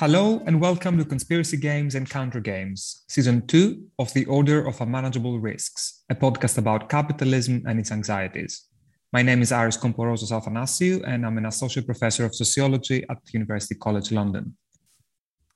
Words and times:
Hello 0.00 0.40
and 0.46 0.60
welcome 0.60 0.96
to 0.96 1.04
Conspiracy 1.04 1.56
Games 1.56 1.96
and 1.96 2.08
Counter 2.08 2.38
Games, 2.38 3.02
Season 3.08 3.44
2 3.48 3.84
of 3.98 4.14
The 4.14 4.26
Order 4.26 4.64
of 4.64 4.80
Unmanageable 4.80 5.40
Risks, 5.40 6.04
a 6.08 6.14
podcast 6.14 6.56
about 6.56 6.88
capitalism 6.88 7.64
and 7.66 7.80
its 7.80 7.90
anxieties. 7.90 8.68
My 9.12 9.22
name 9.22 9.42
is 9.42 9.50
Aris 9.50 9.76
Komporozos 9.76 10.30
Athanasiou, 10.30 11.02
and 11.04 11.26
I'm 11.26 11.36
an 11.36 11.46
Associate 11.46 11.84
Professor 11.84 12.24
of 12.24 12.32
Sociology 12.32 13.04
at 13.10 13.18
University 13.32 13.74
College 13.74 14.12
London. 14.12 14.56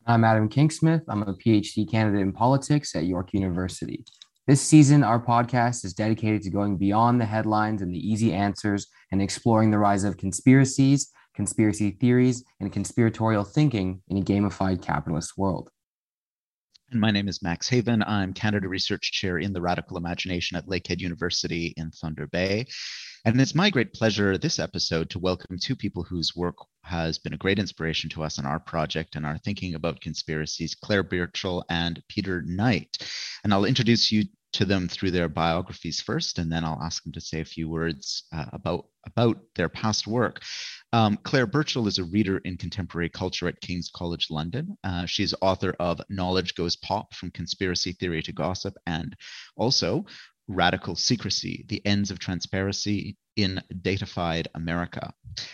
I'm 0.08 0.24
Adam 0.24 0.48
Kingsmith. 0.48 1.04
I'm 1.06 1.22
a 1.22 1.34
PhD 1.34 1.88
candidate 1.88 2.22
in 2.22 2.32
politics 2.32 2.96
at 2.96 3.04
York 3.04 3.32
University. 3.34 4.04
This 4.48 4.60
season, 4.60 5.04
our 5.04 5.24
podcast 5.24 5.84
is 5.84 5.94
dedicated 5.94 6.42
to 6.42 6.50
going 6.50 6.78
beyond 6.78 7.20
the 7.20 7.26
headlines 7.26 7.80
and 7.80 7.94
the 7.94 8.10
easy 8.10 8.32
answers 8.32 8.88
and 9.12 9.22
exploring 9.22 9.70
the 9.70 9.78
rise 9.78 10.02
of 10.02 10.16
conspiracies 10.16 11.12
conspiracy 11.34 11.90
theories, 11.90 12.44
and 12.60 12.72
conspiratorial 12.72 13.44
thinking 13.44 14.02
in 14.08 14.18
a 14.18 14.22
gamified 14.22 14.82
capitalist 14.82 15.36
world. 15.36 15.70
And 16.90 17.00
my 17.00 17.10
name 17.10 17.26
is 17.26 17.42
Max 17.42 17.70
Haiven. 17.70 18.06
I'm 18.06 18.34
Canada 18.34 18.68
Research 18.68 19.12
Chair 19.12 19.38
in 19.38 19.54
the 19.54 19.62
Radical 19.62 19.96
Imagination 19.96 20.58
at 20.58 20.66
Lakehead 20.66 21.00
University 21.00 21.72
in 21.76 21.90
Thunder 21.90 22.26
Bay. 22.26 22.66
And 23.24 23.40
it's 23.40 23.54
my 23.54 23.70
great 23.70 23.94
pleasure 23.94 24.36
this 24.36 24.58
episode 24.58 25.08
to 25.10 25.18
welcome 25.18 25.56
two 25.56 25.76
people 25.76 26.02
whose 26.02 26.36
work 26.36 26.56
has 26.82 27.18
been 27.18 27.32
a 27.32 27.38
great 27.38 27.58
inspiration 27.58 28.10
to 28.10 28.22
us 28.24 28.38
in 28.38 28.44
our 28.44 28.58
project 28.58 29.16
and 29.16 29.24
our 29.24 29.38
thinking 29.38 29.74
about 29.74 30.00
conspiracies, 30.00 30.74
Clare 30.74 31.04
Birchall 31.04 31.64
and 31.70 32.02
Peter 32.08 32.42
Knight. 32.42 32.98
And 33.42 33.54
I'll 33.54 33.64
introduce 33.64 34.12
you 34.12 34.24
to 34.52 34.64
them 34.64 34.88
through 34.88 35.10
their 35.10 35.28
biographies 35.28 36.00
first, 36.00 36.38
and 36.38 36.50
then 36.52 36.64
I'll 36.64 36.80
ask 36.82 37.02
them 37.02 37.12
to 37.12 37.20
say 37.20 37.40
a 37.40 37.44
few 37.44 37.68
words 37.68 38.24
uh, 38.32 38.46
about, 38.52 38.86
about 39.06 39.38
their 39.54 39.68
past 39.68 40.06
work. 40.06 40.42
Um, 40.92 41.18
Clare 41.22 41.46
Birchall 41.46 41.88
is 41.88 41.98
a 41.98 42.04
reader 42.04 42.38
in 42.38 42.56
contemporary 42.56 43.08
culture 43.08 43.48
at 43.48 43.60
King's 43.60 43.90
College 43.94 44.28
London. 44.30 44.76
Uh, 44.84 45.06
she's 45.06 45.34
author 45.40 45.74
of 45.80 46.00
Knowledge 46.10 46.54
Goes 46.54 46.76
Pop 46.76 47.14
From 47.14 47.30
Conspiracy 47.30 47.92
Theory 47.92 48.22
to 48.22 48.32
Gossip 48.32 48.74
and 48.86 49.16
also 49.56 50.04
Radical 50.48 50.96
Secrecy 50.96 51.64
The 51.68 51.84
Ends 51.86 52.10
of 52.10 52.18
Transparency 52.18 53.16
in 53.36 53.62
Datafied 53.72 54.46
America. 54.54 55.12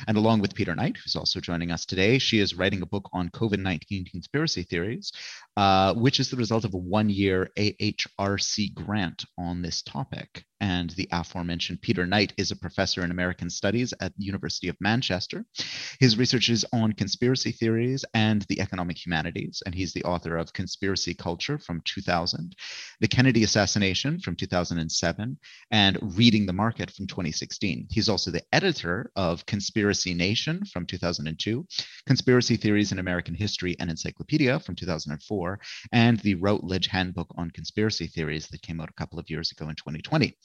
And 0.08 0.16
along 0.16 0.40
with 0.40 0.54
Peter 0.54 0.74
Knight, 0.74 0.96
who's 0.96 1.14
also 1.14 1.40
joining 1.40 1.70
us 1.70 1.86
today, 1.86 2.18
she 2.18 2.40
is 2.40 2.54
writing 2.54 2.82
a 2.82 2.86
book 2.86 3.08
on 3.12 3.28
COVID 3.30 3.60
19 3.60 4.06
conspiracy 4.06 4.64
theories, 4.64 5.12
uh, 5.58 5.92
which 5.94 6.20
is 6.20 6.30
the 6.30 6.36
result 6.36 6.64
of 6.64 6.72
a 6.72 6.78
one 6.78 7.10
year 7.10 7.48
AHRC 7.58 8.72
grant 8.74 9.24
on 9.36 9.60
this 9.60 9.82
topic. 9.82 10.44
And 10.60 10.90
the 10.90 11.08
aforementioned 11.12 11.82
Peter 11.82 12.04
Knight 12.06 12.32
is 12.36 12.50
a 12.50 12.56
professor 12.56 13.04
in 13.04 13.10
American 13.12 13.48
Studies 13.48 13.94
at 14.00 14.12
the 14.16 14.24
University 14.24 14.68
of 14.68 14.76
Manchester. 14.80 15.44
His 16.00 16.18
research 16.18 16.48
is 16.48 16.66
on 16.72 16.92
conspiracy 16.92 17.52
theories 17.52 18.04
and 18.14 18.42
the 18.48 18.60
economic 18.60 19.04
humanities, 19.04 19.62
and 19.66 19.74
he's 19.74 19.92
the 19.92 20.02
author 20.04 20.36
of 20.36 20.52
Conspiracy 20.52 21.14
Culture 21.14 21.58
from 21.58 21.80
2000, 21.84 22.56
The 23.00 23.08
Kennedy 23.08 23.44
Assassination 23.44 24.18
from 24.18 24.34
2007, 24.34 25.38
and 25.70 26.16
Reading 26.16 26.46
the 26.46 26.52
Market 26.52 26.90
from 26.90 27.06
2016. 27.06 27.86
He's 27.90 28.08
also 28.08 28.32
the 28.32 28.42
editor 28.52 29.12
of 29.14 29.46
Conspiracy 29.46 30.12
Nation 30.12 30.64
from 30.72 30.86
2002, 30.86 31.66
Conspiracy 32.06 32.56
Theories 32.56 32.90
in 32.90 32.98
American 32.98 33.34
History 33.34 33.76
and 33.78 33.90
Encyclopedia 33.90 34.58
from 34.58 34.74
2004, 34.74 35.47
and 35.92 36.18
the 36.20 36.34
Routledge 36.34 36.88
Handbook 36.88 37.28
on 37.36 37.50
Conspiracy 37.50 38.06
Theories 38.06 38.48
that 38.48 38.62
came 38.62 38.80
out 38.80 38.90
a 38.90 39.00
couple 39.00 39.18
of 39.18 39.30
years 39.30 39.52
ago 39.52 39.68
in 39.68 39.76
2020. 39.76 40.36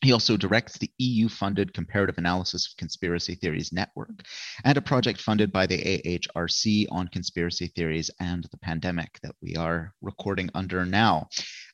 He 0.00 0.12
also 0.12 0.36
directs 0.36 0.78
the 0.78 0.92
EU 0.98 1.28
funded 1.28 1.74
Comparative 1.74 2.18
Analysis 2.18 2.68
of 2.68 2.76
Conspiracy 2.76 3.34
Theories 3.34 3.72
Network 3.72 4.22
and 4.62 4.78
a 4.78 4.82
project 4.82 5.20
funded 5.20 5.50
by 5.50 5.66
the 5.66 5.82
AHRC 5.82 6.86
on 6.92 7.08
conspiracy 7.08 7.66
theories 7.66 8.08
and 8.20 8.44
the 8.44 8.58
pandemic 8.58 9.18
that 9.22 9.34
we 9.42 9.56
are 9.56 9.92
recording 10.00 10.50
under 10.54 10.86
now. 10.86 11.28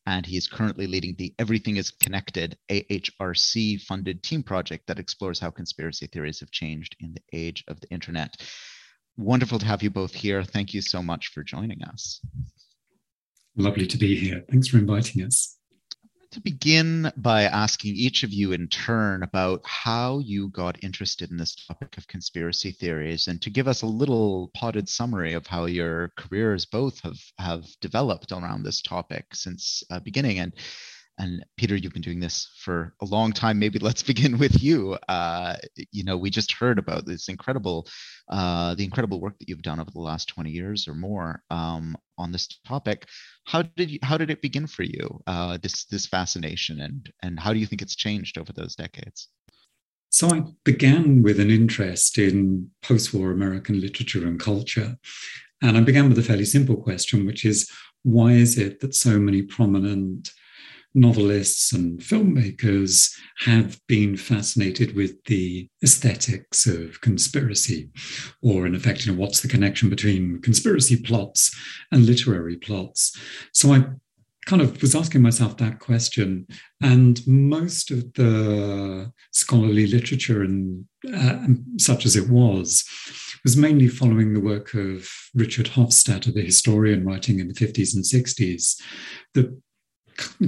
And 0.06 0.24
he 0.24 0.38
is 0.38 0.46
currently 0.46 0.86
leading 0.86 1.16
the 1.16 1.34
Everything 1.38 1.76
is 1.76 1.90
Connected 1.90 2.56
AHRC 2.70 3.82
funded 3.82 4.22
team 4.22 4.42
project 4.42 4.86
that 4.86 4.98
explores 4.98 5.38
how 5.38 5.50
conspiracy 5.50 6.06
theories 6.06 6.40
have 6.40 6.50
changed 6.50 6.96
in 7.00 7.12
the 7.12 7.22
age 7.34 7.62
of 7.68 7.78
the 7.80 7.90
internet. 7.90 8.36
Wonderful 9.16 9.58
to 9.60 9.66
have 9.66 9.82
you 9.82 9.90
both 9.90 10.14
here. 10.14 10.42
Thank 10.42 10.74
you 10.74 10.82
so 10.82 11.02
much 11.02 11.28
for 11.28 11.42
joining 11.42 11.82
us. 11.82 12.20
Lovely 13.56 13.86
to 13.86 13.96
be 13.96 14.16
here. 14.16 14.44
Thanks 14.50 14.68
for 14.68 14.78
inviting 14.78 15.22
us 15.22 15.56
to 16.34 16.40
begin 16.40 17.12
by 17.16 17.44
asking 17.44 17.94
each 17.94 18.24
of 18.24 18.32
you 18.32 18.50
in 18.50 18.66
turn 18.66 19.22
about 19.22 19.60
how 19.64 20.18
you 20.18 20.48
got 20.48 20.82
interested 20.82 21.30
in 21.30 21.36
this 21.36 21.54
topic 21.54 21.96
of 21.96 22.08
conspiracy 22.08 22.72
theories 22.72 23.28
and 23.28 23.40
to 23.40 23.50
give 23.50 23.68
us 23.68 23.82
a 23.82 23.86
little 23.86 24.50
potted 24.52 24.88
summary 24.88 25.32
of 25.32 25.46
how 25.46 25.66
your 25.66 26.10
careers 26.16 26.66
both 26.66 27.00
have, 27.02 27.20
have 27.38 27.64
developed 27.80 28.32
around 28.32 28.64
this 28.64 28.82
topic 28.82 29.26
since 29.32 29.84
uh, 29.92 30.00
beginning. 30.00 30.40
And 30.40 30.52
and 31.18 31.44
Peter, 31.56 31.76
you've 31.76 31.92
been 31.92 32.02
doing 32.02 32.20
this 32.20 32.50
for 32.58 32.92
a 33.00 33.04
long 33.04 33.32
time. 33.32 33.58
Maybe 33.58 33.78
let's 33.78 34.02
begin 34.12 34.38
with 34.38 34.62
you. 34.62 34.98
Uh, 35.08 35.56
you 35.92 36.04
know, 36.04 36.16
we 36.16 36.30
just 36.30 36.52
heard 36.52 36.78
about 36.78 37.06
this 37.06 37.28
incredible, 37.28 37.86
uh, 38.28 38.74
the 38.74 38.84
incredible 38.84 39.20
work 39.20 39.38
that 39.38 39.48
you've 39.48 39.62
done 39.62 39.80
over 39.80 39.90
the 39.90 40.00
last 40.00 40.28
20 40.28 40.50
years 40.50 40.88
or 40.88 40.94
more 40.94 41.42
um, 41.50 41.96
on 42.18 42.32
this 42.32 42.48
topic. 42.66 43.06
How 43.46 43.62
did 43.62 43.90
you, 43.90 43.98
how 44.02 44.18
did 44.18 44.30
it 44.30 44.42
begin 44.42 44.66
for 44.66 44.82
you? 44.82 45.20
Uh, 45.26 45.58
this 45.62 45.84
this 45.86 46.06
fascination, 46.06 46.80
and 46.80 47.10
and 47.22 47.38
how 47.38 47.52
do 47.52 47.58
you 47.58 47.66
think 47.66 47.82
it's 47.82 47.96
changed 47.96 48.38
over 48.38 48.52
those 48.52 48.74
decades? 48.74 49.28
So 50.10 50.28
I 50.28 50.44
began 50.64 51.22
with 51.22 51.40
an 51.40 51.50
interest 51.50 52.18
in 52.18 52.70
post-war 52.82 53.32
American 53.32 53.80
literature 53.80 54.26
and 54.26 54.38
culture, 54.38 54.96
and 55.60 55.76
I 55.76 55.80
began 55.80 56.08
with 56.08 56.18
a 56.18 56.22
fairly 56.22 56.44
simple 56.44 56.76
question, 56.76 57.26
which 57.26 57.44
is 57.44 57.70
why 58.02 58.32
is 58.32 58.58
it 58.58 58.80
that 58.80 58.94
so 58.94 59.18
many 59.18 59.42
prominent 59.42 60.30
novelists 60.94 61.72
and 61.72 61.98
filmmakers 62.00 63.12
have 63.44 63.80
been 63.88 64.16
fascinated 64.16 64.94
with 64.94 65.22
the 65.24 65.68
aesthetics 65.82 66.66
of 66.66 67.00
conspiracy, 67.00 67.90
or 68.42 68.66
in 68.66 68.74
effect, 68.74 69.04
you 69.04 69.12
know, 69.12 69.20
what's 69.20 69.40
the 69.40 69.48
connection 69.48 69.90
between 69.90 70.40
conspiracy 70.40 70.96
plots 70.96 71.54
and 71.90 72.06
literary 72.06 72.56
plots. 72.56 73.18
So 73.52 73.72
I 73.72 73.84
kind 74.46 74.62
of 74.62 74.80
was 74.82 74.94
asking 74.94 75.22
myself 75.22 75.56
that 75.56 75.80
question, 75.80 76.46
and 76.82 77.26
most 77.26 77.90
of 77.90 78.12
the 78.14 79.10
scholarly 79.32 79.86
literature 79.86 80.42
and 80.42 80.84
uh, 81.12 81.46
such 81.78 82.06
as 82.06 82.14
it 82.16 82.28
was 82.28 82.84
was 83.42 83.56
mainly 83.56 83.88
following 83.88 84.32
the 84.32 84.40
work 84.40 84.72
of 84.74 85.06
Richard 85.34 85.66
Hofstadter, 85.66 86.32
the 86.32 86.42
historian 86.42 87.04
writing 87.04 87.40
in 87.40 87.48
the 87.48 87.54
50s 87.54 87.94
and 87.94 88.02
60s, 88.02 88.80
that 89.34 89.54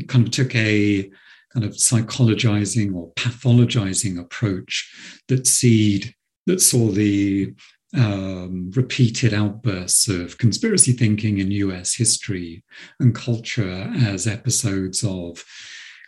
kind 0.08 0.26
of 0.26 0.30
took 0.30 0.54
a 0.54 1.10
kind 1.52 1.64
of 1.64 1.72
psychologizing 1.72 2.94
or 2.94 3.12
pathologizing 3.14 4.18
approach 4.20 4.92
that 5.28 5.46
seed 5.46 6.14
that 6.46 6.60
saw 6.60 6.90
the 6.90 7.54
um, 7.94 8.70
repeated 8.74 9.32
outbursts 9.32 10.08
of 10.08 10.38
conspiracy 10.38 10.92
thinking 10.92 11.38
in 11.38 11.50
US 11.50 11.94
history 11.94 12.62
and 13.00 13.14
culture 13.14 13.90
as 13.96 14.26
episodes 14.26 15.02
of 15.02 15.44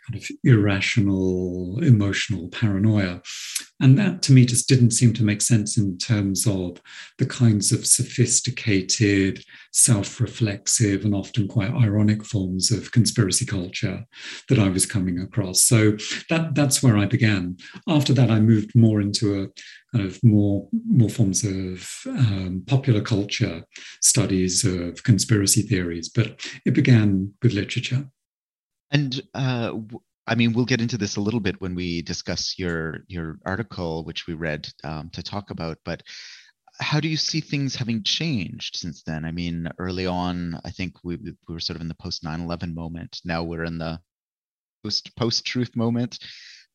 kind 0.08 0.22
of 0.22 0.28
irrational 0.44 1.78
emotional 1.82 2.48
paranoia. 2.48 3.20
And 3.80 3.96
that 3.98 4.22
to 4.22 4.32
me 4.32 4.44
just 4.44 4.69
didn't 4.69 4.91
seem 4.91 5.12
to 5.14 5.24
make 5.24 5.41
sense 5.41 5.78
in 5.78 5.98
terms 5.98 6.46
of 6.46 6.80
the 7.19 7.26
kinds 7.26 7.70
of 7.70 7.86
sophisticated, 7.86 9.44
self 9.72 10.20
reflexive, 10.20 11.04
and 11.04 11.14
often 11.14 11.46
quite 11.46 11.70
ironic 11.70 12.24
forms 12.24 12.72
of 12.72 12.91
conspiracy 12.91 13.46
culture 13.46 14.04
that 14.48 14.58
I 14.58 14.69
was 14.69 14.86
coming 14.86 15.20
across. 15.20 15.62
So 15.62 15.93
that, 16.28 16.55
that's 16.55 16.82
where 16.82 16.96
I 16.96 17.06
began. 17.06 17.56
After 17.87 18.12
that, 18.14 18.31
I 18.31 18.40
moved 18.40 18.75
more 18.75 19.00
into 19.00 19.43
a 19.43 19.49
kind 19.96 20.05
of 20.05 20.19
more 20.25 20.69
more 20.87 21.08
forms 21.08 21.44
of 21.44 21.88
um, 22.06 22.64
popular 22.66 23.00
culture 23.00 23.62
studies 24.02 24.64
of 24.64 25.02
conspiracy 25.05 25.62
theories, 25.62 26.08
but 26.08 26.40
it 26.66 26.75
began 26.75 27.32
with 27.43 27.52
literature. 27.52 28.10
And 28.90 29.20
uh, 29.35 29.75
I 30.26 30.35
mean, 30.35 30.52
we'll 30.52 30.64
get 30.64 30.81
into 30.81 30.99
this 30.99 31.17
a 31.17 31.20
little 31.20 31.40
bit 31.40 31.61
when 31.61 31.75
we 31.75 32.02
discuss 32.02 32.58
your 32.58 32.99
your 33.08 33.38
article, 33.44 34.05
which 34.05 34.26
we 34.26 34.35
read 34.35 34.69
um, 34.85 35.11
to 35.11 35.23
talk 35.23 35.50
about. 35.50 35.79
But 35.85 36.02
how 36.81 37.00
do 37.00 37.08
you 37.08 37.17
see 37.17 37.40
things 37.40 37.75
having 37.75 38.02
changed 38.02 38.76
since 38.76 39.02
then? 39.02 39.25
I 39.25 39.32
mean, 39.32 39.69
early 39.79 40.06
on, 40.06 40.61
I 40.64 40.70
think 40.70 40.94
we, 41.02 41.17
we 41.17 41.35
were 41.49 41.61
sort 41.61 41.76
of 41.76 41.82
in 41.82 41.88
the 41.88 41.94
post 41.94 42.23
9/11 42.23 42.75
moment. 42.75 43.20
Now 43.25 43.43
we're 43.43 43.64
in 43.64 43.79
the 43.79 44.00
post 44.85 45.17
post 45.17 45.44
truth 45.44 45.75
moment. 45.76 46.19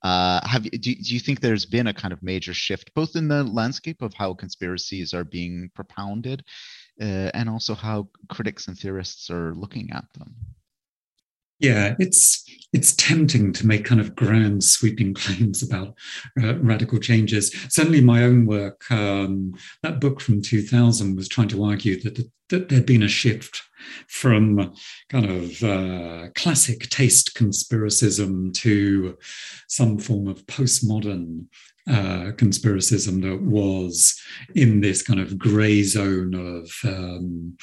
Uh, 0.03 0.45
have 0.45 0.63
do, 0.63 0.79
do 0.79 1.13
you 1.13 1.19
think 1.19 1.39
there's 1.39 1.65
been 1.65 1.87
a 1.87 1.93
kind 1.93 2.11
of 2.11 2.21
major 2.21 2.53
shift, 2.53 2.93
both 2.93 3.15
in 3.15 3.27
the 3.29 3.43
landscape 3.43 4.01
of 4.01 4.13
how 4.13 4.33
conspiracies 4.33 5.13
are 5.13 5.23
being 5.23 5.69
propounded, 5.73 6.43
uh, 7.01 7.31
and 7.33 7.49
also 7.49 7.73
how 7.73 8.09
critics 8.29 8.67
and 8.67 8.77
theorists 8.77 9.29
are 9.29 9.55
looking 9.55 9.91
at 9.91 10.05
them? 10.17 10.35
Yeah, 11.63 11.95
it's 11.97 12.43
it's 12.73 12.93
tempting 12.95 13.53
to 13.53 13.65
make 13.65 13.85
kind 13.85 14.01
of 14.01 14.15
grand 14.15 14.63
sweeping 14.63 15.13
claims 15.23 15.63
about 15.63 15.95
uh, 16.43 16.55
radical 16.57 16.99
changes. 16.99 17.55
Certainly, 17.69 18.01
my 18.01 18.23
own 18.23 18.45
work, 18.45 18.89
um, 18.91 19.53
that 19.81 20.01
book 20.01 20.19
from 20.19 20.41
2000 20.41 21.15
was 21.15 21.29
trying 21.29 21.47
to 21.49 21.63
argue 21.63 22.01
that, 22.01 22.29
that 22.49 22.69
there'd 22.69 22.85
been 22.85 23.03
a 23.03 23.07
shift 23.07 23.61
from 24.09 24.73
kind 25.09 25.25
of 25.25 25.63
uh, 25.63 26.29
classic 26.35 26.89
taste 26.89 27.33
conspiracism 27.35 28.53
to 28.55 29.17
some 29.67 29.97
form 29.97 30.27
of 30.27 30.45
postmodern 30.47 31.45
uh, 31.89 32.31
conspiracism 32.37 33.21
that 33.21 33.41
was 33.41 34.19
in 34.55 34.79
this 34.81 35.01
kind 35.01 35.19
of 35.19 35.37
grey 35.37 35.83
zone 35.83 36.33
of 36.33 36.71
um, 36.85 37.57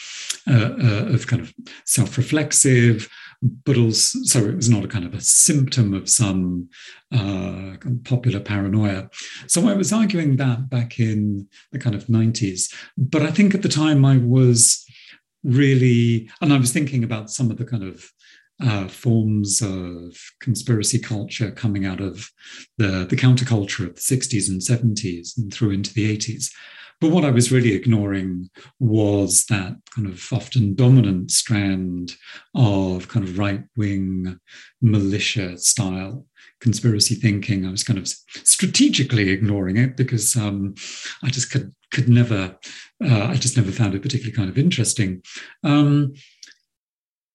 uh, 0.46 0.74
uh, 0.82 1.06
of 1.14 1.26
kind 1.26 1.40
of 1.42 1.54
self-reflexive, 1.86 3.08
but 3.42 3.76
also 3.76 4.18
so 4.22 4.40
it 4.40 4.56
was 4.56 4.68
not 4.68 4.84
a 4.84 4.88
kind 4.88 5.04
of 5.04 5.14
a 5.14 5.20
symptom 5.20 5.94
of 5.94 6.08
some 6.08 6.68
uh, 7.12 7.76
popular 8.04 8.40
paranoia. 8.40 9.08
So 9.46 9.68
I 9.68 9.74
was 9.74 9.92
arguing 9.92 10.36
that 10.36 10.68
back 10.68 11.00
in 11.00 11.48
the 11.72 11.78
kind 11.78 11.94
of 11.94 12.06
90s, 12.06 12.72
but 12.96 13.22
I 13.22 13.30
think 13.30 13.54
at 13.54 13.62
the 13.62 13.68
time 13.68 14.04
I 14.04 14.18
was 14.18 14.84
really, 15.42 16.30
and 16.40 16.52
I 16.52 16.58
was 16.58 16.72
thinking 16.72 17.02
about 17.02 17.30
some 17.30 17.50
of 17.50 17.56
the 17.56 17.64
kind 17.64 17.84
of 17.84 18.10
uh, 18.62 18.88
forms 18.88 19.62
of 19.62 20.16
conspiracy 20.40 20.98
culture 20.98 21.50
coming 21.50 21.86
out 21.86 22.00
of 22.00 22.30
the, 22.76 23.06
the 23.08 23.16
counterculture 23.16 23.86
of 23.86 23.94
the 23.94 24.00
60s 24.00 24.50
and 24.50 24.60
70s 24.60 25.38
and 25.38 25.52
through 25.52 25.70
into 25.70 25.94
the 25.94 26.16
80s. 26.16 26.50
But 27.00 27.10
what 27.10 27.24
I 27.24 27.30
was 27.30 27.50
really 27.50 27.72
ignoring 27.72 28.50
was 28.78 29.46
that 29.46 29.76
kind 29.94 30.06
of 30.06 30.26
often 30.32 30.74
dominant 30.74 31.30
strand 31.30 32.14
of 32.54 33.08
kind 33.08 33.26
of 33.26 33.38
right 33.38 33.62
wing 33.76 34.38
militia 34.82 35.56
style 35.56 36.26
conspiracy 36.60 37.14
thinking. 37.14 37.66
I 37.66 37.70
was 37.70 37.84
kind 37.84 37.98
of 37.98 38.06
strategically 38.06 39.30
ignoring 39.30 39.78
it 39.78 39.96
because 39.96 40.36
um, 40.36 40.74
I 41.22 41.30
just 41.30 41.50
could 41.50 41.74
could 41.90 42.08
never, 42.08 42.56
uh, 43.04 43.24
I 43.24 43.34
just 43.34 43.56
never 43.56 43.72
found 43.72 43.94
it 43.94 44.02
particularly 44.02 44.36
kind 44.36 44.48
of 44.48 44.56
interesting. 44.56 45.22
Um, 45.64 46.12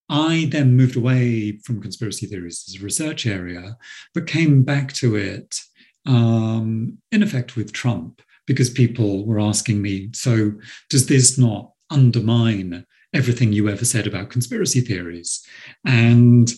I 0.08 0.48
then 0.50 0.78
moved 0.78 0.96
away 0.96 1.60
from 1.64 1.82
conspiracy 1.82 2.28
theories 2.28 2.64
as 2.68 2.80
a 2.80 2.84
research 2.84 3.26
area, 3.26 3.76
but 4.14 4.28
came 4.28 4.64
back 4.64 4.94
to 4.94 5.16
it 5.16 5.60
um, 6.06 7.00
in 7.12 7.24
effect 7.24 7.56
with 7.56 7.74
Trump 7.74 8.22
because 8.46 8.70
people 8.70 9.26
were 9.26 9.40
asking 9.40 9.82
me, 9.82 10.10
so 10.14 10.52
does 10.90 11.08
this 11.08 11.38
not 11.38 11.72
undermine 11.90 12.86
everything 13.14 13.54
you 13.54 13.70
ever 13.70 13.86
said 13.86 14.08
about 14.08 14.30
conspiracy 14.30 14.82
theories? 14.82 15.46
And 15.86 16.52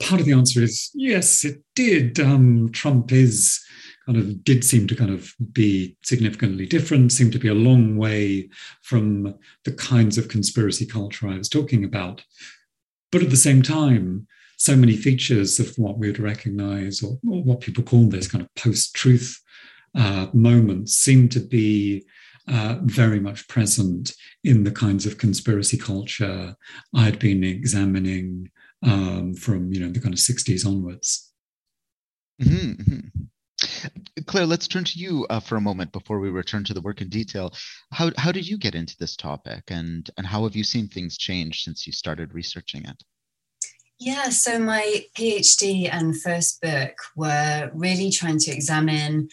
part 0.00 0.20
of 0.20 0.26
the 0.26 0.32
answer 0.32 0.62
is 0.62 0.90
yes, 0.94 1.44
it 1.44 1.62
did. 1.74 2.18
Um, 2.20 2.70
Trump 2.72 3.12
is 3.12 3.62
kind 4.06 4.18
of 4.18 4.44
did 4.44 4.64
seem 4.64 4.86
to 4.86 4.94
kind 4.94 5.10
of 5.10 5.34
be 5.52 5.96
significantly 6.02 6.64
different, 6.66 7.12
seemed 7.12 7.32
to 7.32 7.38
be 7.38 7.48
a 7.48 7.54
long 7.54 7.96
way 7.96 8.48
from 8.82 9.34
the 9.64 9.72
kinds 9.72 10.16
of 10.16 10.28
conspiracy 10.28 10.86
culture 10.86 11.28
I 11.28 11.38
was 11.38 11.48
talking 11.48 11.84
about. 11.84 12.24
But 13.10 13.22
at 13.22 13.30
the 13.30 13.36
same 13.36 13.62
time, 13.62 14.26
so 14.58 14.76
many 14.76 14.96
features 14.96 15.58
of 15.58 15.74
what 15.76 15.98
we 15.98 16.06
would 16.06 16.18
recognize 16.18 17.02
or, 17.02 17.18
or 17.28 17.42
what 17.42 17.60
people 17.60 17.82
call 17.82 18.08
this 18.08 18.28
kind 18.28 18.42
of 18.42 18.54
post 18.54 18.94
truth 18.94 19.40
uh, 19.96 20.26
moments 20.32 20.94
seem 20.94 21.28
to 21.30 21.40
be 21.40 22.04
uh, 22.48 22.76
very 22.82 23.18
much 23.18 23.48
present 23.48 24.14
in 24.44 24.62
the 24.62 24.70
kinds 24.70 25.06
of 25.06 25.18
conspiracy 25.18 25.76
culture 25.76 26.54
I'd 26.94 27.18
been 27.18 27.42
examining 27.42 28.50
um, 28.82 29.34
from 29.34 29.72
you 29.72 29.80
know 29.80 29.90
the 29.90 30.00
kind 30.00 30.14
of 30.14 30.20
60s 30.20 30.66
onwards. 30.66 31.32
Mm-hmm, 32.40 32.72
mm-hmm. 32.82 34.22
Clare, 34.26 34.46
let's 34.46 34.68
turn 34.68 34.84
to 34.84 34.98
you 34.98 35.26
uh, 35.30 35.40
for 35.40 35.56
a 35.56 35.60
moment 35.60 35.92
before 35.92 36.20
we 36.20 36.28
return 36.28 36.64
to 36.64 36.74
the 36.74 36.80
work 36.80 37.00
in 37.00 37.08
detail. 37.08 37.54
How, 37.92 38.10
how 38.18 38.32
did 38.32 38.46
you 38.46 38.58
get 38.58 38.74
into 38.74 38.96
this 38.98 39.16
topic 39.16 39.64
and, 39.68 40.08
and 40.18 40.26
how 40.26 40.44
have 40.44 40.54
you 40.54 40.64
seen 40.64 40.88
things 40.88 41.16
change 41.16 41.62
since 41.62 41.86
you 41.86 41.92
started 41.92 42.34
researching 42.34 42.84
it? 42.84 43.02
Yeah, 43.98 44.28
so 44.28 44.58
my 44.58 45.04
PhD 45.16 45.88
and 45.90 46.20
first 46.20 46.60
book 46.60 46.92
were 47.16 47.70
really 47.72 48.10
trying 48.10 48.38
to 48.40 48.50
examine 48.50 49.28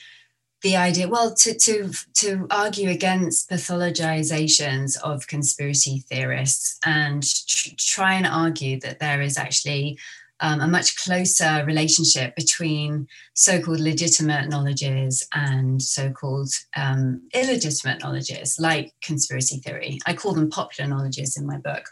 the 0.63 0.77
idea, 0.77 1.09
well, 1.09 1.35
to, 1.35 1.53
to, 1.53 1.91
to 2.15 2.47
argue 2.49 2.89
against 2.89 3.49
pathologizations 3.49 4.97
of 5.03 5.27
conspiracy 5.27 6.03
theorists 6.09 6.79
and 6.85 7.21
tr- 7.23 7.75
try 7.77 8.13
and 8.13 8.25
argue 8.25 8.79
that 8.79 8.99
there 8.99 9.21
is 9.21 9.37
actually 9.37 9.99
um, 10.39 10.61
a 10.61 10.67
much 10.67 10.97
closer 10.97 11.63
relationship 11.65 12.35
between 12.35 13.07
so 13.33 13.61
called 13.61 13.81
legitimate 13.81 14.49
knowledges 14.49 15.27
and 15.33 15.81
so 15.81 16.11
called 16.11 16.49
um, 16.75 17.21
illegitimate 17.33 18.01
knowledges, 18.01 18.57
like 18.59 18.93
conspiracy 19.01 19.57
theory. 19.57 19.99
I 20.05 20.13
call 20.13 20.33
them 20.33 20.49
popular 20.49 20.89
knowledges 20.89 21.37
in 21.37 21.45
my 21.45 21.57
book. 21.57 21.89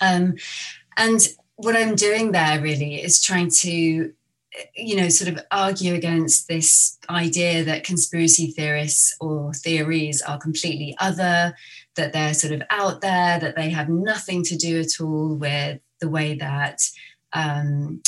Um, 0.00 0.36
and 0.96 1.20
what 1.56 1.76
I'm 1.76 1.94
doing 1.94 2.32
there 2.32 2.60
really 2.60 3.02
is 3.02 3.20
trying 3.20 3.50
to 3.60 4.12
you 4.76 4.96
know, 4.96 5.08
sort 5.08 5.32
of 5.32 5.44
argue 5.50 5.94
against 5.94 6.48
this 6.48 6.98
idea 7.08 7.64
that 7.64 7.84
conspiracy 7.84 8.50
theorists 8.50 9.16
or 9.20 9.52
theories 9.54 10.22
are 10.22 10.38
completely 10.38 10.96
other, 10.98 11.54
that 11.96 12.12
they're 12.12 12.34
sort 12.34 12.52
of 12.52 12.62
out 12.70 13.00
there, 13.00 13.38
that 13.38 13.56
they 13.56 13.70
have 13.70 13.88
nothing 13.88 14.42
to 14.44 14.56
do 14.56 14.80
at 14.80 15.00
all 15.00 15.34
with 15.36 15.80
the 16.00 16.08
way 16.08 16.34
that 16.34 16.80
um, 17.32 18.02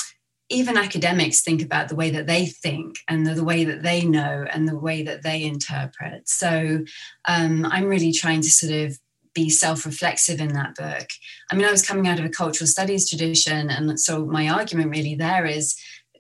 even 0.49 0.77
academics 0.77 1.43
think 1.43 1.63
about 1.63 1.89
the 1.89 1.97
way 1.97 2.11
that 2.11 2.27
they 2.27 2.47
think 2.47 2.97
and 3.09 3.27
the, 3.27 3.35
the, 3.35 3.45
way 3.45 3.65
that 3.65 3.83
they 3.83 4.05
know 4.05 4.45
and 4.51 4.69
the 4.69 4.79
way 4.79 5.03
that 5.03 5.23
they 5.23 5.43
interpret. 5.43 6.29
So 6.29 6.85
um, 7.27 7.65
I'm 7.67 7.85
really 7.85 8.13
trying 8.13 8.43
to 8.43 8.51
sort 8.51 8.73
of 8.73 8.99
be 9.35 9.49
self-reflexive 9.49 10.41
in 10.41 10.53
that 10.53 10.75
book. 10.75 11.09
I 11.51 11.55
mean, 11.55 11.65
I 11.65 11.71
was 11.71 11.87
coming 11.87 12.07
out 12.07 12.19
of 12.19 12.25
a 12.25 12.31
cultural 12.31 12.69
studies 12.69 13.09
tradition, 13.09 13.71
and 13.71 13.99
so 13.99 14.27
my 14.27 14.49
argument 14.49 14.91
really 14.91 15.15
there 15.15 15.47
is 15.47 15.75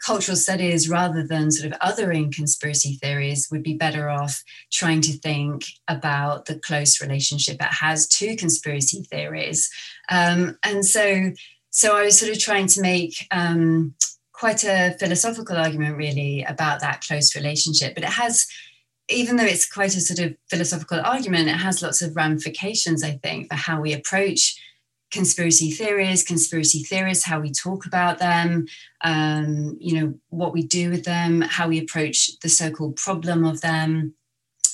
cultural 0.04 0.36
studies 0.36 0.88
rather 0.88 1.26
than 1.26 1.50
sort 1.50 1.72
of 1.72 1.78
othering 1.80 2.34
conspiracy 2.34 2.98
theories 3.02 3.48
would 3.50 3.62
be 3.62 3.74
better 3.74 4.08
off 4.08 4.42
trying 4.72 5.00
to 5.00 5.12
think 5.12 5.64
about 5.88 6.46
the 6.46 6.58
close 6.58 7.00
relationship 7.00 7.56
it 7.60 7.62
has 7.62 8.06
to 8.08 8.36
conspiracy 8.36 9.02
theories 9.10 9.70
um, 10.10 10.58
and 10.64 10.84
so 10.84 11.32
so 11.72 11.96
I 11.96 12.04
was 12.04 12.18
sort 12.18 12.30
of 12.30 12.38
trying 12.38 12.66
to 12.66 12.82
make 12.82 13.26
um, 13.30 13.94
quite 14.32 14.62
a 14.62 14.94
philosophical 15.00 15.56
argument, 15.56 15.96
really, 15.96 16.42
about 16.42 16.80
that 16.80 17.00
close 17.00 17.34
relationship. 17.34 17.94
But 17.94 18.04
it 18.04 18.10
has, 18.10 18.46
even 19.08 19.36
though 19.36 19.44
it's 19.44 19.70
quite 19.70 19.96
a 19.96 20.00
sort 20.00 20.18
of 20.18 20.36
philosophical 20.50 21.00
argument, 21.00 21.48
it 21.48 21.56
has 21.56 21.80
lots 21.80 22.02
of 22.02 22.14
ramifications, 22.14 23.02
I 23.02 23.12
think, 23.22 23.48
for 23.48 23.56
how 23.56 23.80
we 23.80 23.94
approach 23.94 24.60
conspiracy 25.12 25.70
theories, 25.70 26.24
conspiracy 26.24 26.82
theorists, 26.82 27.24
how 27.24 27.38
we 27.38 27.52
talk 27.52 27.86
about 27.86 28.18
them, 28.18 28.66
um, 29.02 29.76
you 29.78 30.00
know, 30.00 30.14
what 30.30 30.52
we 30.52 30.62
do 30.62 30.90
with 30.90 31.04
them, 31.04 31.42
how 31.42 31.68
we 31.68 31.78
approach 31.78 32.30
the 32.40 32.48
so 32.48 32.70
called 32.70 32.96
problem 32.96 33.44
of 33.44 33.60
them 33.60 34.14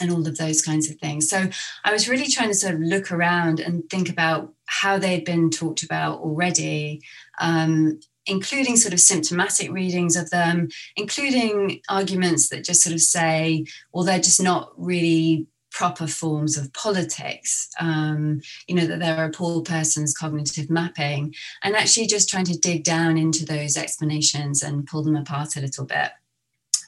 and 0.01 0.13
all 0.13 0.27
of 0.27 0.39
those 0.39 0.63
kinds 0.63 0.89
of 0.89 0.97
things. 0.99 1.29
So 1.29 1.49
I 1.85 1.93
was 1.93 2.09
really 2.09 2.29
trying 2.29 2.49
to 2.49 2.55
sort 2.55 2.75
of 2.75 2.81
look 2.81 3.11
around 3.11 3.61
and 3.61 3.83
think 3.91 4.09
about 4.09 4.55
how 4.67 4.99
they'd 4.99 5.25
been 5.25 5.51
talked 5.51 5.83
about 5.83 6.21
already, 6.21 7.03
um, 7.41 7.99
including 8.27 8.77
sort 8.77 8.95
of 8.95 9.01
symptomatic 9.01 9.73
readings 9.73 10.15
of 10.15 10.31
them, 10.31 10.69
including 10.97 11.81
arguments 11.89 12.49
that 12.51 12.65
just 12.65 12.83
sort 12.83 12.95
of 12.95 13.01
say, 13.01 13.65
well, 13.93 14.05
they're 14.05 14.21
just 14.21 14.43
not 14.43 14.71
really 14.77 15.47
proper 15.79 16.09
forms 16.09 16.59
of 16.59 16.73
politics, 16.73 17.71
um, 17.79 18.41
you 18.67 18.75
know, 18.75 18.85
that 18.85 18.99
they're 18.99 19.27
a 19.27 19.31
poor 19.31 19.63
person's 19.63 20.13
cognitive 20.13 20.69
mapping, 20.69 21.33
and 21.63 21.77
actually 21.77 22.09
just 22.09 22.29
trying 22.29 22.45
to 22.45 22.59
dig 22.59 22.83
down 22.83 23.17
into 23.17 23.45
those 23.45 23.77
explanations 23.77 24.61
and 24.61 24.89
pull 24.89 25.05
them 25.05 25.15
apart 25.15 25.55
a 25.55 25.61
little 25.61 25.85
bit. 25.85 26.11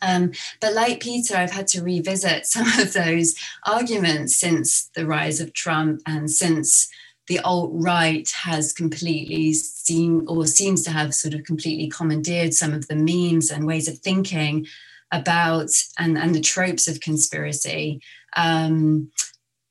Um, 0.03 0.33
but 0.61 0.75
like 0.75 0.99
Peter, 0.99 1.37
I've 1.37 1.53
had 1.53 1.69
to 1.69 1.85
revisit 1.85 2.47
some 2.55 2.67
of 2.81 2.93
those 2.93 3.37
arguments 3.65 4.37
since 4.37 4.91
the 4.97 5.07
rise 5.07 5.41
of 5.41 5.53
Trump 5.53 6.03
and 6.05 6.29
since 6.29 6.91
the 7.29 7.39
alt 7.39 7.71
right 7.73 8.29
has 8.43 8.73
completely 8.73 9.53
seen 9.53 10.25
or 10.27 10.49
seems 10.49 10.83
to 10.83 10.91
have 10.91 11.15
sort 11.15 11.33
of 11.35 11.45
completely 11.45 11.89
commandeered 11.89 12.55
some 12.55 12.73
of 12.73 12.89
the 12.89 12.97
memes 12.97 13.53
and 13.53 13.69
ways 13.69 13.87
of 13.87 13.99
thinking 13.99 14.67
about 15.13 15.71
and, 15.99 16.19
and 16.19 16.35
the 16.35 16.41
tropes 16.41 16.89
of 16.89 17.01
conspiracy. 17.01 18.01
Um, 18.37 19.11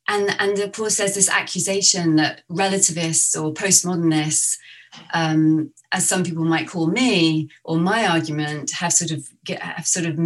and, 0.08 0.34
and 0.38 0.58
of 0.58 0.72
course, 0.72 0.96
there's 0.96 1.14
this 1.14 1.30
accusation 1.30 2.16
that 2.16 2.42
relativists 2.48 3.36
or 3.36 3.54
postmodernists 3.54 4.56
um, 5.14 5.72
as 5.92 6.08
some 6.08 6.24
people 6.24 6.44
might 6.44 6.68
call 6.68 6.86
me, 6.86 7.48
or 7.64 7.78
my 7.78 8.06
argument, 8.06 8.70
have 8.72 8.92
sort 8.92 9.10
of 9.10 9.28
get, 9.44 9.60
have 9.62 9.86
sort 9.86 10.06
of 10.06 10.16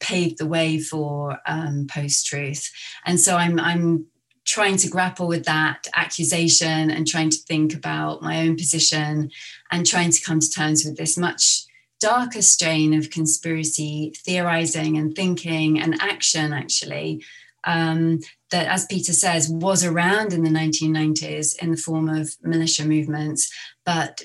paved 0.00 0.38
the 0.38 0.46
way 0.46 0.78
for 0.78 1.38
um, 1.46 1.86
post-truth. 1.90 2.70
And 3.04 3.20
so 3.20 3.36
I'm 3.36 3.58
I'm 3.60 4.06
trying 4.44 4.76
to 4.76 4.88
grapple 4.88 5.28
with 5.28 5.44
that 5.44 5.86
accusation 5.94 6.90
and 6.90 7.06
trying 7.06 7.30
to 7.30 7.38
think 7.46 7.74
about 7.74 8.22
my 8.22 8.40
own 8.40 8.56
position 8.56 9.30
and 9.70 9.86
trying 9.86 10.10
to 10.10 10.20
come 10.20 10.40
to 10.40 10.50
terms 10.50 10.84
with 10.84 10.96
this 10.96 11.16
much 11.16 11.64
darker 12.02 12.42
strain 12.42 12.92
of 12.94 13.10
conspiracy 13.10 14.12
theorizing 14.24 14.98
and 14.98 15.14
thinking 15.14 15.80
and 15.80 16.02
action, 16.02 16.52
actually, 16.52 17.24
um, 17.64 18.18
that, 18.50 18.66
as 18.66 18.86
Peter 18.86 19.12
says, 19.12 19.48
was 19.48 19.84
around 19.84 20.32
in 20.32 20.42
the 20.42 20.50
1990s 20.50 21.56
in 21.62 21.70
the 21.70 21.76
form 21.76 22.08
of 22.08 22.34
militia 22.42 22.84
movements, 22.84 23.52
but 23.86 24.22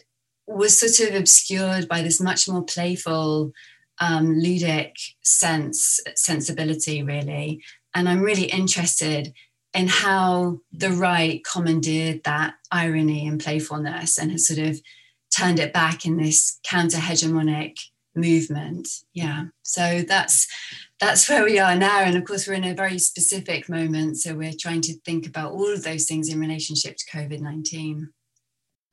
was 0.47 0.79
sort 0.79 1.09
of 1.09 1.15
obscured 1.15 1.87
by 1.87 2.01
this 2.01 2.19
much 2.19 2.49
more 2.49 2.63
playful, 2.63 3.51
um, 3.99 4.35
ludic 4.35 4.93
sense, 5.21 5.99
sensibility, 6.15 7.03
really. 7.03 7.61
And 7.93 8.09
I'm 8.09 8.21
really 8.21 8.45
interested 8.45 9.33
in 9.75 9.87
how 9.87 10.59
the 10.71 10.91
right 10.91 11.45
commandeered 11.45 12.23
that 12.23 12.55
irony 12.71 13.27
and 13.27 13.39
playfulness 13.39 14.17
and 14.17 14.31
has 14.31 14.47
sort 14.47 14.67
of 14.67 14.81
turned 15.35 15.59
it 15.59 15.73
back 15.73 16.05
in 16.05 16.17
this 16.17 16.59
counter 16.63 16.97
hegemonic 16.97 17.77
movement. 18.15 18.87
Yeah. 19.13 19.45
So 19.63 20.03
that's 20.07 20.47
that's 20.99 21.29
where 21.29 21.43
we 21.43 21.59
are 21.59 21.75
now. 21.75 21.99
And 21.99 22.17
of 22.17 22.25
course, 22.25 22.47
we're 22.47 22.55
in 22.55 22.63
a 22.63 22.73
very 22.73 22.97
specific 22.97 23.69
moment. 23.69 24.17
So 24.17 24.35
we're 24.35 24.57
trying 24.59 24.81
to 24.81 24.93
think 25.05 25.27
about 25.27 25.51
all 25.51 25.71
of 25.71 25.83
those 25.83 26.05
things 26.05 26.29
in 26.29 26.39
relationship 26.39 26.97
to 26.97 27.17
COVID 27.17 27.39
19. 27.39 28.09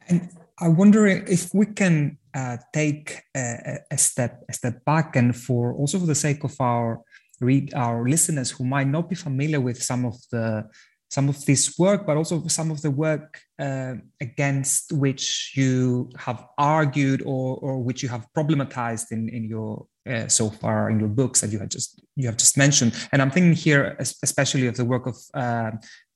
And 0.09 0.29
I 0.61 0.69
wonder 0.69 1.07
if 1.07 1.53
we 1.55 1.67
can 1.67 2.19
uh, 2.35 2.59
take 2.73 3.23
a, 3.35 3.79
a, 3.91 3.99
step 3.99 4.45
a 4.49 4.53
step 4.53 4.85
back, 4.85 5.17
and 5.17 5.35
for 5.35 5.73
also 5.73 5.99
for 5.99 6.07
the 6.07 6.15
sake 6.15 6.45
of 6.45 6.55
our 6.61 7.01
read 7.41 7.75
our 7.75 8.09
listeners 8.09 8.51
who 8.51 8.65
might 8.65 8.87
not 8.87 9.09
be 9.09 9.15
familiar 9.15 9.61
with 9.61 9.83
some 9.83 10.05
of 10.05 10.15
the 10.31 10.69
some 11.15 11.29
of 11.29 11.39
this 11.45 11.79
work, 11.79 12.01
but 12.07 12.17
also 12.17 12.35
some 12.49 12.71
of 12.75 12.83
the 12.83 12.91
work 12.91 13.41
uh, 13.67 13.95
against 14.21 14.93
which 14.93 15.53
you 15.55 16.11
have 16.27 16.41
argued 16.59 17.21
or, 17.23 17.57
or 17.67 17.75
which 17.87 18.03
you 18.03 18.09
have 18.09 18.27
problematized 18.37 19.13
in, 19.13 19.29
in 19.29 19.45
your 19.45 19.87
uh, 20.13 20.29
so 20.29 20.51
far 20.51 20.91
in 20.91 20.99
your 20.99 21.09
books 21.09 21.41
that 21.41 21.51
you 21.51 21.59
had 21.59 21.71
just 21.71 21.91
you 22.17 22.27
have 22.27 22.37
just 22.37 22.57
mentioned. 22.59 22.93
And 23.13 23.23
I'm 23.23 23.31
thinking 23.31 23.55
here 23.55 23.97
especially 24.29 24.67
of 24.67 24.77
the 24.77 24.85
work 24.85 25.07
of 25.07 25.17
uh, 25.33 25.71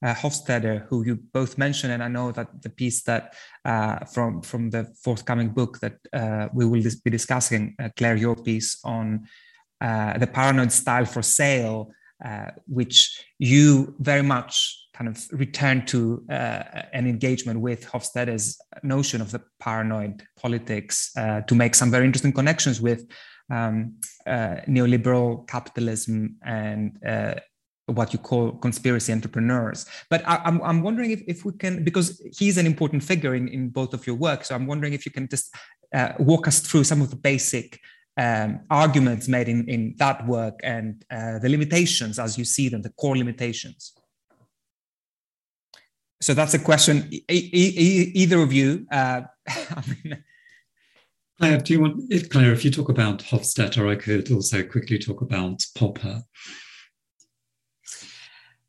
uh, 0.05 0.15
Hofstadter, 0.23 0.87
who 0.89 1.07
you 1.07 1.15
both 1.39 1.57
mentioned, 1.57 1.93
and 1.95 2.03
I 2.03 2.09
know 2.09 2.31
that 2.33 2.49
the 2.63 2.71
piece 2.71 3.03
that 3.05 3.35
uh, 3.65 4.05
from 4.15 4.43
from 4.43 4.71
the 4.71 4.83
forthcoming 5.05 5.51
book 5.59 5.79
that 5.81 5.97
uh, 6.13 6.49
we 6.53 6.65
will 6.67 6.83
be 7.05 7.11
discussing, 7.19 7.63
uh, 7.83 7.89
Clare, 7.97 8.17
your 8.17 8.37
piece 8.37 8.79
on 8.85 9.27
the 9.81 10.29
paranoid 10.39 10.73
style 10.73 11.07
for 11.07 11.23
sale, 11.23 11.79
which 12.67 12.99
you 13.39 13.95
very 14.11 14.23
much 14.35 14.88
kind 14.99 15.09
of 15.09 15.29
return 15.31 15.87
to 15.87 16.25
uh, 16.29 16.63
an 16.93 17.07
engagement 17.07 17.61
with 17.61 17.87
Hofstadter's 17.87 18.61
notion 18.83 19.21
of 19.21 19.31
the 19.31 19.41
paranoid 19.61 20.25
politics 20.37 21.13
uh, 21.17 21.41
to 21.43 21.55
make 21.55 21.77
some 21.77 21.91
very 21.91 22.05
interesting 22.05 22.33
connections 22.33 22.81
with 22.81 23.07
um, 23.51 23.95
uh, 24.27 24.57
neoliberal 24.67 25.47
capitalism 25.47 26.37
and 26.45 26.99
uh, 27.07 27.35
what 27.87 28.13
you 28.13 28.19
call 28.19 28.53
conspiracy 28.53 29.13
entrepreneurs. 29.13 29.87
But 30.11 30.27
I, 30.27 30.35
am 30.35 30.41
I'm, 30.45 30.63
I'm 30.63 30.83
wondering 30.83 31.13
if, 31.13 31.23
if 31.29 31.45
we 31.45 31.53
can, 31.53 31.85
because 31.85 32.21
he's 32.37 32.59
an 32.59 32.67
important 32.67 33.05
figure 33.05 33.37
in, 33.37 33.47
in 33.49 33.69
both 33.69 33.95
of 33.95 34.05
your 34.07 34.17
work. 34.17 34.45
So 34.45 34.55
I'm 34.57 34.67
wondering 34.67 34.95
if 34.95 35.07
you 35.07 35.13
can 35.13 35.29
just 35.29 35.55
uh, 35.95 36.13
walk 36.19 36.49
us 36.49 36.59
through 36.59 36.85
some 36.85 37.01
of 37.01 37.11
the 37.11 37.17
basic 37.17 37.81
um, 38.17 38.61
arguments 38.69 39.29
made 39.29 39.49
in, 39.49 39.69
in 39.69 39.95
that 39.99 40.27
work 40.27 40.59
and 40.65 41.05
uh, 41.09 41.39
the 41.39 41.49
limitations 41.49 42.19
as 42.19 42.37
you 42.37 42.45
see 42.45 42.69
them, 42.69 42.83
the 42.83 42.91
core 42.91 43.17
limitations 43.17 43.93
so 46.21 46.35
that's 46.35 46.55
a 46.55 46.59
question. 46.59 47.09
E- 47.13 47.25
e- 47.31 48.13
either 48.15 48.41
of 48.41 48.53
you. 48.53 48.87
Uh, 48.91 49.23
I 49.49 49.83
mean, 49.87 50.25
Clare, 51.39 51.59
do 51.59 51.73
you 51.73 51.81
want 51.81 52.03
if 52.11 52.29
Clare, 52.29 52.53
if 52.53 52.65
you 52.65 52.71
talk 52.71 52.89
about 52.89 53.21
Hofstadter, 53.21 53.89
I 53.89 53.95
could 53.95 54.31
also 54.33 54.63
quickly 54.65 54.99
talk 54.99 55.21
about 55.21 55.65
Popper. 55.77 56.25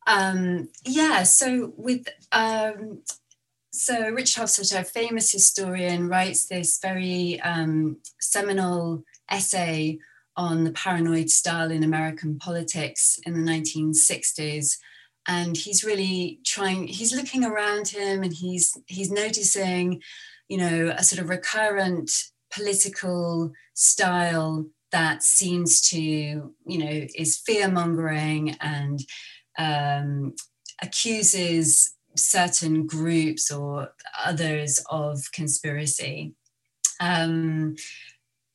Um, 0.05 0.69
yeah, 0.85 1.23
so 1.23 1.73
with 1.77 2.07
um, 2.31 3.03
so 3.71 4.09
Richard 4.09 4.43
Hofstadter, 4.43 4.81
a 4.81 4.83
famous 4.83 5.31
historian, 5.31 6.09
writes 6.09 6.47
this 6.47 6.79
very 6.79 7.39
um, 7.41 7.97
seminal 8.19 9.03
essay 9.29 9.99
on 10.35 10.63
the 10.63 10.71
paranoid 10.71 11.29
style 11.29 11.71
in 11.71 11.83
American 11.83 12.37
politics 12.37 13.19
in 13.25 13.33
the 13.33 13.51
1960s 13.51 14.77
and 15.27 15.55
he's 15.55 15.83
really 15.83 16.39
trying 16.45 16.87
he's 16.87 17.15
looking 17.15 17.43
around 17.43 17.87
him 17.87 18.23
and 18.23 18.33
he's 18.33 18.77
he's 18.87 19.11
noticing 19.11 20.01
you 20.47 20.57
know 20.57 20.93
a 20.97 21.03
sort 21.03 21.21
of 21.21 21.29
recurrent 21.29 22.11
political 22.51 23.51
style 23.73 24.65
that 24.91 25.21
seems 25.21 25.81
to 25.81 25.97
you 25.99 26.53
know 26.65 27.07
is 27.15 27.37
fear 27.37 27.69
mongering 27.69 28.55
and 28.61 29.01
um, 29.57 30.33
accuses 30.81 31.95
certain 32.15 32.85
groups 32.85 33.51
or 33.51 33.89
others 34.23 34.83
of 34.89 35.31
conspiracy. 35.31 36.33
Um, 36.99 37.75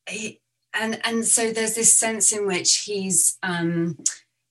he, 0.08 0.40
and 0.74 1.00
and 1.04 1.24
so 1.24 1.52
there's 1.52 1.74
this 1.74 1.96
sense 1.96 2.32
in 2.32 2.46
which 2.46 2.82
he's 2.84 3.38
um, 3.42 3.98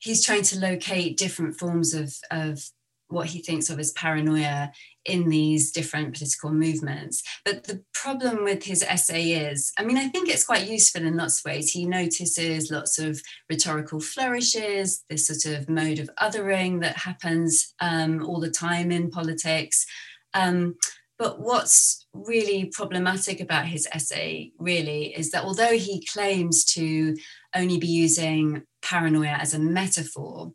he's 0.04 0.24
trying 0.26 0.44
to 0.44 0.60
locate 0.60 1.18
different 1.18 1.58
forms 1.58 1.94
of, 1.94 2.14
of 2.30 2.60
what 3.08 3.28
he 3.28 3.40
thinks 3.40 3.70
of 3.70 3.80
as 3.80 3.92
paranoia 3.94 4.72
in 5.06 5.30
these 5.30 5.72
different 5.72 6.14
political 6.14 6.52
movements. 6.52 7.24
But 7.46 7.64
the 7.64 7.84
problem 7.94 8.44
with 8.44 8.64
his 8.64 8.84
essay 8.84 9.32
is, 9.32 9.72
I 9.78 9.84
mean, 9.84 9.98
I 9.98 10.10
think 10.10 10.28
it's 10.28 10.46
quite 10.46 10.70
useful 10.70 11.06
in 11.06 11.16
lots 11.16 11.40
of 11.40 11.50
ways. 11.50 11.72
He 11.72 11.86
notices 11.86 12.72
lots 12.72 13.00
of 13.00 13.22
rhetorical 13.50 14.02
flourishes, 14.02 15.04
this 15.10 15.28
sort 15.28 15.58
of 15.58 15.70
mode 15.70 16.00
of 16.00 16.10
othering 16.22 16.82
that 16.82 16.98
happens 16.98 17.74
um, 17.80 18.26
all 18.26 18.42
the 18.42 18.52
time 18.52 18.92
in 18.92 19.10
politics. 19.10 19.86
Um, 20.34 20.76
but 21.18 21.40
what's 21.40 22.08
really 22.14 22.66
problematic 22.66 23.40
about 23.40 23.68
his 23.68 23.88
essay, 23.94 24.52
really, 24.58 25.16
is 25.16 25.32
that 25.32 25.46
although 25.46 25.78
he 25.78 26.06
claims 26.12 26.66
to 26.74 27.16
only 27.56 27.78
be 27.78 27.88
using 27.88 28.64
paranoia 28.84 29.38
as 29.40 29.54
a 29.54 29.60
metaphor, 29.60 30.54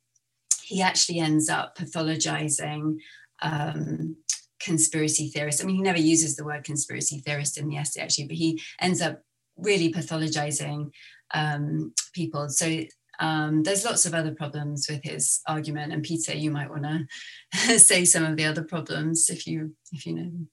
he 0.63 0.83
actually 0.83 1.19
ends 1.19 1.49
up 1.49 1.77
pathologizing 1.77 2.99
um, 3.41 4.17
conspiracy 4.61 5.29
theorists. 5.29 5.63
I 5.63 5.67
mean, 5.67 5.77
he 5.77 5.83
never 5.83 5.99
uses 5.99 6.37
the 6.37 6.45
word 6.45 6.65
conspiracy 6.65 7.21
theorist 7.21 7.59
in 7.59 7.69
the 7.69 7.77
essay, 7.77 8.03
actually, 8.03 8.27
but 8.27 8.37
he 8.37 8.61
ends 8.81 9.01
up 9.01 9.23
really 9.57 9.93
pathologizing 9.93 10.91
um, 11.33 11.93
people. 12.13 12.49
So 12.49 12.85
um, 13.19 13.63
there's 13.63 13.85
lots 13.85 14.07
of 14.07 14.15
other 14.15 14.35
problems 14.35 14.87
with 14.89 15.03
his 15.03 15.41
argument, 15.47 15.93
and 15.93 16.03
Peter, 16.03 16.35
you 16.35 16.51
might 16.51 16.71
want 16.71 16.85
to 16.85 17.79
say 17.79 18.05
some 18.05 18.25
of 18.25 18.37
the 18.37 18.45
other 18.45 18.63
problems 18.63 19.29
if 19.31 19.47
you 19.47 19.75
if 19.93 20.07
you 20.07 20.15
know 20.15 20.23
them. 20.23 20.49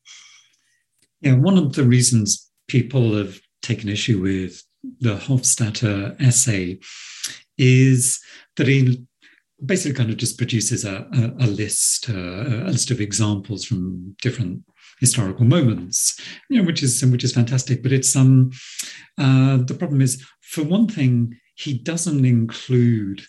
Yeah, 1.21 1.33
one 1.33 1.57
of 1.57 1.73
the 1.73 1.83
reasons 1.83 2.49
people 2.67 3.15
have 3.17 3.39
taken 3.61 3.89
issue 3.89 4.21
with 4.21 4.63
the 4.99 5.15
Hofstadter 5.15 6.19
essay 6.21 6.79
is 7.57 8.19
that 8.57 8.67
he 8.67 9.05
basically 9.65 9.95
kind 9.95 10.09
of 10.09 10.17
just 10.17 10.37
produces 10.37 10.85
a, 10.85 11.07
a, 11.13 11.45
a 11.45 11.47
list, 11.47 12.09
uh, 12.09 12.13
a 12.13 12.71
list 12.71 12.91
of 12.91 12.99
examples 12.99 13.65
from 13.65 14.15
different 14.21 14.63
historical 14.99 15.45
moments, 15.45 16.19
you 16.49 16.59
know, 16.59 16.65
which 16.65 16.83
is 16.83 17.03
which 17.05 17.23
is 17.23 17.33
fantastic. 17.33 17.83
But 17.83 17.91
it's 17.91 18.15
um, 18.15 18.51
uh, 19.17 19.57
the 19.57 19.75
problem 19.77 20.01
is, 20.01 20.23
for 20.41 20.63
one 20.63 20.87
thing, 20.87 21.37
he 21.55 21.77
doesn't 21.77 22.25
include 22.25 23.21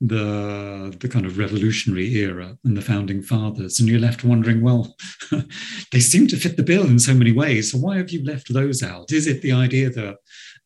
the 0.00 0.94
the 1.00 1.08
kind 1.08 1.24
of 1.24 1.38
revolutionary 1.38 2.14
era 2.16 2.56
and 2.64 2.76
the 2.76 2.82
founding 2.82 3.22
fathers 3.22 3.78
and 3.78 3.88
you're 3.88 4.00
left 4.00 4.24
wondering 4.24 4.60
well 4.60 4.94
they 5.92 6.00
seem 6.00 6.26
to 6.26 6.36
fit 6.36 6.56
the 6.56 6.62
bill 6.62 6.84
in 6.84 6.98
so 6.98 7.14
many 7.14 7.30
ways 7.32 7.70
so 7.70 7.78
why 7.78 7.96
have 7.96 8.10
you 8.10 8.22
left 8.24 8.52
those 8.52 8.82
out 8.82 9.12
is 9.12 9.26
it 9.26 9.40
the 9.40 9.52
idea 9.52 9.88
that 9.88 10.16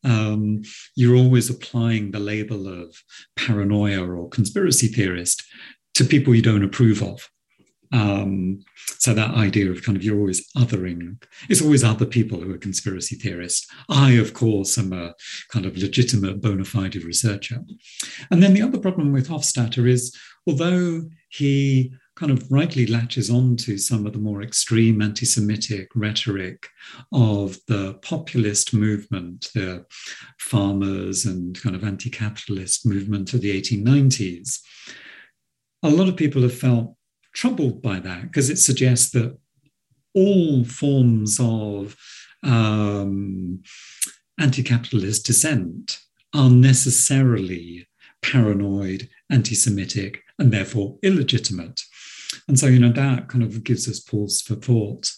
um, 0.03 0.61
you're 0.95 1.15
always 1.15 1.49
applying 1.49 2.11
the 2.11 2.19
label 2.19 2.67
of 2.67 2.95
paranoia 3.35 4.05
or 4.05 4.29
conspiracy 4.29 4.87
theorist 4.87 5.43
to 5.95 6.05
people 6.05 6.33
you 6.33 6.41
don't 6.41 6.63
approve 6.63 7.01
of. 7.03 7.29
Um, 7.91 8.59
so 8.99 9.13
that 9.13 9.31
idea 9.31 9.71
of 9.71 9.83
kind 9.83 9.97
of 9.97 10.03
you're 10.03 10.19
always 10.19 10.47
othering, 10.53 11.21
it's 11.49 11.61
always 11.61 11.83
other 11.83 12.05
people 12.05 12.39
who 12.39 12.53
are 12.53 12.57
conspiracy 12.57 13.15
theorists. 13.15 13.67
I, 13.89 14.11
of 14.11 14.33
course, 14.33 14.77
am 14.77 14.93
a 14.93 15.13
kind 15.49 15.65
of 15.65 15.77
legitimate 15.77 16.41
bona 16.41 16.65
fide 16.65 16.95
researcher. 16.95 17.63
And 18.29 18.43
then 18.43 18.53
the 18.53 18.61
other 18.61 18.77
problem 18.77 19.11
with 19.11 19.29
Hofstadter 19.29 19.89
is, 19.89 20.15
although 20.47 21.03
he 21.29 21.91
kind 22.19 22.31
of 22.33 22.51
rightly 22.51 22.85
latches 22.85 23.29
on 23.29 23.55
to 23.55 23.77
some 23.77 24.05
of 24.05 24.11
the 24.11 24.19
more 24.19 24.41
extreme 24.41 25.01
anti 25.01 25.25
Semitic 25.25 25.87
rhetoric 25.95 26.67
of 27.13 27.57
the 27.67 27.93
populist 28.01 28.73
movement, 28.73 29.49
the 29.55 29.85
farmers 30.37 31.25
and 31.25 31.59
kind 31.61 31.75
of 31.75 31.83
anti 31.83 32.09
capitalist 32.09 32.85
movement 32.85 33.33
of 33.33 33.39
the 33.41 33.61
1890s. 33.61 34.59
A 35.81 35.89
lot 35.89 36.09
of 36.09 36.17
people 36.17 36.41
have 36.41 36.53
felt 36.53 36.93
troubled 37.33 37.81
by 37.81 37.99
that 38.01 38.23
because 38.23 38.49
it 38.49 38.57
suggests 38.57 39.11
that 39.11 39.37
all 40.13 40.65
forms 40.65 41.39
of 41.39 41.95
um, 42.43 43.63
anti 44.37 44.61
capitalist 44.61 45.25
dissent 45.25 45.99
are 46.35 46.49
necessarily 46.49 47.87
paranoid, 48.21 49.07
anti 49.29 49.55
Semitic, 49.55 50.21
and 50.37 50.51
therefore 50.51 50.97
illegitimate. 51.01 51.81
And 52.47 52.59
so, 52.59 52.67
you 52.67 52.79
know, 52.79 52.91
that 52.91 53.27
kind 53.27 53.43
of 53.43 53.63
gives 53.63 53.87
us 53.87 53.99
pause 53.99 54.41
for 54.41 54.55
thought. 54.55 55.11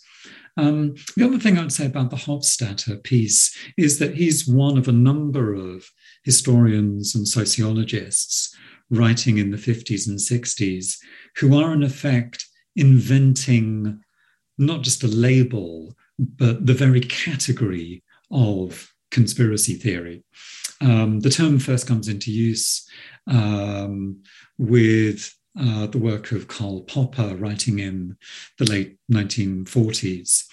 Um, 0.57 0.95
the 1.15 1.25
other 1.25 1.39
thing 1.39 1.57
I'd 1.57 1.71
say 1.71 1.85
about 1.85 2.09
the 2.09 2.17
Hofstadter 2.17 3.01
piece 3.03 3.55
is 3.77 3.99
that 3.99 4.15
he's 4.15 4.47
one 4.47 4.77
of 4.77 4.87
a 4.87 4.93
number 4.93 5.53
of 5.53 5.89
historians 6.23 7.15
and 7.15 7.27
sociologists 7.27 8.55
writing 8.89 9.37
in 9.37 9.51
the 9.51 9.57
50s 9.57 10.07
and 10.07 10.19
60s 10.19 10.97
who 11.37 11.57
are, 11.57 11.73
in 11.73 11.83
effect, 11.83 12.45
inventing 12.75 14.01
not 14.57 14.81
just 14.81 15.03
a 15.03 15.07
label, 15.07 15.95
but 16.19 16.65
the 16.65 16.73
very 16.73 17.01
category 17.01 18.03
of 18.29 18.91
conspiracy 19.09 19.75
theory. 19.75 20.23
Um, 20.81 21.19
the 21.19 21.29
term 21.29 21.59
first 21.59 21.87
comes 21.87 22.07
into 22.07 22.31
use 22.31 22.87
um, 23.27 24.21
with 24.57 25.33
uh, 25.59 25.85
the 25.87 25.97
work 25.97 26.31
of 26.31 26.47
Karl 26.47 26.81
Popper, 26.81 27.35
writing 27.35 27.79
in 27.79 28.15
the 28.57 28.65
late 28.65 28.97
1940s. 29.11 30.45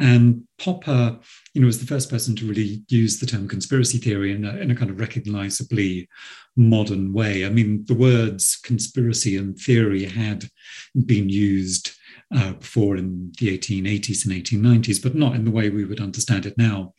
And 0.00 0.42
Popper, 0.58 1.18
you 1.54 1.60
know, 1.60 1.66
was 1.66 1.78
the 1.78 1.86
first 1.86 2.10
person 2.10 2.34
to 2.36 2.46
really 2.46 2.82
use 2.88 3.20
the 3.20 3.26
term 3.26 3.46
conspiracy 3.46 3.98
theory 3.98 4.32
in 4.32 4.44
a, 4.44 4.56
in 4.56 4.70
a 4.70 4.74
kind 4.74 4.90
of 4.90 4.98
recognizably 4.98 6.08
modern 6.56 7.12
way. 7.12 7.46
I 7.46 7.50
mean, 7.50 7.84
the 7.86 7.94
words 7.94 8.56
conspiracy 8.56 9.36
and 9.36 9.56
theory 9.56 10.04
had 10.04 10.44
been 11.06 11.28
used 11.28 11.92
uh, 12.34 12.54
before 12.54 12.96
in 12.96 13.32
the 13.38 13.56
1880s 13.56 14.24
and 14.24 14.34
1890s, 14.34 15.02
but 15.02 15.14
not 15.14 15.36
in 15.36 15.44
the 15.44 15.50
way 15.50 15.70
we 15.70 15.84
would 15.84 16.00
understand 16.00 16.46
it 16.46 16.58
now. 16.58 16.94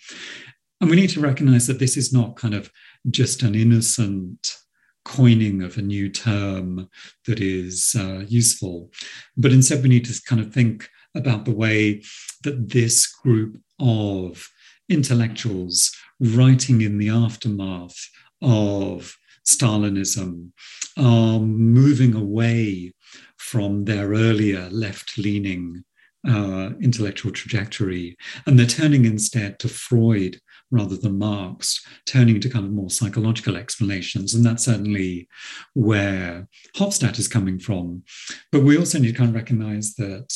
And 0.79 0.89
we 0.89 0.95
need 0.95 1.09
to 1.11 1.21
recognize 1.21 1.67
that 1.67 1.79
this 1.79 1.97
is 1.97 2.13
not 2.13 2.35
kind 2.35 2.53
of 2.53 2.71
just 3.09 3.41
an 3.41 3.55
innocent 3.55 4.57
coining 5.05 5.61
of 5.61 5.77
a 5.77 5.81
new 5.81 6.09
term 6.09 6.89
that 7.27 7.39
is 7.39 7.95
uh, 7.97 8.23
useful, 8.27 8.91
but 9.37 9.51
instead 9.51 9.83
we 9.83 9.89
need 9.89 10.05
to 10.05 10.21
kind 10.27 10.41
of 10.41 10.53
think 10.53 10.89
about 11.15 11.45
the 11.45 11.51
way 11.51 12.01
that 12.43 12.69
this 12.69 13.07
group 13.07 13.59
of 13.79 14.47
intellectuals 14.89 15.91
writing 16.19 16.81
in 16.81 16.97
the 16.97 17.09
aftermath 17.09 18.09
of 18.41 19.15
Stalinism 19.45 20.49
are 20.97 21.39
moving 21.39 22.15
away 22.15 22.93
from 23.37 23.85
their 23.85 24.09
earlier 24.09 24.69
left 24.71 25.17
leaning 25.17 25.83
uh, 26.27 26.69
intellectual 26.81 27.31
trajectory. 27.31 28.15
And 28.45 28.57
they're 28.57 28.65
turning 28.65 29.05
instead 29.05 29.59
to 29.59 29.67
Freud 29.67 30.39
rather 30.73 30.97
than 30.97 31.19
Marx, 31.19 31.85
turning 32.07 32.39
to 32.41 32.49
kind 32.49 32.65
of 32.65 32.71
more 32.71 32.89
psychological 32.89 33.55
explanations. 33.55 34.33
And 34.33 34.43
that's 34.43 34.65
certainly 34.65 35.27
where 35.75 36.47
Hofstadter 36.75 37.19
is 37.19 37.27
coming 37.27 37.59
from. 37.59 38.03
But 38.51 38.63
we 38.63 38.77
also 38.77 38.97
need 38.97 39.11
to 39.11 39.17
kind 39.17 39.29
of 39.29 39.35
recognize 39.35 39.93
that 39.95 40.35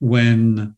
when 0.00 0.74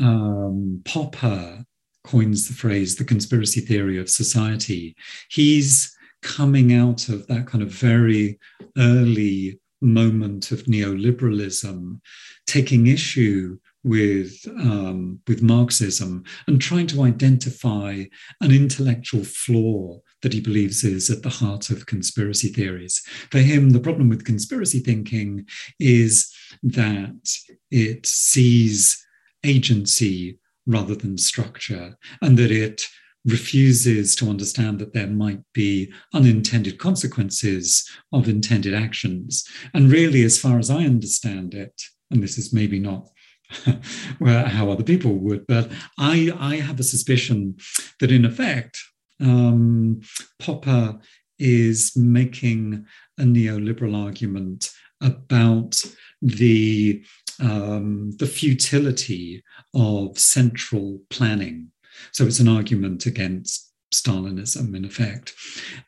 um, 0.00 0.80
Popper 0.86 1.64
coins 2.04 2.48
the 2.48 2.54
phrase 2.54 2.96
the 2.96 3.04
conspiracy 3.04 3.60
theory 3.60 3.98
of 3.98 4.08
society, 4.08 4.96
he's 5.28 5.94
coming 6.22 6.72
out 6.72 7.10
of 7.10 7.26
that 7.26 7.46
kind 7.46 7.62
of 7.62 7.70
very 7.70 8.38
early 8.78 9.60
moment 9.82 10.52
of 10.52 10.62
neoliberalism, 10.64 12.00
taking 12.46 12.86
issue 12.86 13.58
with 13.86 14.46
um, 14.58 15.20
with 15.28 15.42
Marxism 15.42 16.24
and 16.48 16.60
trying 16.60 16.88
to 16.88 17.04
identify 17.04 18.04
an 18.40 18.50
intellectual 18.50 19.22
flaw 19.22 20.00
that 20.22 20.32
he 20.32 20.40
believes 20.40 20.82
is 20.82 21.08
at 21.08 21.22
the 21.22 21.28
heart 21.28 21.70
of 21.70 21.86
conspiracy 21.86 22.48
theories. 22.48 23.00
For 23.30 23.38
him, 23.38 23.70
the 23.70 23.80
problem 23.80 24.08
with 24.08 24.24
conspiracy 24.24 24.80
thinking 24.80 25.46
is 25.78 26.34
that 26.64 27.30
it 27.70 28.04
sees 28.06 29.02
agency 29.44 30.40
rather 30.66 30.96
than 30.96 31.16
structure, 31.16 31.96
and 32.20 32.36
that 32.36 32.50
it 32.50 32.82
refuses 33.24 34.16
to 34.16 34.28
understand 34.28 34.80
that 34.80 34.94
there 34.94 35.06
might 35.06 35.40
be 35.52 35.92
unintended 36.12 36.78
consequences 36.78 37.88
of 38.12 38.28
intended 38.28 38.74
actions. 38.74 39.44
And 39.74 39.92
really, 39.92 40.24
as 40.24 40.38
far 40.38 40.58
as 40.58 40.70
I 40.70 40.84
understand 40.84 41.54
it, 41.54 41.80
and 42.10 42.22
this 42.22 42.38
is 42.38 42.52
maybe 42.52 42.78
not 42.78 43.08
how 44.24 44.70
other 44.70 44.82
people 44.82 45.14
would, 45.14 45.46
but 45.46 45.70
I, 45.98 46.32
I 46.38 46.56
have 46.56 46.80
a 46.80 46.84
suspicion 46.84 47.56
that 48.00 48.12
in 48.12 48.24
effect, 48.24 48.78
um, 49.20 50.00
Popper 50.38 50.98
is 51.38 51.96
making 51.96 52.86
a 53.18 53.22
neoliberal 53.22 53.96
argument 53.96 54.70
about 55.00 55.82
the 56.22 57.04
um, 57.38 58.12
the 58.18 58.26
futility 58.26 59.42
of 59.74 60.18
central 60.18 61.00
planning 61.10 61.70
so 62.12 62.26
it's 62.26 62.40
an 62.40 62.48
argument 62.48 63.06
against 63.06 63.72
Stalinism, 63.92 64.74
in 64.74 64.84
effect. 64.84 65.32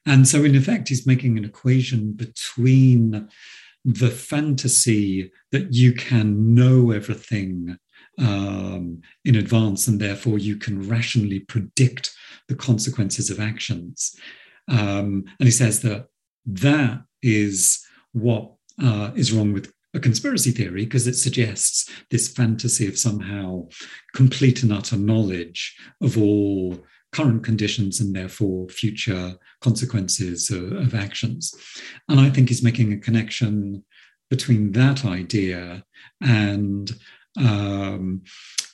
And 0.06 0.26
so, 0.26 0.44
in 0.44 0.54
effect, 0.54 0.88
he's 0.88 1.06
making 1.06 1.36
an 1.36 1.44
equation 1.44 2.12
between 2.12 3.28
the 3.84 4.10
fantasy 4.10 5.30
that 5.52 5.72
you 5.72 5.92
can 5.92 6.54
know 6.54 6.90
everything 6.90 7.78
um, 8.18 9.00
in 9.24 9.36
advance 9.36 9.86
and 9.86 10.00
therefore 10.00 10.38
you 10.38 10.56
can 10.56 10.88
rationally 10.88 11.40
predict 11.40 12.12
the 12.48 12.54
consequences 12.54 13.30
of 13.30 13.40
actions. 13.40 14.16
Um, 14.68 15.24
and 15.38 15.46
he 15.46 15.50
says 15.50 15.80
that 15.82 16.06
that 16.46 17.02
is 17.22 17.84
what 18.12 18.52
uh, 18.82 19.12
is 19.14 19.32
wrong 19.32 19.52
with 19.52 19.72
a 19.94 20.00
conspiracy 20.00 20.50
theory 20.50 20.84
because 20.84 21.06
it 21.06 21.14
suggests 21.14 21.90
this 22.10 22.28
fantasy 22.28 22.86
of 22.86 22.98
somehow 22.98 23.66
complete 24.14 24.62
and 24.62 24.72
utter 24.72 24.96
knowledge 24.96 25.76
of 26.02 26.18
all 26.18 26.78
current 27.12 27.42
conditions 27.42 28.00
and 28.00 28.14
therefore 28.14 28.68
future 28.68 29.34
consequences 29.60 30.50
of, 30.50 30.72
of 30.72 30.94
actions. 30.94 31.54
And 32.08 32.20
I 32.20 32.30
think 32.30 32.48
he's 32.48 32.62
making 32.62 32.92
a 32.92 32.98
connection 32.98 33.84
between 34.30 34.72
that 34.72 35.04
idea 35.04 35.84
and 36.22 36.90
um, 37.38 38.22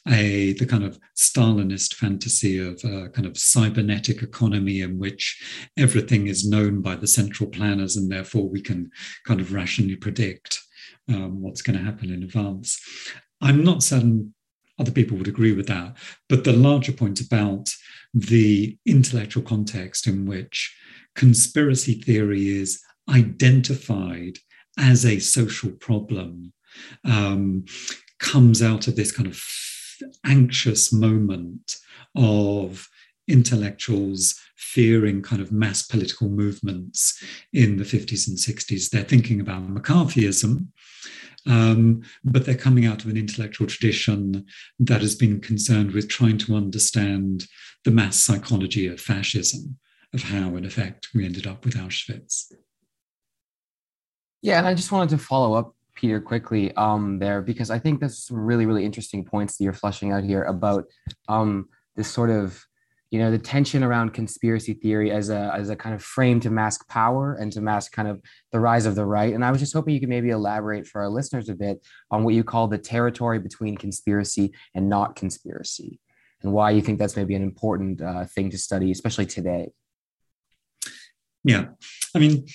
a 0.08 0.52
the 0.54 0.66
kind 0.66 0.84
of 0.84 0.98
Stalinist 1.16 1.94
fantasy 1.94 2.58
of 2.58 2.82
a 2.84 3.08
kind 3.10 3.26
of 3.26 3.38
cybernetic 3.38 4.22
economy 4.22 4.80
in 4.80 4.98
which 4.98 5.70
everything 5.78 6.26
is 6.26 6.48
known 6.48 6.82
by 6.82 6.96
the 6.96 7.06
central 7.06 7.48
planners 7.48 7.96
and 7.96 8.10
therefore 8.10 8.48
we 8.48 8.60
can 8.60 8.90
kind 9.26 9.40
of 9.40 9.52
rationally 9.52 9.96
predict 9.96 10.60
um, 11.08 11.40
what's 11.40 11.62
going 11.62 11.78
to 11.78 11.84
happen 11.84 12.10
in 12.10 12.22
advance. 12.22 12.80
I'm 13.40 13.64
not 13.64 13.82
certain 13.82 14.34
other 14.78 14.90
people 14.90 15.16
would 15.16 15.28
agree 15.28 15.52
with 15.52 15.68
that, 15.68 15.96
but 16.28 16.44
the 16.44 16.52
larger 16.52 16.92
point 16.92 17.20
about 17.20 17.68
the 18.14 18.78
intellectual 18.86 19.42
context 19.42 20.06
in 20.06 20.24
which 20.24 20.74
conspiracy 21.14 21.94
theory 21.94 22.48
is 22.48 22.80
identified 23.10 24.38
as 24.78 25.04
a 25.04 25.18
social 25.18 25.70
problem 25.72 26.52
um, 27.04 27.64
comes 28.18 28.62
out 28.62 28.88
of 28.88 28.96
this 28.96 29.12
kind 29.12 29.28
of 29.28 29.42
anxious 30.24 30.92
moment 30.92 31.76
of 32.16 32.88
intellectuals 33.28 34.34
fearing 34.56 35.22
kind 35.22 35.40
of 35.40 35.52
mass 35.52 35.86
political 35.86 36.28
movements 36.28 37.22
in 37.52 37.76
the 37.76 37.84
50s 37.84 38.26
and 38.28 38.36
60s. 38.36 38.90
They're 38.90 39.02
thinking 39.02 39.40
about 39.40 39.68
McCarthyism, 39.68 40.68
um, 41.46 42.02
but 42.24 42.46
they're 42.46 42.54
coming 42.54 42.86
out 42.86 43.04
of 43.04 43.10
an 43.10 43.16
intellectual 43.16 43.66
tradition 43.66 44.46
that 44.78 45.00
has 45.00 45.14
been 45.14 45.40
concerned 45.40 45.92
with 45.92 46.08
trying 46.08 46.38
to 46.38 46.56
understand 46.56 47.46
the 47.84 47.90
mass 47.90 48.16
psychology 48.16 48.86
of 48.86 49.00
fascism, 49.00 49.78
of 50.12 50.22
how, 50.22 50.56
in 50.56 50.64
effect, 50.64 51.08
we 51.14 51.24
ended 51.24 51.46
up 51.46 51.64
with 51.64 51.74
Auschwitz. 51.74 52.52
Yeah, 54.42 54.58
and 54.58 54.66
I 54.66 54.74
just 54.74 54.92
wanted 54.92 55.10
to 55.10 55.18
follow 55.18 55.54
up, 55.54 55.74
Peter, 55.94 56.20
quickly 56.20 56.74
um, 56.76 57.18
there, 57.18 57.40
because 57.40 57.70
I 57.70 57.78
think 57.78 58.00
there's 58.00 58.26
some 58.26 58.38
really, 58.38 58.66
really 58.66 58.84
interesting 58.84 59.24
points 59.24 59.56
that 59.56 59.64
you're 59.64 59.72
fleshing 59.72 60.12
out 60.12 60.24
here 60.24 60.44
about 60.44 60.86
um, 61.28 61.68
this 61.96 62.08
sort 62.10 62.30
of 62.30 62.64
you 63.14 63.20
know 63.20 63.30
the 63.30 63.38
tension 63.38 63.84
around 63.84 64.12
conspiracy 64.12 64.74
theory 64.74 65.12
as 65.12 65.30
a 65.30 65.52
as 65.54 65.70
a 65.70 65.76
kind 65.76 65.94
of 65.94 66.02
frame 66.02 66.40
to 66.40 66.50
mask 66.50 66.88
power 66.88 67.34
and 67.34 67.52
to 67.52 67.60
mask 67.60 67.92
kind 67.92 68.08
of 68.08 68.20
the 68.50 68.58
rise 68.58 68.86
of 68.86 68.96
the 68.96 69.06
right. 69.06 69.32
And 69.32 69.44
i 69.44 69.52
was 69.52 69.60
just 69.60 69.72
hoping 69.72 69.94
you 69.94 70.00
could 70.00 70.08
maybe 70.08 70.30
elaborate 70.30 70.84
for 70.84 71.00
our 71.00 71.08
listeners 71.08 71.48
a 71.48 71.54
bit 71.54 71.78
on 72.10 72.24
what 72.24 72.34
you 72.34 72.42
call 72.42 72.66
the 72.66 72.76
territory 72.76 73.38
between 73.38 73.76
conspiracy 73.76 74.52
and 74.74 74.88
not 74.88 75.14
conspiracy 75.14 76.00
and 76.42 76.52
why 76.52 76.72
you 76.72 76.82
think 76.82 76.98
that's 76.98 77.14
maybe 77.14 77.36
an 77.36 77.44
important 77.44 78.02
uh, 78.02 78.24
thing 78.24 78.50
to 78.50 78.58
study 78.58 78.90
especially 78.90 79.26
today. 79.26 79.70
Yeah. 81.44 81.66
I 82.16 82.18
mean 82.18 82.48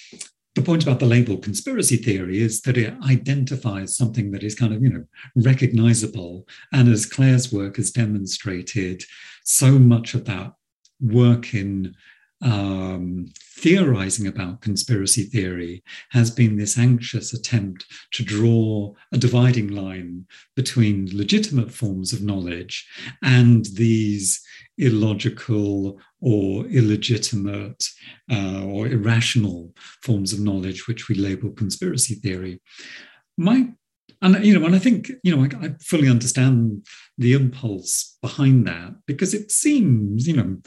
the 0.60 0.66
point 0.66 0.84
about 0.84 1.00
the 1.00 1.06
label 1.06 1.38
conspiracy 1.38 1.96
theory 1.96 2.42
is 2.42 2.62
that 2.62 2.78
it 2.78 2.94
identifies 3.08 3.96
something 3.96 4.30
that 4.32 4.44
is 4.44 4.56
kind 4.56 4.74
of, 4.74 4.84
you 4.84 4.90
know, 4.90 5.06
recognizable. 5.36 6.46
And 6.74 6.90
as 6.90 7.06
Clare's 7.06 7.54
work 7.54 7.78
has 7.78 7.92
demonstrated, 7.92 9.04
so 9.46 9.80
much 9.80 10.16
of 10.16 10.26
that 10.26 10.52
work 11.00 11.54
in 11.54 11.96
um, 12.42 13.28
theorizing 13.58 14.28
about 14.28 14.62
conspiracy 14.62 15.24
theory 15.24 15.84
has 16.12 16.32
been 16.32 16.58
this 16.58 16.78
anxious 16.78 17.34
attempt 17.34 17.86
to 18.14 18.24
draw 18.24 18.94
a 19.12 19.18
dividing 19.18 19.68
line 19.68 20.26
between 20.56 21.10
legitimate 21.12 21.72
forms 21.72 22.14
of 22.14 22.22
knowledge 22.22 22.88
and 23.22 23.66
these 23.76 24.42
illogical 24.78 26.00
or 26.22 26.66
illegitimate 26.68 27.84
uh, 28.32 28.64
or 28.64 28.88
irrational 28.88 29.74
forms 30.02 30.32
of 30.32 30.40
knowledge, 30.40 30.88
which 30.88 31.10
we 31.10 31.16
label 31.16 31.52
conspiracy 31.52 32.16
theory. 32.16 32.62
My 33.38 33.70
and 34.22 34.46
you 34.46 34.58
know, 34.58 34.66
and 34.66 34.76
I 34.76 34.80
think 34.80 35.12
you 35.24 35.36
know, 35.36 35.44
I, 35.44 35.66
I 35.66 35.70
fully 35.82 36.10
understand 36.10 36.86
the 37.18 37.34
impulse 37.34 38.18
behind 38.22 38.68
that 38.68 38.96
because 39.06 39.34
it 39.34 39.52
seems, 39.52 40.28
you 40.28 40.36
know, 40.36 40.58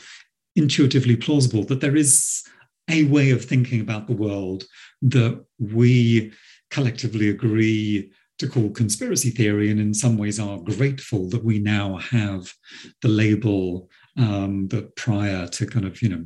intuitively 0.57 1.17
plausible 1.17 1.65
that 1.65 1.81
there 1.81 1.97
is 1.97 2.45
a 2.91 3.05
way 3.05 3.31
of 3.31 3.45
thinking 3.45 3.81
about 3.81 4.07
the 4.07 4.15
world 4.15 4.65
that 5.01 5.45
we 5.59 6.33
collectively 6.71 7.29
agree 7.29 8.13
to 8.39 8.49
call 8.49 8.71
conspiracy 8.71 9.31
theory, 9.31 9.71
and 9.71 9.79
in 9.79 9.95
some 9.95 10.19
ways 10.19 10.41
are 10.41 10.59
grateful 10.59 11.29
that 11.29 11.45
we 11.45 11.59
now 11.59 11.97
have 11.97 12.53
the 13.01 13.09
label 13.09 13.89
um, 14.19 14.69
that 14.69 14.95
prior 14.97 15.47
to 15.47 15.67
kind 15.67 15.87
of, 15.87 16.03
you 16.03 16.09
know, 16.09 16.25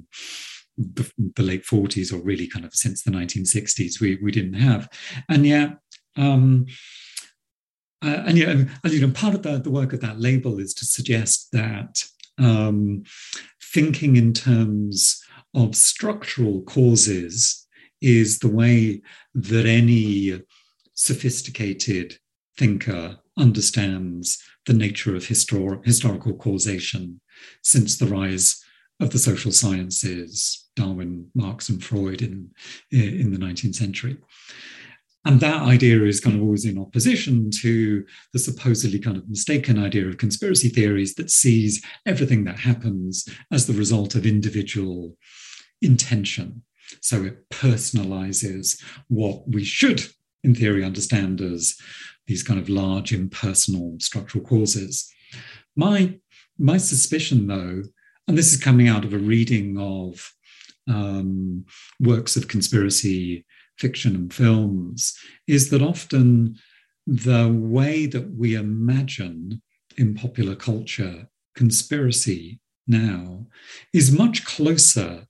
the, 0.78 1.10
the, 1.36 1.42
late 1.42 1.64
40s 1.64 2.12
or 2.12 2.22
really 2.22 2.46
kind 2.46 2.64
of 2.64 2.74
since 2.74 3.02
the 3.02 3.10
1960s, 3.10 4.00
we, 4.00 4.18
we 4.22 4.30
didn't 4.30 4.54
have. 4.54 4.88
And 5.28 5.46
yet, 5.46 5.76
um, 6.16 6.66
uh, 8.04 8.22
and 8.26 8.38
yeah, 8.38 8.50
and, 8.50 8.70
you 8.84 9.06
know, 9.06 9.12
part 9.12 9.34
of 9.34 9.42
the, 9.42 9.58
the 9.58 9.70
work 9.70 9.92
of 9.92 10.00
that 10.00 10.20
label 10.20 10.58
is 10.58 10.74
to 10.74 10.86
suggest 10.86 11.48
that 11.52 12.02
um, 12.38 13.04
thinking 13.72 14.16
in 14.16 14.32
terms 14.32 15.22
of 15.54 15.74
structural 15.74 16.62
causes 16.62 17.66
is 18.00 18.38
the 18.38 18.48
way 18.48 19.00
that 19.34 19.66
any 19.66 20.40
sophisticated 20.94 22.18
thinker 22.58 23.18
understands 23.38 24.42
the 24.66 24.72
nature 24.72 25.14
of 25.14 25.24
histor- 25.24 25.84
historical 25.84 26.34
causation 26.34 27.20
since 27.62 27.98
the 27.98 28.06
rise 28.06 28.62
of 29.00 29.10
the 29.10 29.18
social 29.18 29.52
sciences, 29.52 30.68
Darwin, 30.74 31.30
Marx, 31.34 31.68
and 31.68 31.82
Freud 31.82 32.22
in, 32.22 32.50
in 32.90 33.30
the 33.30 33.38
19th 33.38 33.74
century. 33.74 34.16
And 35.26 35.40
that 35.40 35.62
idea 35.62 36.04
is 36.04 36.20
kind 36.20 36.36
of 36.36 36.42
always 36.42 36.64
in 36.64 36.78
opposition 36.78 37.50
to 37.62 38.06
the 38.32 38.38
supposedly 38.38 39.00
kind 39.00 39.16
of 39.16 39.28
mistaken 39.28 39.76
idea 39.76 40.06
of 40.06 40.18
conspiracy 40.18 40.68
theories 40.68 41.16
that 41.16 41.32
sees 41.32 41.84
everything 42.06 42.44
that 42.44 42.60
happens 42.60 43.28
as 43.50 43.66
the 43.66 43.72
result 43.72 44.14
of 44.14 44.24
individual 44.24 45.16
intention. 45.82 46.62
So 47.00 47.24
it 47.24 47.50
personalizes 47.50 48.80
what 49.08 49.42
we 49.48 49.64
should, 49.64 50.06
in 50.44 50.54
theory, 50.54 50.84
understand 50.84 51.40
as 51.40 51.76
these 52.28 52.44
kind 52.44 52.60
of 52.60 52.68
large 52.68 53.12
impersonal 53.12 53.96
structural 53.98 54.44
causes. 54.44 55.12
My, 55.74 56.20
my 56.56 56.76
suspicion, 56.76 57.48
though, 57.48 57.82
and 58.28 58.38
this 58.38 58.52
is 58.52 58.62
coming 58.62 58.86
out 58.86 59.04
of 59.04 59.12
a 59.12 59.18
reading 59.18 59.76
of 59.76 60.32
um, 60.88 61.64
works 61.98 62.36
of 62.36 62.46
conspiracy 62.46 63.44
fiction 63.78 64.14
and 64.14 64.32
films 64.32 65.14
is 65.46 65.70
that 65.70 65.82
often 65.82 66.56
the 67.06 67.48
way 67.48 68.06
that 68.06 68.34
we 68.34 68.54
imagine 68.54 69.62
in 69.96 70.14
popular 70.14 70.56
culture 70.56 71.28
conspiracy 71.54 72.58
now 72.86 73.46
is 73.92 74.16
much 74.16 74.44
closer 74.44 75.26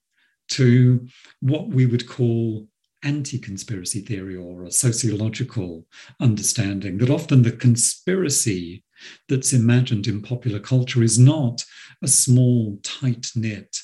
to 0.48 1.06
what 1.40 1.68
we 1.68 1.86
would 1.86 2.08
call 2.08 2.66
anti 3.02 3.38
conspiracy 3.38 4.00
theory 4.00 4.36
or 4.36 4.64
a 4.64 4.70
sociological 4.70 5.86
understanding, 6.20 6.98
that 6.98 7.10
often 7.10 7.42
the 7.42 7.52
conspiracy 7.52 8.84
that's 9.28 9.52
imagined 9.52 10.06
in 10.06 10.22
popular 10.22 10.58
culture 10.58 11.02
is 11.02 11.18
not 11.18 11.64
a 12.02 12.08
small, 12.08 12.78
tight 12.82 13.30
knit 13.36 13.76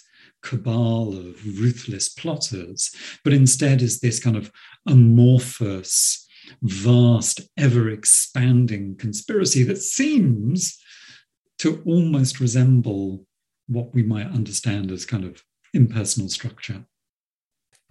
cabal 0.42 1.16
of 1.16 1.60
ruthless 1.60 2.08
plotters, 2.08 2.94
but 3.24 3.32
instead 3.32 3.82
is 3.82 4.00
this 4.00 4.20
kind 4.20 4.36
of 4.36 4.50
amorphous, 4.86 6.26
vast, 6.62 7.40
ever 7.56 7.88
expanding 7.88 8.96
conspiracy 8.96 9.62
that 9.64 9.78
seems 9.78 10.78
to 11.58 11.82
almost 11.86 12.40
resemble 12.40 13.24
what 13.68 13.94
we 13.94 14.02
might 14.02 14.26
understand 14.26 14.90
as 14.90 15.06
kind 15.06 15.24
of 15.24 15.42
impersonal 15.74 16.28
structure 16.28 16.84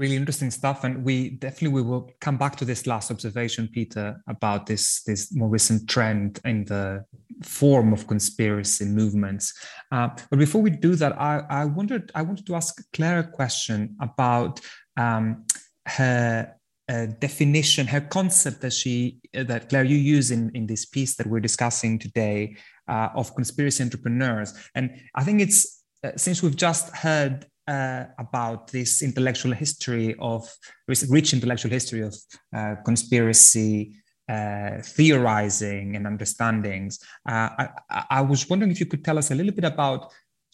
really 0.01 0.15
interesting 0.15 0.49
stuff 0.49 0.83
and 0.83 1.05
we 1.05 1.29
definitely 1.29 1.67
we 1.67 1.83
will 1.83 2.09
come 2.19 2.35
back 2.35 2.55
to 2.55 2.65
this 2.65 2.87
last 2.87 3.11
observation 3.11 3.69
peter 3.71 4.19
about 4.27 4.65
this 4.65 5.03
this 5.03 5.33
more 5.35 5.47
recent 5.47 5.87
trend 5.87 6.39
in 6.43 6.65
the 6.65 7.05
form 7.43 7.93
of 7.93 8.07
conspiracy 8.07 8.85
movements. 8.85 9.53
Uh, 9.91 10.09
but 10.29 10.39
before 10.39 10.61
we 10.61 10.71
do 10.71 10.95
that 10.95 11.13
i 11.21 11.43
i 11.61 11.63
wondered 11.65 12.11
i 12.15 12.21
wanted 12.23 12.45
to 12.47 12.55
ask 12.55 12.81
clare 12.93 13.19
a 13.19 13.31
question 13.39 13.95
about 14.01 14.59
um, 14.97 15.45
her 15.85 16.55
uh, 16.89 17.05
definition 17.19 17.85
her 17.85 18.01
concept 18.01 18.59
that 18.61 18.73
she 18.73 19.19
uh, 19.37 19.43
that 19.43 19.69
clare 19.69 19.83
you 19.83 19.97
use 19.97 20.31
in 20.31 20.49
in 20.55 20.65
this 20.65 20.83
piece 20.85 21.13
that 21.15 21.27
we're 21.27 21.47
discussing 21.49 21.99
today 21.99 22.55
uh, 22.87 23.09
of 23.13 23.35
conspiracy 23.35 23.83
entrepreneurs. 23.83 24.49
And 24.73 24.85
i 25.13 25.23
think 25.23 25.41
it's 25.41 25.83
uh, 26.03 26.13
since 26.17 26.41
we've 26.41 26.61
just 26.67 26.89
heard 26.95 27.45
uh, 27.67 28.05
about 28.17 28.71
this 28.71 29.01
intellectual 29.01 29.51
history 29.51 30.15
of 30.19 30.49
rich 31.09 31.33
intellectual 31.33 31.71
history 31.71 32.01
of 32.01 32.15
uh, 32.55 32.75
conspiracy 32.83 33.95
uh, 34.29 34.81
theorizing 34.81 35.95
and 35.95 36.07
understandings. 36.07 36.99
Uh, 37.27 37.49
I, 37.89 38.05
I, 38.09 38.21
was 38.21 38.49
wondering 38.49 38.71
if 38.71 38.79
you 38.79 38.85
could 38.85 39.03
tell 39.03 39.17
us 39.17 39.31
a 39.31 39.35
little 39.35 39.51
bit 39.51 39.65
about 39.65 40.11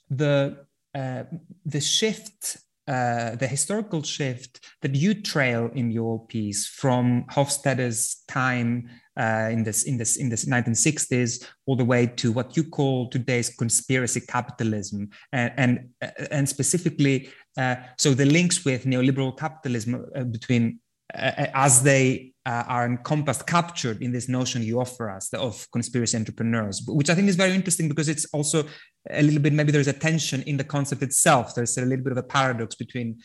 the 0.09 0.65
uh, 0.95 1.23
the 1.65 1.81
shift. 1.81 2.57
Uh, 2.87 3.35
the 3.35 3.47
historical 3.47 4.01
shift 4.01 4.65
that 4.81 4.95
you 4.95 5.13
trail 5.13 5.69
in 5.73 5.91
your 5.91 6.25
piece 6.27 6.65
from 6.65 7.25
Hofstadter's 7.29 8.23
time 8.29 8.89
uh, 9.17 9.49
in 9.51 9.63
this 9.63 9.83
in 9.83 9.97
this 9.97 10.17
in 10.17 10.29
this 10.29 10.45
1960s 10.45 11.45
all 11.65 11.75
the 11.75 11.85
way 11.85 12.05
to 12.05 12.31
what 12.31 12.55
you 12.55 12.63
call 12.63 13.09
today's 13.09 13.49
conspiracy 13.49 14.21
capitalism. 14.21 15.09
And 15.31 15.51
and, 15.57 15.89
and 16.31 16.47
specifically 16.47 17.29
uh, 17.57 17.75
so 17.97 18.13
the 18.13 18.25
links 18.25 18.63
with 18.63 18.85
neoliberal 18.85 19.37
capitalism 19.37 20.05
uh, 20.15 20.23
between 20.23 20.79
uh, 21.13 21.31
uh, 21.37 21.47
as 21.53 21.83
they 21.83 22.33
uh, 22.45 22.63
are 22.67 22.85
encompassed 22.85 23.47
captured 23.47 24.01
in 24.01 24.11
this 24.11 24.29
notion 24.29 24.61
you 24.61 24.79
offer 24.79 25.09
us 25.09 25.33
of 25.33 25.67
conspiracy 25.71 26.17
entrepreneurs 26.17 26.83
which 26.87 27.09
i 27.09 27.15
think 27.15 27.27
is 27.27 27.35
very 27.35 27.53
interesting 27.53 27.87
because 27.87 28.09
it's 28.09 28.25
also 28.33 28.63
a 29.09 29.23
little 29.23 29.41
bit 29.41 29.53
maybe 29.53 29.71
there's 29.71 29.87
a 29.87 29.93
tension 29.93 30.41
in 30.43 30.57
the 30.57 30.63
concept 30.63 31.01
itself. 31.01 31.55
There's 31.55 31.77
a 31.77 31.85
little 31.85 32.03
bit 32.03 32.11
of 32.11 32.17
a 32.17 32.23
paradox 32.23 32.75
between 32.75 33.19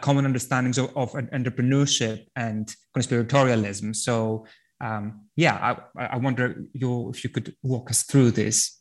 common 0.00 0.24
understandings 0.26 0.78
of, 0.78 0.96
of 0.96 1.12
entrepreneurship 1.12 2.26
and 2.36 2.72
conspiratorialism. 2.96 3.96
So 3.96 4.46
um, 4.82 5.28
yeah, 5.36 5.76
I, 5.96 6.06
I 6.06 6.16
wonder 6.18 6.64
you, 6.74 7.10
if 7.10 7.22
you 7.22 7.30
could 7.30 7.54
walk 7.62 7.90
us 7.90 8.02
through 8.02 8.32
this. 8.32 8.80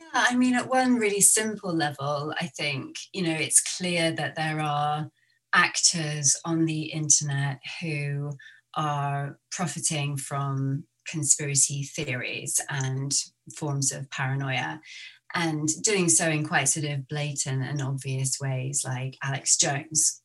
Yeah, 0.00 0.24
I 0.28 0.34
mean, 0.34 0.54
at 0.54 0.68
one 0.68 0.96
really 0.96 1.20
simple 1.20 1.74
level, 1.74 2.34
I 2.40 2.46
think, 2.46 2.96
you 3.12 3.22
know, 3.22 3.34
it's 3.34 3.76
clear 3.76 4.10
that 4.12 4.36
there 4.36 4.58
are 4.60 5.10
actors 5.52 6.34
on 6.44 6.64
the 6.64 6.84
internet 6.84 7.60
who 7.80 8.32
are 8.74 9.38
profiting 9.50 10.16
from 10.16 10.84
conspiracy 11.06 11.82
theories 11.82 12.60
and 12.68 13.12
forms 13.56 13.92
of 13.92 14.10
paranoia 14.10 14.80
and 15.34 15.68
doing 15.82 16.08
so 16.08 16.28
in 16.28 16.46
quite 16.46 16.68
sort 16.68 16.86
of 16.86 17.08
blatant 17.08 17.62
and 17.62 17.80
obvious 17.80 18.38
ways 18.40 18.82
like 18.84 19.16
alex 19.22 19.56
jones 19.56 20.17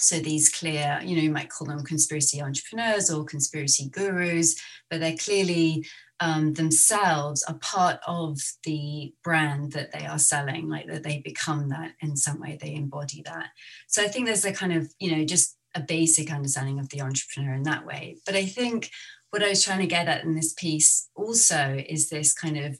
so 0.00 0.18
these 0.18 0.48
clear, 0.48 1.00
you 1.04 1.16
know, 1.16 1.22
you 1.22 1.30
might 1.30 1.50
call 1.50 1.66
them 1.66 1.84
conspiracy 1.84 2.40
entrepreneurs 2.42 3.10
or 3.10 3.24
conspiracy 3.24 3.88
gurus, 3.88 4.60
but 4.88 5.00
they're 5.00 5.16
clearly 5.16 5.86
um, 6.20 6.52
themselves 6.52 7.42
a 7.48 7.54
part 7.54 7.98
of 8.06 8.38
the 8.64 9.14
brand 9.24 9.72
that 9.72 9.92
they 9.92 10.06
are 10.06 10.18
selling, 10.18 10.68
like 10.68 10.86
that 10.86 11.02
they 11.02 11.18
become 11.18 11.70
that 11.70 11.92
in 12.00 12.16
some 12.16 12.40
way, 12.40 12.58
they 12.60 12.74
embody 12.74 13.22
that. 13.24 13.48
So 13.88 14.02
I 14.02 14.08
think 14.08 14.26
there's 14.26 14.44
a 14.44 14.52
kind 14.52 14.74
of, 14.74 14.92
you 14.98 15.16
know, 15.16 15.24
just 15.24 15.56
a 15.74 15.80
basic 15.80 16.32
understanding 16.32 16.78
of 16.78 16.88
the 16.90 17.00
entrepreneur 17.00 17.54
in 17.54 17.62
that 17.62 17.86
way. 17.86 18.18
But 18.26 18.34
I 18.34 18.44
think 18.44 18.90
what 19.30 19.42
I 19.42 19.48
was 19.48 19.64
trying 19.64 19.80
to 19.80 19.86
get 19.86 20.08
at 20.08 20.24
in 20.24 20.34
this 20.34 20.52
piece 20.52 21.08
also 21.14 21.82
is 21.88 22.10
this 22.10 22.34
kind 22.34 22.58
of 22.58 22.78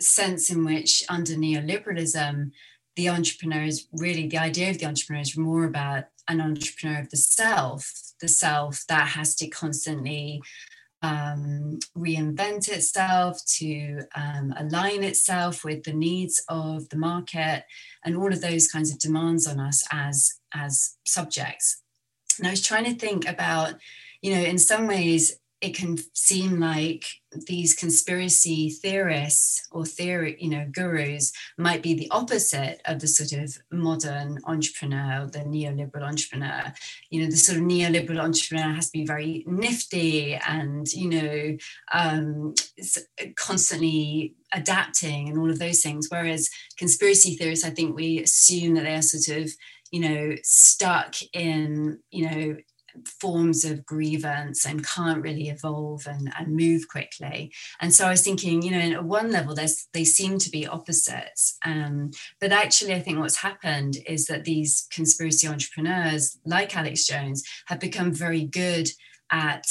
sense 0.00 0.50
in 0.50 0.64
which 0.64 1.02
under 1.08 1.32
neoliberalism, 1.32 2.50
the 2.96 3.08
entrepreneur 3.08 3.62
is 3.62 3.88
really 3.92 4.26
the 4.26 4.38
idea 4.38 4.70
of 4.70 4.78
the 4.78 4.86
entrepreneur 4.86 5.22
is 5.22 5.36
more 5.36 5.64
about 5.64 6.04
an 6.28 6.40
entrepreneur 6.40 7.00
of 7.00 7.10
the 7.10 7.16
self 7.16 8.12
the 8.22 8.28
self 8.28 8.86
that 8.88 9.08
has 9.08 9.34
to 9.34 9.48
constantly 9.48 10.40
um, 11.02 11.80
reinvent 11.98 12.68
itself, 12.68 13.44
to 13.58 14.02
um, 14.14 14.54
align 14.56 15.02
itself 15.02 15.64
with 15.64 15.82
the 15.82 15.92
needs 15.92 16.42
of 16.48 16.88
the 16.88 16.96
market, 16.96 17.64
and 18.04 18.16
all 18.16 18.32
of 18.32 18.40
those 18.40 18.68
kinds 18.68 18.90
of 18.90 18.98
demands 18.98 19.46
on 19.46 19.60
us 19.60 19.84
as 19.92 20.32
as 20.54 20.96
subjects. 21.04 21.82
And 22.38 22.46
I 22.46 22.50
was 22.50 22.62
trying 22.62 22.84
to 22.84 22.94
think 22.94 23.28
about, 23.28 23.74
you 24.22 24.34
know, 24.34 24.42
in 24.42 24.58
some 24.58 24.86
ways, 24.86 25.36
it 25.62 25.76
can 25.76 25.96
seem 26.12 26.58
like 26.58 27.06
these 27.46 27.72
conspiracy 27.72 28.68
theorists 28.68 29.68
or 29.70 29.86
theory, 29.86 30.36
you 30.40 30.50
know, 30.50 30.66
gurus 30.72 31.32
might 31.56 31.82
be 31.82 31.94
the 31.94 32.10
opposite 32.10 32.82
of 32.84 32.98
the 32.98 33.06
sort 33.06 33.32
of 33.40 33.56
modern 33.70 34.40
entrepreneur, 34.44 35.24
the 35.26 35.38
neoliberal 35.38 36.02
entrepreneur. 36.02 36.72
You 37.10 37.22
know, 37.22 37.30
the 37.30 37.36
sort 37.36 37.58
of 37.58 37.64
neoliberal 37.64 38.20
entrepreneur 38.20 38.74
has 38.74 38.86
to 38.86 38.98
be 38.98 39.06
very 39.06 39.44
nifty 39.46 40.34
and, 40.34 40.92
you 40.92 41.08
know, 41.08 41.56
um, 41.94 42.54
constantly 43.36 44.34
adapting 44.52 45.28
and 45.28 45.38
all 45.38 45.48
of 45.48 45.60
those 45.60 45.80
things. 45.80 46.08
Whereas 46.10 46.50
conspiracy 46.76 47.36
theorists, 47.36 47.64
I 47.64 47.70
think 47.70 47.94
we 47.94 48.18
assume 48.18 48.74
that 48.74 48.82
they 48.82 48.94
are 48.94 49.02
sort 49.02 49.38
of 49.38 49.50
you 49.92 50.00
know 50.00 50.34
stuck 50.42 51.14
in 51.34 51.98
you 52.10 52.28
know 52.28 52.56
forms 53.06 53.64
of 53.64 53.86
grievance 53.86 54.66
and 54.66 54.86
can't 54.86 55.22
really 55.22 55.48
evolve 55.48 56.06
and, 56.06 56.32
and 56.38 56.56
move 56.56 56.88
quickly. 56.88 57.52
And 57.80 57.94
so 57.94 58.06
I 58.06 58.10
was 58.10 58.22
thinking, 58.22 58.62
you 58.62 58.70
know, 58.70 58.78
at 58.78 59.04
one 59.04 59.30
level, 59.30 59.54
there's 59.54 59.88
they 59.92 60.04
seem 60.04 60.38
to 60.38 60.50
be 60.50 60.66
opposites. 60.66 61.58
Um, 61.64 62.10
but 62.40 62.52
actually, 62.52 62.94
I 62.94 63.00
think 63.00 63.18
what's 63.18 63.36
happened 63.36 63.98
is 64.06 64.26
that 64.26 64.44
these 64.44 64.86
conspiracy 64.90 65.48
entrepreneurs, 65.48 66.38
like 66.44 66.76
Alex 66.76 67.06
Jones, 67.06 67.42
have 67.66 67.80
become 67.80 68.12
very 68.12 68.44
good 68.44 68.90
at 69.30 69.66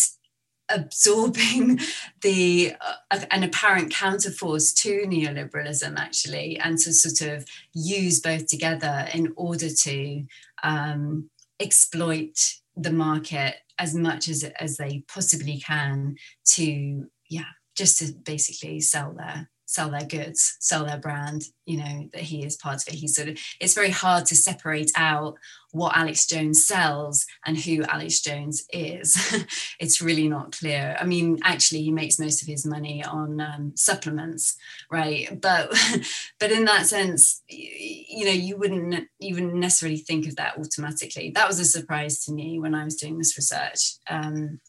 absorbing 0.74 1.80
the 2.22 2.74
uh, 2.82 3.20
an 3.32 3.44
apparent 3.44 3.92
counterforce 3.92 4.74
to 4.76 5.04
neoliberalism 5.06 5.98
actually 5.98 6.58
and 6.60 6.78
to 6.78 6.94
sort 6.94 7.30
of 7.30 7.46
use 7.74 8.20
both 8.20 8.48
together 8.48 9.08
in 9.14 9.34
order 9.36 9.70
to 9.70 10.24
um, 10.64 11.30
exploit 11.60 12.61
the 12.76 12.92
market 12.92 13.56
as 13.78 13.94
much 13.94 14.28
as 14.30 14.44
as 14.60 14.78
they 14.78 15.04
possibly 15.08 15.60
can 15.60 16.16
to 16.46 17.06
yeah 17.30 17.44
just 17.76 18.00
to 18.00 18.14
basically 18.26 18.80
sell 18.80 19.14
their 19.14 19.50
sell 19.72 19.90
their 19.90 20.06
goods 20.06 20.58
sell 20.60 20.86
their 20.86 20.98
brand 20.98 21.44
you 21.66 21.78
know 21.78 22.10
that 22.12 22.24
he 22.24 22.44
is 22.44 22.58
part 22.58 22.82
of 22.82 22.88
it. 22.94 22.98
He's 22.98 23.16
sort 23.16 23.30
of 23.30 23.38
it's 23.60 23.74
very 23.74 23.92
hard 23.92 24.26
to 24.26 24.36
separate 24.36 24.92
out 24.96 25.36
what 25.72 25.96
alex 25.96 26.26
jones 26.26 26.66
sells 26.66 27.26
and 27.46 27.58
who 27.58 27.84
alex 27.84 28.20
jones 28.20 28.66
is. 28.72 29.18
It's 29.80 30.02
really 30.02 30.28
not 30.28 30.56
clear. 30.58 30.96
I 31.00 31.06
mean 31.06 31.40
actually 31.44 31.82
he 31.82 31.92
makes 31.92 32.20
most 32.20 32.42
of 32.42 32.48
his 32.48 32.66
money 32.66 33.04
on 33.04 33.40
um, 33.40 33.72
supplements 33.76 34.58
right? 34.92 35.42
But 35.42 35.74
but 36.40 36.52
in 36.52 36.66
that 36.66 36.88
sense 36.88 37.42
you 37.48 38.26
know 38.26 38.32
you 38.32 38.58
wouldn't 38.58 39.08
wouldn't 39.22 39.56
necessarily 39.56 39.98
think 39.98 40.28
of 40.28 40.36
that 40.36 40.58
automatically. 40.58 41.32
That 41.34 41.48
was 41.48 41.60
a 41.60 41.66
surprise 41.66 42.24
to 42.26 42.34
me 42.34 42.60
when 42.60 42.76
i 42.76 42.84
was 42.84 42.96
doing 42.96 43.18
this 43.18 43.38
research. 43.38 43.96
Um, 44.10 44.60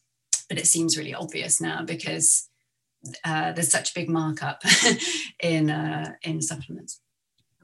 but 0.49 0.59
it 0.59 0.67
seems 0.67 0.97
really 0.99 1.15
obvious 1.15 1.61
now 1.61 1.83
because 1.83 2.49
uh, 3.25 3.53
there's 3.53 3.71
such 3.71 3.91
a 3.91 3.95
big 3.95 4.09
markup 4.09 4.63
in 5.43 5.71
uh, 5.71 6.13
in 6.23 6.41
supplements. 6.41 7.01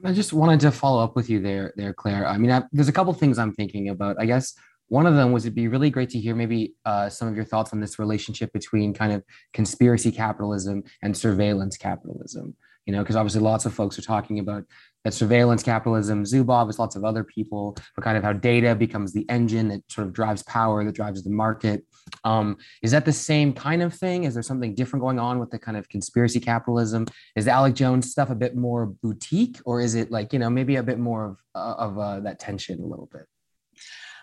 I 0.03 0.13
just 0.13 0.31
wanted 0.31 0.61
to 0.61 0.71
follow 0.71 1.03
up 1.03 1.15
with 1.15 1.29
you 1.29 1.41
there, 1.41 1.73
there, 1.75 1.93
Clare. 1.93 2.25
I 2.25 2.37
mean, 2.37 2.51
I, 2.51 2.63
there's 2.71 2.87
a 2.87 2.93
couple 2.93 3.13
things 3.13 3.37
I'm 3.37 3.53
thinking 3.53 3.89
about. 3.89 4.15
I 4.17 4.25
guess 4.25 4.53
one 4.89 5.05
of 5.05 5.15
them 5.15 5.31
was 5.31 5.45
it'd 5.45 5.55
be 5.55 5.67
really 5.67 5.89
great 5.89 6.09
to 6.09 6.19
hear 6.19 6.35
maybe 6.35 6.73
uh, 6.85 7.09
some 7.09 7.27
of 7.27 7.35
your 7.35 7.45
thoughts 7.45 7.71
on 7.73 7.79
this 7.79 7.97
relationship 7.99 8.51
between 8.51 8.93
kind 8.93 9.13
of 9.13 9.23
conspiracy 9.53 10.11
capitalism 10.11 10.83
and 11.01 11.15
surveillance 11.15 11.77
capitalism. 11.77 12.55
You 12.85 12.93
know, 12.93 13.03
because 13.03 13.15
obviously 13.15 13.41
lots 13.41 13.65
of 13.65 13.73
folks 13.73 13.99
are 13.99 14.01
talking 14.01 14.39
about 14.39 14.63
that 15.03 15.13
surveillance 15.13 15.61
capitalism, 15.61 16.23
Zuboff, 16.23 16.65
there's 16.65 16.79
lots 16.79 16.95
of 16.95 17.05
other 17.05 17.23
people, 17.23 17.77
but 17.95 18.03
kind 18.03 18.17
of 18.17 18.23
how 18.23 18.33
data 18.33 18.73
becomes 18.73 19.13
the 19.13 19.29
engine 19.29 19.67
that 19.69 19.83
sort 19.91 20.07
of 20.07 20.13
drives 20.13 20.41
power, 20.43 20.83
that 20.83 20.95
drives 20.95 21.23
the 21.23 21.29
market. 21.29 21.85
Um, 22.23 22.57
is 22.81 22.91
that 22.91 23.05
the 23.05 23.13
same 23.13 23.53
kind 23.53 23.83
of 23.83 23.93
thing? 23.93 24.23
Is 24.23 24.33
there 24.33 24.43
something 24.43 24.73
different 24.73 25.01
going 25.01 25.19
on 25.19 25.39
with 25.39 25.51
the 25.51 25.59
kind 25.59 25.77
of 25.77 25.87
conspiracy 25.87 26.39
capitalism? 26.39 27.05
Is 27.35 27.45
the 27.45 27.51
Alex 27.51 27.77
Jones 27.77 28.11
stuff 28.11 28.29
a 28.29 28.35
bit 28.35 28.55
more 28.55 28.87
boutique, 28.87 29.59
or 29.65 29.79
is 29.79 29.93
it 29.93 30.09
like 30.09 30.33
you 30.33 30.39
know 30.39 30.49
maybe 30.49 30.77
a 30.77 30.83
bit 30.83 30.99
more 30.99 31.25
of 31.25 31.37
uh, 31.53 31.75
of 31.77 31.99
uh, 31.99 32.19
that 32.21 32.39
tension 32.39 32.81
a 32.81 32.85
little 32.85 33.09
bit? 33.11 33.27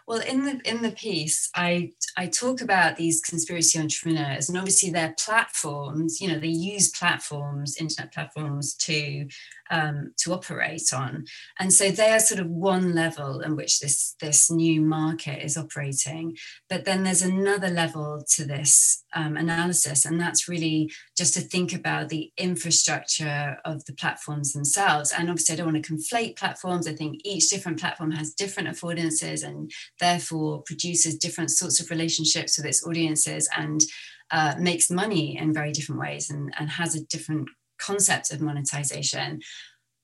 Well, 0.06 0.20
in 0.20 0.44
the 0.44 0.60
in 0.64 0.82
the 0.82 0.92
piece, 0.92 1.50
I 1.56 1.92
I 2.16 2.28
talk 2.28 2.60
about 2.60 2.96
these 2.96 3.20
conspiracy 3.20 3.78
entrepreneurs, 3.78 4.48
and 4.48 4.56
obviously 4.56 4.90
their 4.90 5.14
platforms. 5.18 6.20
You 6.20 6.28
know, 6.28 6.38
they 6.38 6.46
use 6.46 6.90
platforms, 6.90 7.76
internet 7.76 8.12
platforms, 8.12 8.74
to 8.74 9.26
um, 9.70 10.12
to 10.18 10.32
operate 10.32 10.92
on. 10.92 11.24
And 11.58 11.72
so 11.72 11.90
they 11.90 12.10
are 12.10 12.20
sort 12.20 12.40
of 12.40 12.48
one 12.48 12.94
level 12.94 13.40
in 13.40 13.56
which 13.56 13.80
this, 13.80 14.14
this 14.20 14.50
new 14.50 14.80
market 14.80 15.44
is 15.44 15.56
operating. 15.56 16.36
But 16.68 16.84
then 16.84 17.02
there's 17.02 17.22
another 17.22 17.68
level 17.68 18.24
to 18.34 18.44
this 18.44 19.04
um, 19.14 19.36
analysis, 19.36 20.04
and 20.04 20.20
that's 20.20 20.48
really 20.48 20.92
just 21.16 21.34
to 21.34 21.40
think 21.40 21.72
about 21.72 22.08
the 22.08 22.32
infrastructure 22.36 23.58
of 23.64 23.84
the 23.86 23.94
platforms 23.94 24.52
themselves. 24.52 25.12
And 25.16 25.30
obviously, 25.30 25.54
I 25.54 25.56
don't 25.56 25.72
want 25.72 25.82
to 25.82 25.92
conflate 25.92 26.36
platforms. 26.36 26.86
I 26.86 26.92
think 26.92 27.20
each 27.24 27.48
different 27.48 27.80
platform 27.80 28.10
has 28.12 28.34
different 28.34 28.68
affordances 28.68 29.42
and 29.46 29.70
therefore 30.00 30.62
produces 30.62 31.16
different 31.16 31.50
sorts 31.50 31.80
of 31.80 31.90
relationships 31.90 32.56
with 32.56 32.66
its 32.66 32.86
audiences 32.86 33.48
and 33.56 33.82
uh, 34.30 34.54
makes 34.58 34.90
money 34.90 35.36
in 35.36 35.52
very 35.52 35.72
different 35.72 36.00
ways 36.00 36.30
and, 36.30 36.52
and 36.58 36.68
has 36.70 36.94
a 36.94 37.04
different 37.06 37.48
concept 37.78 38.32
of 38.32 38.40
monetization 38.40 39.40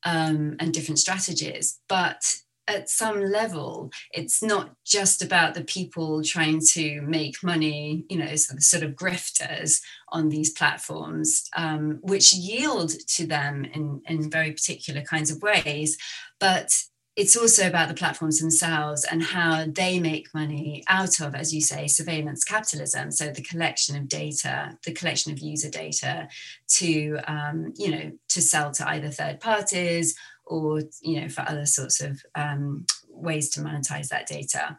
um, 0.04 0.56
and 0.60 0.72
different 0.72 0.98
strategies. 0.98 1.80
But 1.88 2.22
at 2.68 2.88
some 2.88 3.20
level, 3.20 3.90
it's 4.12 4.42
not 4.42 4.70
just 4.86 5.22
about 5.22 5.54
the 5.54 5.64
people 5.64 6.22
trying 6.22 6.60
to 6.72 7.02
make 7.02 7.42
money, 7.42 8.04
you 8.08 8.16
know, 8.16 8.34
sort 8.36 8.82
of 8.82 8.92
grifters 8.92 9.80
on 10.10 10.28
these 10.28 10.52
platforms, 10.52 11.48
um, 11.56 11.98
which 12.02 12.32
yield 12.32 12.92
to 13.08 13.26
them 13.26 13.64
in, 13.64 14.00
in 14.06 14.30
very 14.30 14.52
particular 14.52 15.02
kinds 15.02 15.30
of 15.30 15.42
ways. 15.42 15.98
But 16.38 16.72
it's 17.14 17.36
also 17.36 17.66
about 17.66 17.88
the 17.88 17.94
platforms 17.94 18.40
themselves 18.40 19.04
and 19.04 19.22
how 19.22 19.66
they 19.66 20.00
make 20.00 20.32
money 20.32 20.82
out 20.88 21.20
of, 21.20 21.34
as 21.34 21.52
you 21.52 21.60
say, 21.60 21.86
surveillance 21.86 22.42
capitalism. 22.42 23.10
So 23.10 23.28
the 23.28 23.42
collection 23.42 23.96
of 23.96 24.08
data, 24.08 24.78
the 24.84 24.92
collection 24.92 25.30
of 25.30 25.38
user 25.38 25.68
data, 25.68 26.28
to 26.76 27.18
um, 27.26 27.74
you 27.76 27.90
know 27.90 28.12
to 28.30 28.40
sell 28.40 28.70
to 28.72 28.88
either 28.88 29.08
third 29.08 29.40
parties 29.40 30.16
or 30.46 30.82
you 31.02 31.20
know 31.20 31.28
for 31.28 31.42
other 31.42 31.66
sorts 31.66 32.00
of 32.00 32.22
um, 32.34 32.86
ways 33.10 33.50
to 33.50 33.60
monetize 33.60 34.08
that 34.08 34.26
data. 34.26 34.78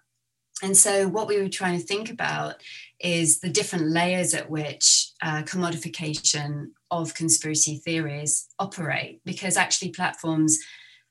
And 0.63 0.77
so 0.77 1.07
what 1.07 1.27
we 1.27 1.41
were 1.41 1.49
trying 1.49 1.79
to 1.79 1.85
think 1.85 2.09
about 2.09 2.55
is 2.99 3.41
the 3.41 3.49
different 3.49 3.89
layers 3.89 4.33
at 4.33 4.49
which 4.49 5.11
uh, 5.21 5.43
commodification 5.43 6.71
of 6.89 7.13
conspiracy 7.13 7.77
theories 7.77 8.47
operate, 8.59 9.21
because 9.25 9.57
actually 9.57 9.91
platforms 9.91 10.57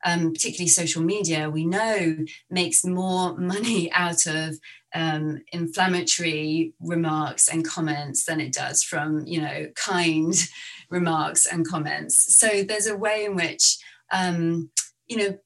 um, 0.05 0.33
particularly 0.33 0.69
social 0.69 1.03
media, 1.03 1.51
we 1.51 1.65
know 1.65 2.17
makes 2.51 2.85
more 2.85 3.37
money 3.37 3.93
out 3.93 4.27
of 4.27 4.59
um, 4.95 5.41
inflammatory 5.53 6.75
remarks 6.81 7.49
and 7.49 7.67
comments 7.67 8.25
than 8.25 8.41
it 8.41 8.53
does 8.53 8.83
from, 8.83 9.27
you 9.27 9.41
know, 9.41 9.67
kind 9.75 10.35
remarks 10.91 11.47
and 11.47 11.67
comments. 11.67 12.37
So 12.37 12.63
there's 12.63 12.87
a 12.87 12.97
way 12.97 13.25
in 13.25 13.35
which, 13.37 13.79
um, 14.11 14.71
you 15.07 15.17
know, 15.17 15.39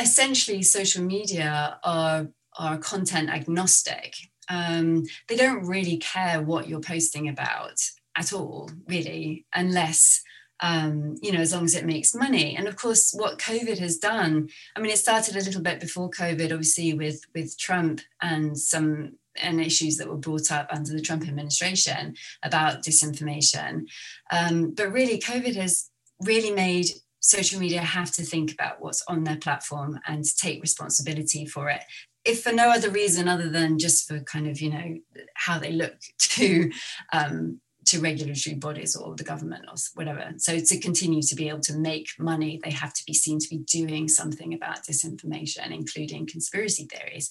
essentially 0.00 0.62
social 0.62 1.02
media 1.02 1.78
are 1.84 2.28
are 2.58 2.76
content 2.78 3.30
agnostic. 3.30 4.14
Um, 4.48 5.04
they 5.28 5.36
don't 5.36 5.66
really 5.66 5.96
care 5.96 6.42
what 6.42 6.68
you're 6.68 6.80
posting 6.80 7.28
about 7.28 7.80
at 8.16 8.32
all, 8.32 8.70
really, 8.86 9.46
unless 9.54 10.22
um, 10.62 11.16
you 11.20 11.32
know, 11.32 11.40
as 11.40 11.52
long 11.52 11.64
as 11.64 11.74
it 11.74 11.84
makes 11.84 12.14
money. 12.14 12.56
And 12.56 12.68
of 12.68 12.76
course, 12.76 13.12
what 13.12 13.38
COVID 13.38 13.78
has 13.78 13.98
done, 13.98 14.48
I 14.76 14.80
mean, 14.80 14.92
it 14.92 14.98
started 14.98 15.34
a 15.34 15.40
little 15.40 15.60
bit 15.60 15.80
before 15.80 16.08
COVID, 16.08 16.52
obviously, 16.52 16.94
with 16.94 17.22
with 17.34 17.58
Trump 17.58 18.00
and 18.22 18.56
some 18.56 19.18
and 19.36 19.60
issues 19.60 19.96
that 19.96 20.08
were 20.08 20.16
brought 20.16 20.52
up 20.52 20.68
under 20.70 20.92
the 20.92 21.00
Trump 21.00 21.26
administration 21.26 22.14
about 22.42 22.82
disinformation. 22.82 23.86
Um, 24.30 24.70
but 24.70 24.92
really, 24.92 25.18
COVID 25.18 25.56
has 25.56 25.90
really 26.20 26.52
made 26.52 26.86
social 27.20 27.58
media 27.58 27.80
have 27.80 28.12
to 28.12 28.22
think 28.22 28.52
about 28.52 28.80
what's 28.80 29.02
on 29.08 29.24
their 29.24 29.36
platform 29.36 29.98
and 30.06 30.24
take 30.36 30.60
responsibility 30.60 31.46
for 31.46 31.68
it 31.70 31.82
if 32.24 32.42
for 32.42 32.52
no 32.52 32.68
other 32.68 32.90
reason 32.90 33.28
other 33.28 33.48
than 33.48 33.78
just 33.78 34.08
for 34.08 34.20
kind 34.20 34.48
of 34.48 34.60
you 34.60 34.70
know 34.70 34.98
how 35.34 35.58
they 35.58 35.72
look 35.72 35.94
to 36.18 36.70
um, 37.12 37.60
to 37.92 38.00
regulatory 38.00 38.56
bodies 38.56 38.96
or 38.96 39.14
the 39.14 39.24
government 39.24 39.64
or 39.68 39.74
whatever. 39.94 40.32
So 40.38 40.58
to 40.58 40.80
continue 40.80 41.22
to 41.22 41.34
be 41.34 41.48
able 41.48 41.60
to 41.60 41.76
make 41.76 42.08
money, 42.18 42.60
they 42.62 42.70
have 42.70 42.94
to 42.94 43.04
be 43.06 43.14
seen 43.14 43.38
to 43.38 43.48
be 43.48 43.58
doing 43.58 44.08
something 44.08 44.54
about 44.54 44.84
disinformation, 44.84 45.70
including 45.70 46.26
conspiracy 46.26 46.88
theories. 46.90 47.30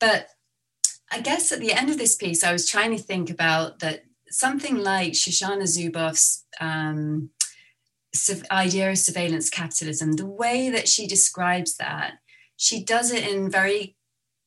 But 0.00 0.28
I 1.10 1.20
guess 1.20 1.52
at 1.52 1.60
the 1.60 1.72
end 1.72 1.90
of 1.90 1.98
this 1.98 2.16
piece, 2.16 2.42
I 2.42 2.52
was 2.52 2.68
trying 2.68 2.96
to 2.96 3.02
think 3.02 3.30
about 3.30 3.78
that 3.78 4.04
something 4.30 4.76
like 4.76 5.12
Shoshana 5.12 5.62
Zuboff's 5.62 6.44
um, 6.60 7.30
idea 8.50 8.90
of 8.90 8.98
surveillance 8.98 9.48
capitalism, 9.48 10.12
the 10.12 10.26
way 10.26 10.70
that 10.70 10.88
she 10.88 11.06
describes 11.06 11.76
that, 11.76 12.14
she 12.56 12.82
does 12.82 13.12
it 13.12 13.26
in 13.28 13.50
very 13.50 13.96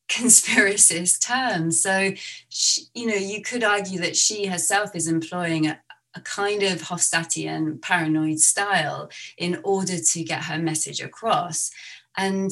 conspiracist 0.10 1.26
terms. 1.26 1.82
So, 1.82 2.14
she, 2.50 2.84
you 2.94 3.08
know, 3.08 3.16
you 3.16 3.42
could 3.42 3.64
argue 3.64 4.00
that 4.00 4.16
she 4.16 4.46
herself 4.46 4.96
is 4.96 5.08
employing 5.08 5.68
a, 5.68 5.80
a 6.16 6.22
kind 6.22 6.64
of 6.64 6.82
Hofstadtian 6.84 7.82
paranoid 7.82 8.40
style 8.40 9.10
in 9.38 9.60
order 9.64 9.98
to 9.98 10.24
get 10.24 10.46
her 10.46 10.58
message 10.58 11.02
across. 11.02 11.72
And 12.18 12.52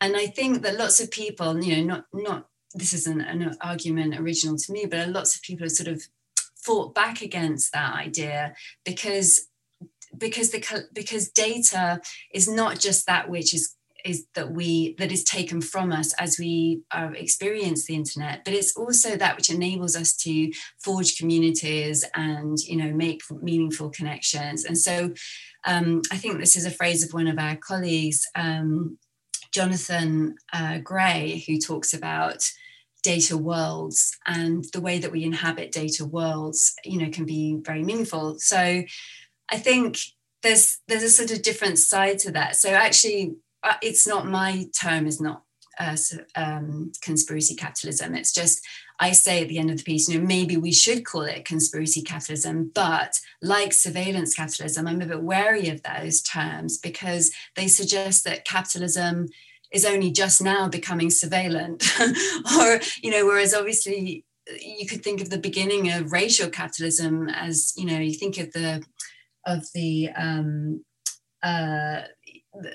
and 0.00 0.16
I 0.16 0.26
think 0.26 0.62
that 0.62 0.78
lots 0.78 1.00
of 1.00 1.10
people, 1.10 1.62
you 1.62 1.76
know, 1.76 1.96
not 1.96 2.04
not 2.12 2.48
this 2.74 2.92
isn't 2.92 3.20
an 3.20 3.56
argument 3.60 4.18
original 4.18 4.56
to 4.56 4.72
me, 4.72 4.86
but 4.86 5.08
lots 5.08 5.34
of 5.34 5.42
people 5.42 5.64
have 5.64 5.72
sort 5.72 5.88
of 5.88 6.02
fought 6.56 6.94
back 6.94 7.22
against 7.22 7.72
that 7.72 7.94
idea 7.94 8.54
because 8.84 9.48
because 10.16 10.50
the 10.50 10.86
because 10.92 11.30
data 11.30 12.00
is 12.32 12.48
not 12.48 12.78
just 12.78 13.06
that 13.06 13.28
which 13.28 13.54
is 13.54 13.74
is 14.04 14.26
that 14.34 14.52
we 14.52 14.94
that 14.98 15.12
is 15.12 15.24
taken 15.24 15.60
from 15.60 15.92
us 15.92 16.12
as 16.14 16.38
we 16.38 16.82
uh, 16.92 17.10
experience 17.14 17.86
the 17.86 17.94
internet 17.94 18.44
but 18.44 18.54
it's 18.54 18.76
also 18.76 19.16
that 19.16 19.36
which 19.36 19.50
enables 19.50 19.96
us 19.96 20.14
to 20.14 20.52
forge 20.82 21.16
communities 21.18 22.04
and 22.14 22.58
you 22.60 22.76
know 22.76 22.92
make 22.92 23.22
meaningful 23.42 23.90
connections. 23.90 24.64
And 24.64 24.78
so 24.78 25.12
um, 25.66 26.02
i 26.12 26.16
think 26.16 26.38
this 26.38 26.56
is 26.56 26.66
a 26.66 26.70
phrase 26.70 27.04
of 27.04 27.12
one 27.12 27.26
of 27.26 27.38
our 27.38 27.56
colleagues 27.56 28.26
um, 28.34 28.98
jonathan 29.52 30.36
uh, 30.52 30.78
gray 30.78 31.44
who 31.46 31.58
talks 31.58 31.92
about 31.92 32.48
data 33.02 33.36
worlds 33.36 34.16
and 34.26 34.64
the 34.72 34.80
way 34.80 34.98
that 34.98 35.12
we 35.12 35.24
inhabit 35.24 35.72
data 35.72 36.04
worlds 36.04 36.74
you 36.84 36.98
know 36.98 37.10
can 37.10 37.24
be 37.24 37.58
very 37.62 37.82
meaningful. 37.82 38.38
So 38.38 38.58
i 39.50 39.56
think 39.56 39.98
there's 40.42 40.78
there's 40.88 41.02
a 41.02 41.10
sort 41.10 41.30
of 41.30 41.42
different 41.42 41.78
side 41.78 42.18
to 42.20 42.30
that. 42.32 42.56
So 42.56 42.70
actually 42.70 43.34
uh, 43.62 43.74
it's 43.82 44.06
not 44.06 44.26
my 44.26 44.66
term 44.78 45.06
is 45.06 45.20
not 45.20 45.42
uh, 45.78 45.96
um, 46.34 46.92
conspiracy 47.02 47.54
capitalism. 47.54 48.14
It's 48.14 48.32
just 48.32 48.66
i 49.00 49.12
say 49.12 49.42
at 49.42 49.48
the 49.48 49.58
end 49.58 49.70
of 49.70 49.78
the 49.78 49.84
piece 49.84 50.08
you 50.08 50.18
know 50.18 50.26
maybe 50.26 50.56
we 50.56 50.72
should 50.72 51.04
call 51.04 51.20
it 51.22 51.44
conspiracy 51.44 52.02
capitalism 52.02 52.68
but 52.74 53.14
like 53.40 53.72
surveillance 53.72 54.34
capitalism 54.34 54.88
i'm 54.88 55.00
a 55.00 55.06
bit 55.06 55.22
wary 55.22 55.68
of 55.68 55.80
those 55.84 56.20
terms 56.20 56.78
because 56.78 57.30
they 57.54 57.68
suggest 57.68 58.24
that 58.24 58.44
capitalism 58.44 59.28
is 59.72 59.84
only 59.84 60.10
just 60.10 60.42
now 60.42 60.68
becoming 60.68 61.08
surveillant. 61.08 61.84
Or 62.58 62.80
you 63.02 63.10
know 63.10 63.26
whereas 63.26 63.54
obviously 63.54 64.24
you 64.60 64.86
could 64.86 65.02
think 65.02 65.20
of 65.20 65.30
the 65.30 65.38
beginning 65.38 65.92
of 65.92 66.12
racial 66.12 66.48
capitalism 66.48 67.28
as 67.28 67.74
you 67.76 67.84
know 67.84 67.98
you 67.98 68.14
think 68.14 68.38
of 68.38 68.52
the 68.52 68.82
of 69.46 69.66
the 69.74 70.10
um, 70.16 70.84
uh, 71.42 72.02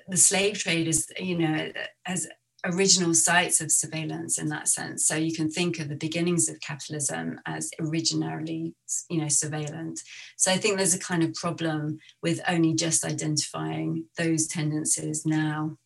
the, 0.07 0.17
slave 0.17 0.57
trade 0.59 0.88
is, 0.88 1.07
you 1.19 1.38
know 1.38 1.71
as 2.05 2.27
original 2.65 3.13
sites 3.13 3.59
of 3.62 3.71
surveillance 3.71 4.38
in 4.38 4.47
that 4.49 4.67
sense. 4.67 5.05
So 5.05 5.15
you 5.15 5.33
can 5.33 5.49
think 5.49 5.79
of 5.79 5.89
the 5.89 5.95
beginnings 5.95 6.47
of 6.47 6.59
capitalism 6.62 7.39
as 7.45 7.69
originally, 7.79 8.73
you 9.09 9.21
know, 9.21 9.27
surveillance. 9.27 10.03
So 10.38 10.51
I 10.51 10.57
think 10.57 10.77
there's 10.77 10.93
a 10.93 10.99
kind 10.99 11.23
of 11.23 11.33
problem 11.33 11.99
with 12.21 12.39
only 12.47 12.73
just 12.73 13.03
identifying 13.03 14.05
those 14.17 14.47
tendencies 14.47 15.25
now. 15.25 15.77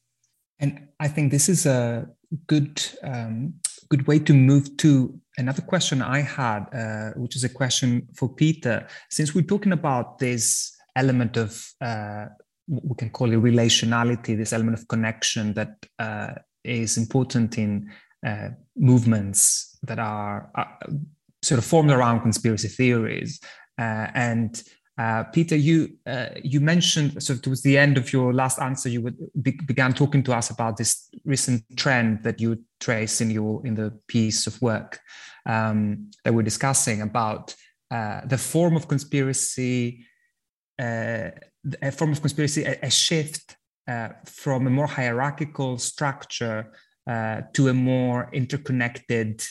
And 0.60 0.88
I 1.00 1.08
think 1.08 1.32
this 1.32 1.50
is 1.50 1.66
a 1.66 2.10
good 2.48 2.84
um, 3.04 3.54
good 3.90 4.08
way 4.08 4.20
to 4.20 4.34
move 4.34 4.76
to 4.78 5.20
another 5.38 5.62
question 5.62 6.02
I 6.02 6.20
had, 6.22 6.66
uh, 6.74 7.12
which 7.16 7.36
is 7.36 7.44
a 7.44 7.50
question 7.50 8.08
for 8.16 8.28
Peter. 8.28 8.88
Since 9.10 9.34
we're 9.34 9.44
talking 9.44 9.72
about 9.72 10.20
this 10.20 10.76
element 10.96 11.38
of 11.38 11.74
uh, 11.80 12.26
we 12.68 12.96
can 12.98 13.10
call 13.10 13.32
it 13.32 13.42
relationality, 13.42 14.38
this 14.38 14.54
element 14.54 14.78
of 14.78 14.88
connection 14.88 15.54
that 15.54 15.86
uh, 16.00 16.34
is 16.64 16.98
important 16.98 17.58
in 17.58 17.90
uh, 18.26 18.50
movements 18.76 19.78
that 19.84 20.00
are 20.00 20.50
uh, 20.56 20.66
sort 21.42 21.60
of 21.60 21.66
formed 21.66 21.92
around 21.92 22.22
conspiracy 22.22 22.68
theories, 22.68 23.40
uh, 23.80 24.08
and 24.14 24.64
uh, 24.98 25.24
Peter, 25.26 25.56
you 25.56 25.90
uh, 26.08 26.30
you 26.44 26.60
mentioned 26.60 27.22
so 27.22 27.38
towards 27.38 27.62
the 27.62 27.78
end 27.78 27.98
of 27.98 28.12
your 28.12 28.34
last 28.34 28.60
answer, 28.60 28.90
you 28.90 29.02
would, 29.02 29.16
be, 29.42 29.52
began 29.68 29.94
talking 29.94 30.24
to 30.24 30.34
us 30.34 30.50
about 30.50 30.76
this 30.76 31.08
recent 31.24 31.64
trend 31.78 32.24
that 32.24 32.42
you 32.42 32.64
trace 32.80 33.22
in 33.22 33.30
your 33.30 33.66
in 33.66 33.76
the 33.76 33.92
piece 34.08 34.48
of 34.48 34.60
work 34.60 35.00
um, 35.46 36.10
that 36.24 36.34
we're 36.34 36.42
discussing 36.42 37.02
about 37.02 37.56
the 37.92 38.38
form 38.38 38.76
of 38.76 38.88
conspiracy, 38.88 40.04
a 41.82 41.92
form 41.92 42.12
of 42.12 42.22
conspiracy, 42.22 42.64
a, 42.64 42.78
a 42.84 42.90
shift 42.90 43.58
uh, 43.88 44.10
from 44.26 44.68
a 44.68 44.70
more 44.70 44.88
hierarchical 44.88 45.78
structure 45.78 46.72
uh, 47.10 47.42
to 47.54 47.70
a 47.70 47.74
more 47.74 48.30
interconnected 48.34 49.44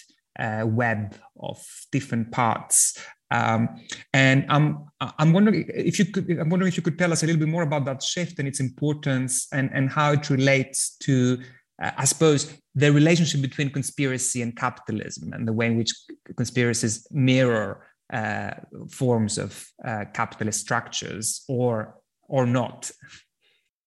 web 0.64 1.16
of 1.40 1.64
different 1.90 2.30
parts. 2.30 2.98
Um, 3.30 3.80
and 4.12 4.46
I'm 4.48 4.86
I'm 5.00 5.32
wondering 5.32 5.68
if 5.74 5.98
you 5.98 6.04
could 6.04 6.30
I'm 6.30 6.48
wondering 6.48 6.68
if 6.68 6.76
you 6.76 6.82
could 6.82 6.98
tell 6.98 7.12
us 7.12 7.22
a 7.22 7.26
little 7.26 7.40
bit 7.40 7.48
more 7.48 7.62
about 7.62 7.84
that 7.86 8.02
shift 8.02 8.38
and 8.38 8.46
its 8.46 8.60
importance 8.60 9.48
and 9.52 9.70
and 9.72 9.90
how 9.90 10.12
it 10.12 10.30
relates 10.30 10.96
to 10.98 11.38
uh, 11.82 11.90
I 11.96 12.04
suppose 12.04 12.52
the 12.74 12.92
relationship 12.92 13.42
between 13.42 13.70
conspiracy 13.70 14.42
and 14.42 14.56
capitalism 14.56 15.32
and 15.32 15.46
the 15.46 15.52
way 15.52 15.66
in 15.66 15.76
which 15.76 15.92
conspiracies 16.36 17.06
mirror 17.10 17.84
uh, 18.12 18.52
forms 18.90 19.38
of 19.38 19.66
uh, 19.84 20.04
capitalist 20.14 20.60
structures 20.60 21.44
or 21.48 21.96
or 22.28 22.46
not. 22.46 22.90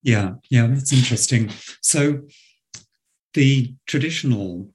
Yeah, 0.02 0.34
yeah, 0.50 0.68
that's 0.68 0.94
interesting. 0.94 1.52
So 1.82 2.22
the 3.34 3.76
traditional 3.86 4.70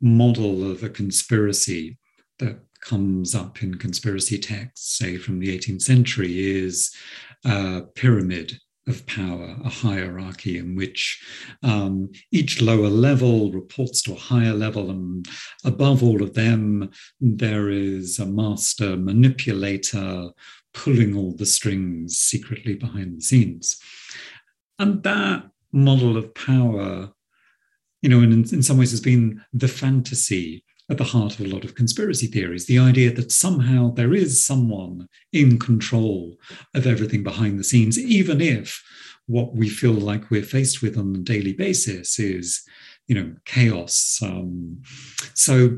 model 0.00 0.70
of 0.70 0.82
a 0.82 0.90
conspiracy 0.90 1.98
that 2.38 2.58
comes 2.80 3.34
up 3.34 3.62
in 3.62 3.76
conspiracy 3.76 4.38
texts, 4.38 4.98
say 4.98 5.16
from 5.16 5.38
the 5.38 5.56
18th 5.56 5.82
century, 5.82 6.38
is 6.38 6.94
a 7.44 7.82
pyramid 7.94 8.58
of 8.86 9.04
power, 9.06 9.56
a 9.64 9.68
hierarchy 9.68 10.58
in 10.58 10.76
which 10.76 11.20
um, 11.62 12.08
each 12.30 12.62
lower 12.62 12.88
level 12.88 13.50
reports 13.50 14.02
to 14.02 14.12
a 14.12 14.18
higher 14.18 14.54
level, 14.54 14.90
and 14.90 15.26
above 15.64 16.02
all 16.02 16.22
of 16.22 16.34
them, 16.34 16.90
there 17.20 17.68
is 17.68 18.18
a 18.18 18.26
master 18.26 18.96
manipulator 18.96 20.30
pulling 20.76 21.16
all 21.16 21.32
the 21.32 21.46
strings 21.46 22.18
secretly 22.18 22.74
behind 22.74 23.16
the 23.16 23.22
scenes. 23.22 23.80
And 24.78 25.02
that 25.02 25.48
model 25.72 26.16
of 26.16 26.34
power, 26.34 27.10
you 28.02 28.08
know, 28.10 28.20
in, 28.20 28.32
in 28.32 28.62
some 28.62 28.78
ways 28.78 28.90
has 28.90 29.00
been 29.00 29.42
the 29.52 29.68
fantasy 29.68 30.64
at 30.88 30.98
the 30.98 31.04
heart 31.04 31.34
of 31.34 31.46
a 31.46 31.48
lot 31.48 31.64
of 31.64 31.74
conspiracy 31.74 32.28
theories 32.28 32.66
the 32.66 32.78
idea 32.78 33.12
that 33.12 33.32
somehow 33.32 33.90
there 33.90 34.14
is 34.14 34.46
someone 34.46 35.08
in 35.32 35.58
control 35.58 36.36
of 36.74 36.86
everything 36.86 37.24
behind 37.24 37.58
the 37.58 37.64
scenes, 37.64 37.98
even 37.98 38.40
if 38.40 38.80
what 39.26 39.56
we 39.56 39.68
feel 39.68 39.94
like 39.94 40.30
we're 40.30 40.42
faced 40.42 40.82
with 40.82 40.96
on 40.96 41.16
a 41.16 41.18
daily 41.18 41.52
basis 41.52 42.18
is 42.20 42.62
you 43.08 43.14
know 43.14 43.34
chaos 43.44 44.20
um, 44.22 44.80
so 45.34 45.76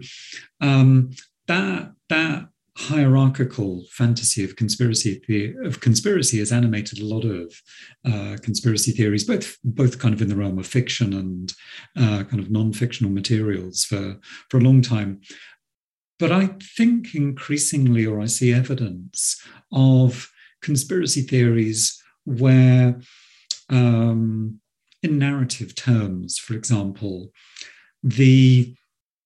um, 0.60 1.10
that 1.46 1.92
that 2.08 2.48
hierarchical 2.78 3.84
fantasy 3.90 4.44
of 4.44 4.54
conspiracy 4.54 5.20
of 5.64 5.80
conspiracy 5.80 6.38
has 6.38 6.52
animated 6.52 7.00
a 7.00 7.04
lot 7.04 7.24
of 7.24 7.60
uh, 8.04 8.36
conspiracy 8.40 8.92
theories, 8.92 9.24
both 9.24 9.58
both 9.64 9.98
kind 9.98 10.14
of 10.14 10.22
in 10.22 10.28
the 10.28 10.36
realm 10.36 10.58
of 10.58 10.66
fiction 10.66 11.12
and 11.12 11.52
uh, 11.96 12.22
kind 12.24 12.40
of 12.40 12.50
non-fictional 12.50 13.10
materials 13.10 13.84
for 13.84 14.16
for 14.48 14.58
a 14.58 14.62
long 14.62 14.80
time. 14.80 15.20
But 16.20 16.30
I 16.30 16.50
think 16.76 17.14
increasingly, 17.14 18.06
or 18.06 18.20
I 18.20 18.26
see 18.26 18.52
evidence 18.52 19.40
of 19.72 20.30
conspiracy 20.62 21.22
theories 21.22 22.00
where, 22.24 23.00
um, 23.68 24.60
in 25.02 25.18
narrative 25.18 25.74
terms, 25.74 26.38
for 26.38 26.54
example, 26.54 27.30
the 28.02 28.74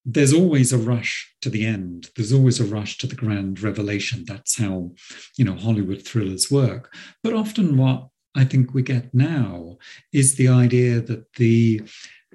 there's 0.05 0.33
always 0.33 0.73
a 0.73 0.79
rush 0.79 1.33
to 1.43 1.51
the 1.51 1.65
end. 1.65 2.11
There's 2.17 2.33
always 2.33 2.59
a 2.61 2.65
rush 2.65 2.99
to 2.99 3.07
the 3.07 3.15
grand 3.15 3.61
revelation. 3.61 4.25
That's 4.27 4.59
how, 4.59 4.93
you 5.37 5.45
know, 5.45 5.55
Hollywood 5.55 6.03
thrillers 6.03 6.51
work. 6.51 6.93
But 7.23 7.35
often 7.35 7.77
what 7.77 8.09
I 8.35 8.45
think 8.45 8.75
we 8.75 8.83
get 8.83 9.15
now 9.15 9.79
is 10.13 10.35
the 10.35 10.49
idea 10.49 11.01
that 11.01 11.33
the 11.35 11.83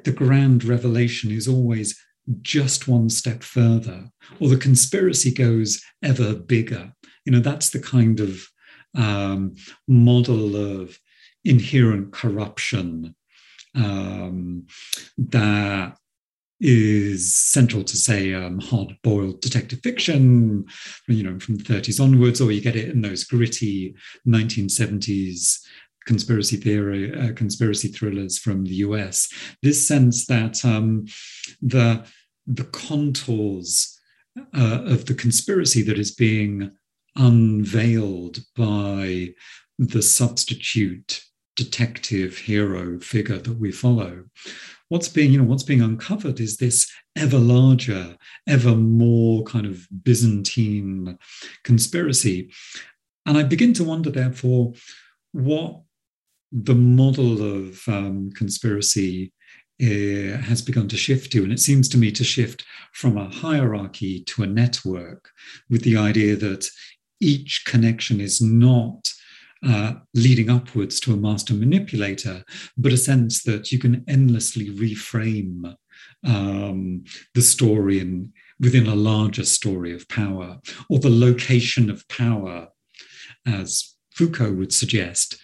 the 0.04 0.12
grand 0.12 0.64
revelation 0.64 1.32
is 1.32 1.48
always 1.48 2.00
just 2.42 2.88
one 2.88 3.10
step 3.10 3.42
further, 3.42 4.12
or 4.40 4.48
the 4.50 4.58
conspiracy 4.58 5.34
goes 5.34 5.84
ever 6.04 6.36
bigger. 6.36 6.94
You 7.26 7.32
know, 7.32 7.40
that's 7.40 7.72
the 7.72 7.80
kind 7.80 8.20
of 8.20 8.48
um, 8.96 9.56
model 9.88 10.56
of 10.56 11.00
inherent 11.44 12.14
corruption 12.14 13.16
um, 13.76 14.68
that 15.18 15.98
is 16.60 17.36
central 17.36 17.84
to 17.84 17.96
say 17.98 18.34
um, 18.34 18.60
hard-boiled 18.60 19.40
detective 19.42 19.80
fiction 19.84 20.66
you 21.08 21.24
know 21.24 21.40
from 21.40 21.56
the 21.56 21.64
30s 21.64 22.02
onwards 22.04 22.42
or 22.42 22.52
you 22.52 22.62
get 22.62 22.76
it 22.76 22.90
in 22.90 23.02
those 23.02 23.24
gritty 23.24 23.96
1970s 24.28 25.60
conspiracy 26.06 26.58
theory 26.58 27.14
uh, 27.14 27.32
conspiracy 27.34 27.90
thrillers 27.90 28.40
from 28.40 28.64
the 28.64 28.72
us 28.72 29.32
this 29.62 29.88
sense 29.88 30.26
that 30.26 30.64
um, 30.66 31.06
the 31.62 32.04
the 32.48 32.64
contours 32.66 34.00
uh, 34.56 34.82
of 34.86 35.06
the 35.06 35.14
conspiracy 35.14 35.82
that 35.82 36.00
is 36.00 36.16
being 36.16 36.72
unveiled 37.18 38.40
by 38.56 39.30
the 39.78 40.02
substitute 40.02 41.22
detective 41.56 42.38
hero 42.38 43.00
figure 43.00 43.40
that 43.40 43.58
we 43.58 43.72
follow 43.72 44.24
what's 44.90 45.10
being 45.10 45.32
you 45.32 45.38
know 45.38 45.44
what's 45.44 45.64
being 45.64 45.82
uncovered 45.82 46.40
is 46.40 46.58
this 46.58 46.90
ever 47.16 47.38
larger 47.38 48.16
ever 48.48 48.76
more 48.76 49.44
kind 49.44 49.66
of 49.66 49.88
byzantine 50.04 51.18
conspiracy. 51.64 52.52
And 53.26 53.38
i 53.38 53.44
begin 53.44 53.74
to 53.74 53.84
wonder 53.84 54.10
therefore 54.10 54.74
what 55.34 55.82
the 56.52 56.76
model 56.76 57.42
of 57.42 57.88
um, 57.88 58.32
conspiracy 58.32 59.34
uh, 59.82 60.38
has 60.42 60.62
begun 60.62 60.88
to 60.88 60.98
shift 60.98 61.32
to. 61.32 61.44
And 61.44 61.52
it 61.52 61.60
seems 61.60 61.88
to 61.90 61.98
me 61.98 62.12
to 62.14 62.24
shift 62.24 62.66
from 62.94 63.18
a 63.18 63.30
hierarchy 63.30 64.24
to 64.24 64.44
a 64.44 64.48
network 64.48 65.30
with 65.70 65.84
the 65.84 65.98
idea 65.98 66.36
that 66.38 66.68
each 67.20 67.64
connection 67.66 68.22
is 68.22 68.42
not 68.42 69.08
uh, 69.66 69.94
leading 70.14 70.50
upwards 70.50 71.00
to 71.02 71.14
a 71.14 71.18
master 71.18 71.54
manipulator, 71.54 72.44
but 72.78 72.94
a 72.94 72.98
sense 72.98 73.44
that 73.44 73.72
you 73.72 73.80
can 73.80 74.04
endlessly 74.08 74.70
reframe 74.70 75.76
um, 76.26 77.04
the 77.34 77.42
story 77.42 78.00
in, 78.00 78.34
within 78.60 78.88
a 78.88 78.96
larger 78.96 79.46
story 79.46 79.94
of 79.94 80.08
power, 80.10 80.60
or 80.90 81.00
the 81.00 81.10
location 81.10 81.90
of 81.90 82.08
power, 82.08 82.70
as 83.46 83.96
Foucault 84.14 84.54
would 84.54 84.74
suggest, 84.74 85.40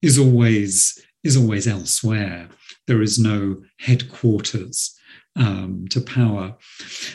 is 0.00 0.18
always 0.18 0.98
is 1.24 1.36
always 1.36 1.68
elsewhere. 1.68 2.48
There 2.88 3.00
is 3.00 3.16
no 3.16 3.62
headquarters 3.78 4.98
um, 5.36 5.86
to 5.90 6.00
power. 6.00 6.56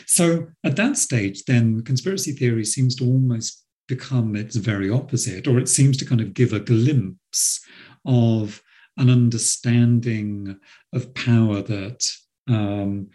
So 0.06 0.46
at 0.64 0.76
that 0.76 0.96
stage, 0.96 1.44
then 1.44 1.82
conspiracy 1.82 2.32
theory 2.32 2.64
seems 2.64 2.94
to 2.96 3.04
almost 3.04 3.64
become 3.88 4.36
its 4.36 4.56
very 4.56 4.88
opposite, 4.90 5.46
or 5.48 5.58
it 5.58 5.68
seems 5.68 5.96
to 5.96 6.04
kind 6.04 6.20
of 6.20 6.34
give 6.34 6.52
a 6.52 6.60
glimpse 6.60 7.60
of 8.04 8.62
an 8.96 9.10
understanding 9.10 10.58
of 10.92 11.14
power 11.14 11.62
that 11.62 12.04
um, 12.48 13.08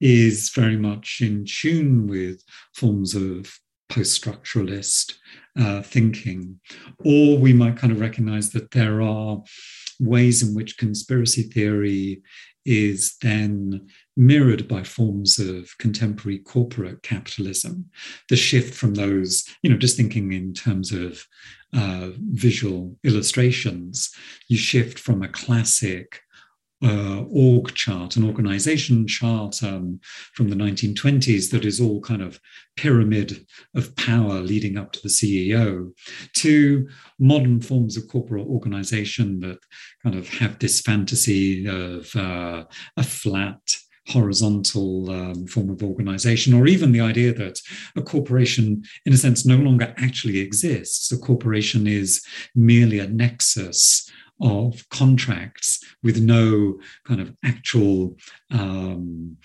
is 0.00 0.50
very 0.50 0.76
much 0.76 1.20
in 1.20 1.44
tune 1.46 2.06
with 2.06 2.42
forms 2.74 3.14
of 3.14 3.58
post 3.88 4.22
structuralist 4.22 5.14
uh, 5.58 5.82
thinking. 5.82 6.60
Or 7.04 7.38
we 7.38 7.52
might 7.52 7.76
kind 7.76 7.92
of 7.92 8.00
recognize 8.00 8.50
that 8.50 8.70
there 8.70 9.00
are 9.00 9.42
ways 10.00 10.42
in 10.42 10.54
which 10.54 10.78
conspiracy 10.78 11.42
theory 11.42 12.22
is 12.64 13.16
then 13.22 13.88
mirrored 14.18 14.66
by 14.66 14.82
forms 14.82 15.38
of 15.38 15.70
contemporary 15.78 16.38
corporate 16.40 17.02
capitalism. 17.02 17.88
The 18.28 18.36
shift 18.36 18.74
from 18.74 18.94
those, 18.94 19.48
you 19.62 19.70
know, 19.70 19.78
just 19.78 19.96
thinking 19.96 20.32
in 20.32 20.52
terms 20.52 20.92
of 20.92 21.24
uh, 21.72 22.10
visual 22.32 22.98
illustrations, 23.04 24.10
you 24.48 24.56
shift 24.56 24.98
from 24.98 25.22
a 25.22 25.28
classic 25.28 26.20
uh, 26.82 27.22
org 27.30 27.74
chart, 27.74 28.16
an 28.16 28.24
organization 28.24 29.06
chart 29.06 29.62
um, 29.62 30.00
from 30.34 30.48
the 30.48 30.56
1920s 30.56 31.50
that 31.50 31.64
is 31.64 31.80
all 31.80 32.00
kind 32.00 32.22
of 32.22 32.40
pyramid 32.76 33.46
of 33.76 33.94
power 33.96 34.40
leading 34.40 34.76
up 34.76 34.92
to 34.92 35.00
the 35.02 35.08
CEO, 35.08 35.92
to 36.36 36.88
modern 37.20 37.60
forms 37.60 37.96
of 37.96 38.08
corporate 38.08 38.46
organization 38.46 39.38
that 39.40 39.58
kind 40.02 40.16
of 40.16 40.28
have 40.28 40.58
this 40.58 40.80
fantasy 40.80 41.66
of 41.66 42.14
uh, 42.16 42.64
a 42.96 43.02
flat 43.02 43.60
horizontal 44.08 45.10
um, 45.10 45.46
form 45.46 45.70
of 45.70 45.82
organization, 45.82 46.54
or 46.54 46.66
even 46.66 46.92
the 46.92 47.00
idea 47.00 47.32
that 47.32 47.60
a 47.96 48.02
corporation, 48.02 48.82
in 49.04 49.12
a 49.12 49.16
sense, 49.16 49.44
no 49.44 49.56
longer 49.56 49.94
actually 49.98 50.38
exists. 50.40 51.12
A 51.12 51.18
corporation 51.18 51.86
is 51.86 52.24
merely 52.54 52.98
a 52.98 53.06
nexus 53.06 54.10
of 54.40 54.88
contracts 54.90 55.82
with 56.02 56.20
no 56.20 56.78
kind 57.04 57.20
of 57.20 57.34
actual 57.44 58.16
um, 58.50 59.36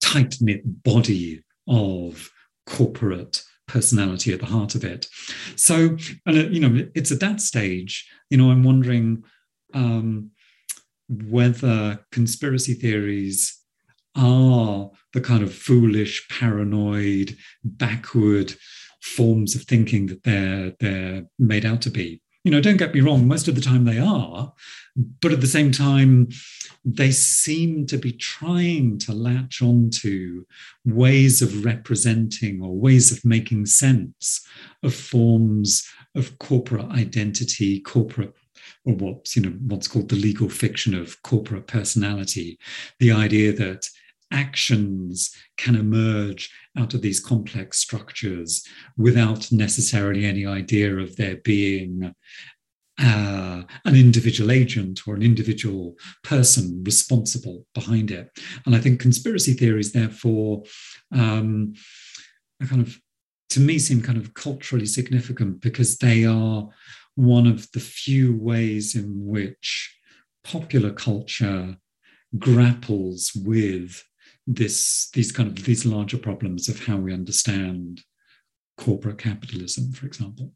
tight 0.00 0.36
knit 0.40 0.62
body 0.82 1.42
of 1.68 2.30
corporate 2.66 3.42
personality 3.66 4.32
at 4.32 4.40
the 4.40 4.46
heart 4.46 4.74
of 4.74 4.84
it. 4.84 5.08
So, 5.56 5.96
and 6.26 6.38
uh, 6.38 6.48
you 6.48 6.60
know, 6.60 6.86
it's 6.94 7.10
at 7.10 7.20
that 7.20 7.40
stage, 7.40 8.08
you 8.30 8.36
know, 8.36 8.50
I'm 8.50 8.62
wondering 8.62 9.24
um, 9.72 10.30
whether 11.08 12.04
conspiracy 12.12 12.74
theories 12.74 13.60
are 14.16 14.90
the 15.12 15.20
kind 15.20 15.42
of 15.42 15.54
foolish, 15.54 16.26
paranoid, 16.28 17.36
backward 17.64 18.54
forms 19.00 19.54
of 19.54 19.62
thinking 19.62 20.06
that 20.06 20.22
they're 20.24 20.72
they're 20.80 21.24
made 21.38 21.64
out 21.64 21.82
to 21.82 21.90
be. 21.90 22.20
You 22.44 22.50
know, 22.50 22.60
don't 22.60 22.76
get 22.76 22.94
me 22.94 23.00
wrong, 23.00 23.26
most 23.26 23.48
of 23.48 23.54
the 23.54 23.60
time 23.60 23.84
they 23.84 23.98
are, 23.98 24.52
but 25.22 25.32
at 25.32 25.40
the 25.40 25.46
same 25.46 25.72
time, 25.72 26.28
they 26.84 27.10
seem 27.10 27.86
to 27.86 27.96
be 27.96 28.12
trying 28.12 28.98
to 28.98 29.12
latch 29.12 29.62
onto 29.62 30.44
ways 30.84 31.40
of 31.40 31.64
representing 31.64 32.60
or 32.62 32.76
ways 32.76 33.10
of 33.10 33.24
making 33.24 33.64
sense 33.66 34.46
of 34.82 34.94
forms 34.94 35.88
of 36.14 36.38
corporate 36.38 36.90
identity, 36.90 37.80
corporate 37.80 38.34
or 38.84 38.94
what's 38.94 39.34
you 39.36 39.42
know 39.42 39.56
what's 39.66 39.88
called 39.88 40.10
the 40.10 40.16
legal 40.16 40.48
fiction 40.48 40.94
of 40.94 41.22
corporate 41.22 41.66
personality, 41.66 42.58
the 43.00 43.10
idea 43.12 43.52
that 43.52 43.88
actions 44.32 45.34
can 45.56 45.76
emerge 45.76 46.50
out 46.76 46.94
of 46.94 47.02
these 47.02 47.20
complex 47.20 47.78
structures 47.78 48.66
without 48.96 49.50
necessarily 49.52 50.24
any 50.24 50.46
idea 50.46 50.96
of 50.96 51.16
there 51.16 51.36
being 51.36 52.14
uh, 53.00 53.62
an 53.84 53.96
individual 53.96 54.50
agent 54.50 55.00
or 55.06 55.14
an 55.14 55.22
individual 55.22 55.96
person 56.22 56.82
responsible 56.84 57.66
behind 57.74 58.10
it. 58.10 58.30
And 58.66 58.74
I 58.74 58.78
think 58.78 59.00
conspiracy 59.00 59.52
theories, 59.54 59.92
therefore, 59.92 60.62
um, 61.12 61.74
are 62.62 62.66
kind 62.66 62.82
of, 62.82 62.96
to 63.50 63.60
me, 63.60 63.78
seem 63.78 64.00
kind 64.00 64.18
of 64.18 64.34
culturally 64.34 64.86
significant 64.86 65.60
because 65.60 65.98
they 65.98 66.24
are 66.24 66.68
one 67.16 67.46
of 67.46 67.70
the 67.72 67.80
few 67.80 68.36
ways 68.36 68.94
in 68.94 69.26
which 69.26 69.96
popular 70.44 70.92
culture 70.92 71.76
grapples 72.38 73.32
with 73.34 74.04
this 74.46 75.08
these 75.14 75.32
kind 75.32 75.48
of 75.48 75.64
these 75.64 75.86
larger 75.86 76.18
problems 76.18 76.68
of 76.68 76.86
how 76.86 76.96
we 76.96 77.12
understand 77.12 78.02
corporate 78.76 79.18
capitalism, 79.18 79.92
for 79.92 80.06
example. 80.06 80.52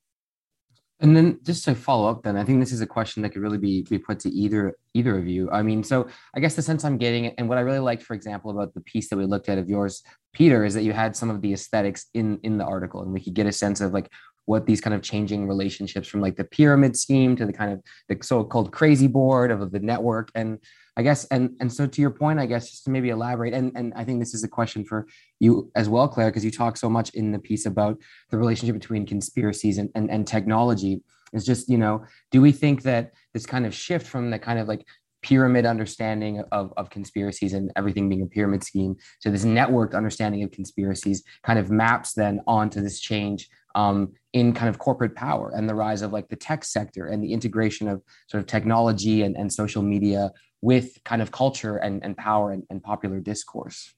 And 1.00 1.16
then 1.16 1.38
just 1.44 1.64
to 1.64 1.76
follow 1.76 2.10
up, 2.10 2.24
then 2.24 2.36
I 2.36 2.42
think 2.42 2.58
this 2.58 2.72
is 2.72 2.80
a 2.80 2.86
question 2.86 3.22
that 3.22 3.30
could 3.30 3.40
really 3.40 3.58
be, 3.58 3.82
be 3.82 3.98
put 3.98 4.18
to 4.20 4.30
either 4.30 4.76
either 4.94 5.16
of 5.16 5.28
you. 5.28 5.48
I 5.50 5.62
mean, 5.62 5.84
so 5.84 6.08
I 6.34 6.40
guess 6.40 6.56
the 6.56 6.62
sense 6.62 6.84
I'm 6.84 6.98
getting, 6.98 7.26
and 7.26 7.48
what 7.48 7.56
I 7.56 7.60
really 7.60 7.78
liked, 7.78 8.02
for 8.02 8.14
example, 8.14 8.50
about 8.50 8.74
the 8.74 8.80
piece 8.80 9.08
that 9.10 9.16
we 9.16 9.24
looked 9.24 9.48
at 9.48 9.58
of 9.58 9.68
yours, 9.68 10.02
Peter, 10.32 10.64
is 10.64 10.74
that 10.74 10.82
you 10.82 10.92
had 10.92 11.14
some 11.14 11.30
of 11.30 11.40
the 11.40 11.52
aesthetics 11.52 12.06
in 12.14 12.40
in 12.42 12.58
the 12.58 12.64
article, 12.64 13.02
and 13.02 13.12
we 13.12 13.20
could 13.20 13.34
get 13.34 13.46
a 13.46 13.52
sense 13.52 13.80
of 13.80 13.92
like 13.92 14.10
what 14.46 14.66
these 14.66 14.80
kind 14.80 14.94
of 14.94 15.02
changing 15.02 15.46
relationships 15.46 16.08
from 16.08 16.22
like 16.22 16.34
the 16.34 16.44
pyramid 16.44 16.96
scheme 16.96 17.36
to 17.36 17.44
the 17.44 17.52
kind 17.52 17.70
of 17.70 17.82
the 18.08 18.16
so-called 18.24 18.72
crazy 18.72 19.06
board 19.06 19.50
of 19.50 19.70
the 19.70 19.78
network 19.78 20.30
and 20.34 20.58
I 20.98 21.02
guess, 21.02 21.24
and 21.26 21.54
and 21.60 21.72
so 21.72 21.86
to 21.86 22.00
your 22.00 22.10
point, 22.10 22.40
I 22.40 22.46
guess 22.46 22.70
just 22.70 22.84
to 22.84 22.90
maybe 22.90 23.10
elaborate, 23.10 23.54
and 23.54 23.70
and 23.76 23.94
I 23.94 24.04
think 24.04 24.18
this 24.18 24.34
is 24.34 24.42
a 24.42 24.48
question 24.48 24.84
for 24.84 25.06
you 25.38 25.70
as 25.76 25.88
well, 25.88 26.08
Clare, 26.08 26.28
because 26.28 26.44
you 26.44 26.50
talk 26.50 26.76
so 26.76 26.90
much 26.90 27.10
in 27.14 27.30
the 27.30 27.38
piece 27.38 27.66
about 27.66 27.98
the 28.30 28.36
relationship 28.36 28.74
between 28.74 29.06
conspiracies 29.06 29.78
and, 29.78 29.90
and 29.94 30.10
and 30.10 30.26
technology. 30.26 31.00
Is 31.32 31.46
just 31.46 31.68
you 31.68 31.78
know, 31.78 32.04
do 32.32 32.42
we 32.42 32.50
think 32.50 32.82
that 32.82 33.12
this 33.32 33.46
kind 33.46 33.64
of 33.64 33.72
shift 33.72 34.08
from 34.08 34.30
the 34.30 34.40
kind 34.40 34.58
of 34.58 34.66
like 34.66 34.84
pyramid 35.22 35.66
understanding 35.66 36.42
of, 36.52 36.72
of 36.76 36.90
conspiracies 36.90 37.52
and 37.52 37.70
everything 37.76 38.08
being 38.08 38.22
a 38.22 38.26
pyramid 38.26 38.62
scheme 38.62 38.96
to 39.20 39.30
this 39.30 39.44
networked 39.44 39.94
understanding 39.94 40.44
of 40.44 40.50
conspiracies 40.52 41.24
kind 41.42 41.58
of 41.58 41.70
maps 41.70 42.12
then 42.12 42.40
onto 42.46 42.80
this 42.80 43.00
change 43.00 43.48
um, 43.74 44.12
in 44.32 44.52
kind 44.52 44.68
of 44.68 44.78
corporate 44.78 45.14
power 45.16 45.52
and 45.54 45.68
the 45.68 45.74
rise 45.74 46.02
of 46.02 46.12
like 46.12 46.28
the 46.28 46.36
tech 46.36 46.64
sector 46.64 47.06
and 47.06 47.22
the 47.22 47.32
integration 47.32 47.88
of 47.88 48.00
sort 48.28 48.40
of 48.40 48.46
technology 48.46 49.22
and, 49.22 49.36
and 49.36 49.52
social 49.52 49.82
media 49.82 50.30
with 50.60 51.02
kind 51.04 51.22
of 51.22 51.30
culture 51.30 51.76
and, 51.76 52.02
and 52.04 52.16
power 52.16 52.52
and, 52.52 52.64
and 52.70 52.82
popular 52.82 53.20
discourse? 53.20 53.94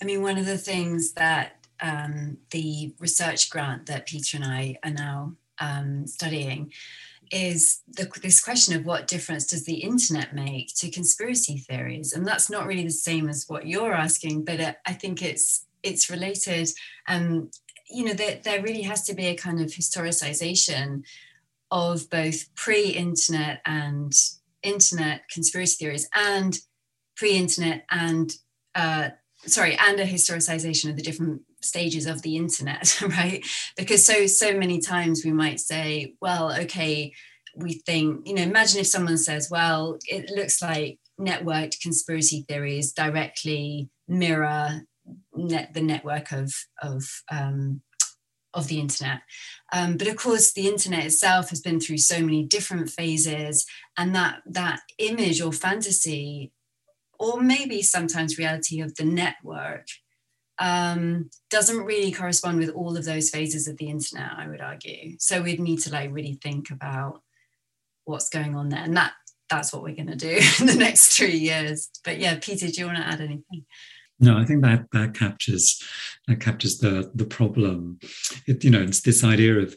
I 0.00 0.04
mean, 0.04 0.22
one 0.22 0.38
of 0.38 0.46
the 0.46 0.58
things 0.58 1.12
that 1.12 1.66
um, 1.80 2.38
the 2.50 2.94
research 2.98 3.50
grant 3.50 3.86
that 3.86 4.06
Peter 4.06 4.36
and 4.36 4.44
I 4.44 4.78
are 4.84 4.90
now 4.90 5.34
um, 5.58 6.06
studying 6.06 6.72
is 7.30 7.80
the, 7.88 8.10
this 8.22 8.42
question 8.42 8.76
of 8.76 8.84
what 8.84 9.06
difference 9.06 9.46
does 9.46 9.64
the 9.64 9.82
internet 9.82 10.34
make 10.34 10.74
to 10.76 10.90
conspiracy 10.90 11.58
theories, 11.58 12.12
and 12.12 12.26
that's 12.26 12.50
not 12.50 12.66
really 12.66 12.84
the 12.84 12.90
same 12.90 13.28
as 13.28 13.46
what 13.48 13.66
you're 13.66 13.94
asking, 13.94 14.44
but 14.44 14.60
uh, 14.60 14.74
I 14.86 14.92
think 14.92 15.22
it's 15.22 15.66
it's 15.82 16.10
related. 16.10 16.68
Um, 17.08 17.50
you 17.90 18.04
know, 18.04 18.12
there, 18.12 18.40
there 18.42 18.62
really 18.62 18.82
has 18.82 19.04
to 19.04 19.14
be 19.14 19.26
a 19.26 19.34
kind 19.34 19.60
of 19.60 19.68
historicization 19.68 21.02
of 21.70 22.08
both 22.10 22.54
pre-internet 22.54 23.60
and 23.66 24.12
internet 24.62 25.22
conspiracy 25.30 25.76
theories, 25.84 26.08
and 26.14 26.58
pre-internet 27.16 27.84
and 27.90 28.32
uh, 28.74 29.10
sorry, 29.46 29.76
and 29.76 30.00
a 30.00 30.06
historicization 30.06 30.90
of 30.90 30.96
the 30.96 31.02
different 31.02 31.42
stages 31.62 32.06
of 32.06 32.22
the 32.22 32.36
internet, 32.36 33.00
right? 33.08 33.44
Because 33.76 34.04
so 34.04 34.26
so 34.26 34.56
many 34.56 34.80
times 34.80 35.24
we 35.24 35.32
might 35.32 35.60
say, 35.60 36.14
well, 36.20 36.52
okay, 36.52 37.12
we 37.56 37.74
think, 37.74 38.26
you 38.26 38.34
know, 38.34 38.42
imagine 38.42 38.80
if 38.80 38.86
someone 38.86 39.18
says, 39.18 39.48
well, 39.50 39.98
it 40.06 40.30
looks 40.30 40.62
like 40.62 40.98
networked 41.20 41.80
conspiracy 41.80 42.44
theories 42.48 42.92
directly 42.92 43.90
mirror 44.08 44.82
net, 45.34 45.72
the 45.74 45.82
network 45.82 46.32
of 46.32 46.52
of 46.82 47.04
um, 47.30 47.82
of 48.54 48.68
the 48.68 48.80
internet. 48.80 49.20
Um, 49.72 49.96
but 49.96 50.08
of 50.08 50.16
course, 50.16 50.52
the 50.52 50.68
internet 50.68 51.06
itself 51.06 51.50
has 51.50 51.60
been 51.60 51.80
through 51.80 51.98
so 51.98 52.20
many 52.20 52.44
different 52.44 52.90
phases, 52.90 53.66
and 53.96 54.14
that 54.14 54.42
that 54.46 54.80
image 54.98 55.40
or 55.40 55.52
fantasy, 55.52 56.52
or 57.18 57.40
maybe 57.40 57.82
sometimes 57.82 58.38
reality 58.38 58.80
of 58.80 58.94
the 58.96 59.04
network, 59.04 59.86
um, 60.58 61.30
doesn't 61.50 61.84
really 61.84 62.12
correspond 62.12 62.58
with 62.58 62.70
all 62.70 62.96
of 62.96 63.04
those 63.04 63.30
phases 63.30 63.66
of 63.66 63.78
the 63.78 63.88
internet. 63.88 64.32
I 64.36 64.46
would 64.46 64.60
argue. 64.60 65.16
So 65.18 65.40
we'd 65.40 65.60
need 65.60 65.80
to 65.80 65.92
like 65.92 66.12
really 66.12 66.38
think 66.42 66.70
about 66.70 67.22
what's 68.04 68.28
going 68.28 68.54
on 68.54 68.68
there, 68.68 68.82
and 68.82 68.96
that 68.96 69.12
that's 69.48 69.72
what 69.72 69.82
we're 69.82 69.94
going 69.94 70.06
to 70.06 70.16
do 70.16 70.38
in 70.60 70.66
the 70.66 70.74
next 70.74 71.16
three 71.16 71.36
years. 71.36 71.88
But 72.04 72.18
yeah, 72.18 72.38
Peter, 72.40 72.68
do 72.68 72.80
you 72.80 72.86
want 72.86 72.98
to 72.98 73.06
add 73.06 73.20
anything? 73.20 73.64
No, 74.22 74.38
I 74.38 74.44
think 74.44 74.62
that 74.62 74.86
that 74.92 75.14
captures 75.14 75.82
that 76.28 76.40
captures 76.40 76.78
the 76.78 77.10
the 77.12 77.24
problem. 77.24 77.98
It, 78.46 78.62
you 78.62 78.70
know, 78.70 78.80
it's 78.80 79.00
this 79.00 79.24
idea 79.24 79.58
of 79.58 79.76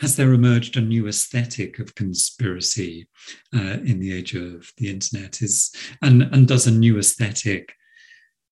has 0.00 0.16
there 0.16 0.32
emerged 0.32 0.76
a 0.76 0.80
new 0.80 1.06
aesthetic 1.06 1.78
of 1.78 1.94
conspiracy 1.94 3.06
uh, 3.54 3.78
in 3.84 4.00
the 4.00 4.12
age 4.12 4.34
of 4.34 4.72
the 4.78 4.90
internet? 4.90 5.40
Is 5.40 5.72
and 6.02 6.22
and 6.22 6.48
does 6.48 6.66
a 6.66 6.72
new 6.72 6.98
aesthetic 6.98 7.72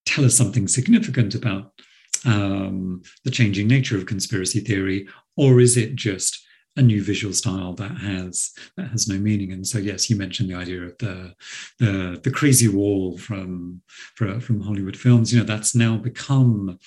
tell 0.07 0.25
us 0.25 0.37
something 0.37 0.69
significant 0.69 1.35
about 1.35 1.73
um, 2.25 3.03
the 3.25 3.31
changing 3.31 3.67
nature 3.67 3.97
of 3.97 4.07
conspiracy 4.07 4.61
theory, 4.61 5.09
or 5.37 5.61
is 5.61 5.77
it 5.77 5.97
just 5.97 6.47
a 6.77 6.83
new 6.83 7.03
visual 7.03 7.35
style 7.35 7.75
that 7.75 7.97
has 7.99 8.53
that 8.77 8.89
has 8.89 9.07
no 9.07 9.19
meaning. 9.19 9.53
And 9.53 9.67
so, 9.67 9.79
yes, 9.79 10.09
you 10.09 10.17
mentioned 10.17 10.49
the 10.51 10.55
idea 10.55 10.83
of 10.83 10.97
the 10.99 11.35
the, 11.79 12.21
the 12.23 12.31
crazy 12.31 12.69
wall 12.69 13.19
from 13.19 13.83
from 14.17 14.61
Hollywood 14.61 14.97
films. 14.97 15.33
You 15.33 15.41
know, 15.41 15.47
that's 15.47 15.75
now 15.75 15.97
become 15.97 16.79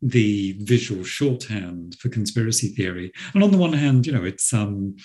the 0.00 0.56
visual 0.60 1.02
shorthand 1.02 1.96
for 1.98 2.08
conspiracy 2.08 2.68
theory. 2.68 3.12
And 3.34 3.42
on 3.42 3.50
the 3.50 3.58
one 3.58 3.72
hand, 3.72 4.06
you 4.06 4.12
know, 4.12 4.24
it's 4.24 4.52
um, 4.52 4.96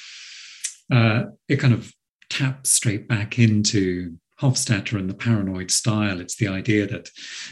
uh, 0.91 1.23
it 1.47 1.57
kind 1.57 1.73
of 1.73 1.91
taps 2.29 2.71
straight 2.71 3.07
back 3.07 3.39
into 3.39 4.17
Hofstadter 4.39 4.99
and 4.99 5.09
the 5.09 5.15
paranoid 5.15 5.71
style. 5.71 6.19
It's 6.19 6.35
the 6.35 6.47
idea 6.47 6.85
that, 6.87 7.09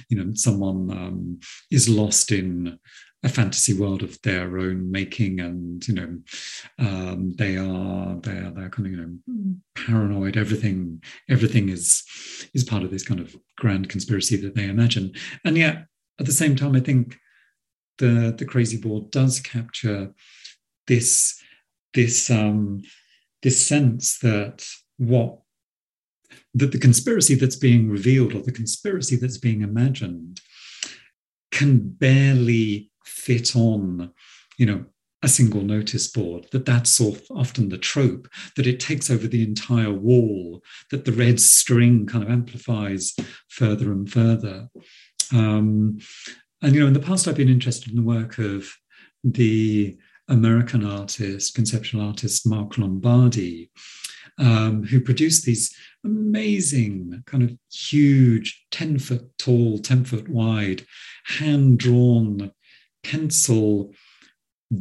you 0.10 0.18
know, 0.18 0.32
someone 0.34 0.92
um, 0.92 1.40
is 1.72 1.88
lost 1.88 2.32
in 2.32 2.80
a 3.24 3.30
fantasy 3.30 3.74
world 3.74 4.02
of 4.02 4.20
their 4.24 4.58
own 4.58 4.92
making 4.92 5.40
and 5.40 5.88
you 5.88 5.94
know 5.94 6.18
um, 6.80 7.34
they 7.38 7.56
are 7.56 8.16
they 8.22 8.32
are 8.32 8.52
they're 8.52 8.70
kind 8.70 8.88
of 8.88 8.92
you 8.92 8.98
know 8.98 9.56
paranoid. 9.76 10.38
Everything 10.38 11.04
everything 11.30 11.70
is 11.70 12.04
is 12.54 12.64
part 12.64 12.84
of 12.84 12.92
this 12.92 13.06
kind 13.06 13.20
of 13.20 13.36
grand 13.58 13.90
conspiracy 13.90 14.36
that 14.38 14.56
they 14.56 14.68
imagine. 14.68 15.14
And 15.46 15.58
yet 15.58 15.86
at 16.22 16.28
the 16.28 16.32
same 16.32 16.56
time 16.56 16.76
i 16.76 16.80
think 16.80 17.18
the 17.98 18.34
the 18.38 18.46
crazy 18.46 18.78
board 18.78 19.10
does 19.12 19.40
capture 19.40 20.14
this 20.88 21.42
this 21.94 22.30
um 22.30 22.82
this 23.42 23.66
sense 23.66 24.20
that 24.20 24.64
what 24.98 25.40
that 26.54 26.72
the 26.72 26.80
conspiracy 26.80 27.36
that's 27.36 27.56
being 27.56 27.90
revealed 27.90 28.34
or 28.34 28.42
the 28.42 28.52
conspiracy 28.52 29.16
that's 29.16 29.40
being 29.40 29.62
imagined 29.62 30.40
can 31.52 31.90
barely 31.90 32.91
fit 33.12 33.56
on, 33.56 34.12
you 34.58 34.66
know, 34.66 34.86
a 35.24 35.28
single 35.28 35.62
notice 35.62 36.08
board, 36.08 36.48
that 36.52 36.66
that's 36.66 37.00
often 37.30 37.70
the 37.70 37.78
trope, 37.78 38.28
that 38.56 38.66
it 38.66 38.80
takes 38.80 39.12
over 39.12 39.28
the 39.28 39.44
entire 39.44 39.92
wall, 39.92 40.64
that 40.90 41.06
the 41.06 41.12
red 41.12 41.40
string 41.40 42.08
kind 42.08 42.24
of 42.24 42.30
amplifies 42.32 43.16
further 43.48 43.92
and 43.92 44.12
further. 44.12 44.68
Um, 45.32 46.00
and, 46.62 46.74
you 46.74 46.82
know, 46.82 46.88
in 46.88 46.94
the 46.94 47.00
past, 47.00 47.28
I've 47.28 47.36
been 47.36 47.50
interested 47.50 47.92
in 47.92 47.98
the 47.98 48.02
work 48.02 48.40
of 48.40 48.68
the 49.24 49.98
American 50.28 50.86
artist, 50.86 51.54
conceptual 51.54 52.02
artist 52.02 52.48
Mark 52.48 52.78
Lombardi, 52.78 53.70
um, 54.38 54.84
who 54.84 55.02
produced 55.02 55.46
these 55.46 55.76
amazing, 56.04 57.24
kind 57.28 57.44
of 57.44 57.56
huge, 57.72 58.66
10 58.72 58.98
foot 58.98 59.38
tall, 59.38 59.78
10 59.78 60.06
foot 60.06 60.30
wide, 60.30 60.86
hand 61.26 61.78
drawn 61.78 62.52
pencil 63.04 63.94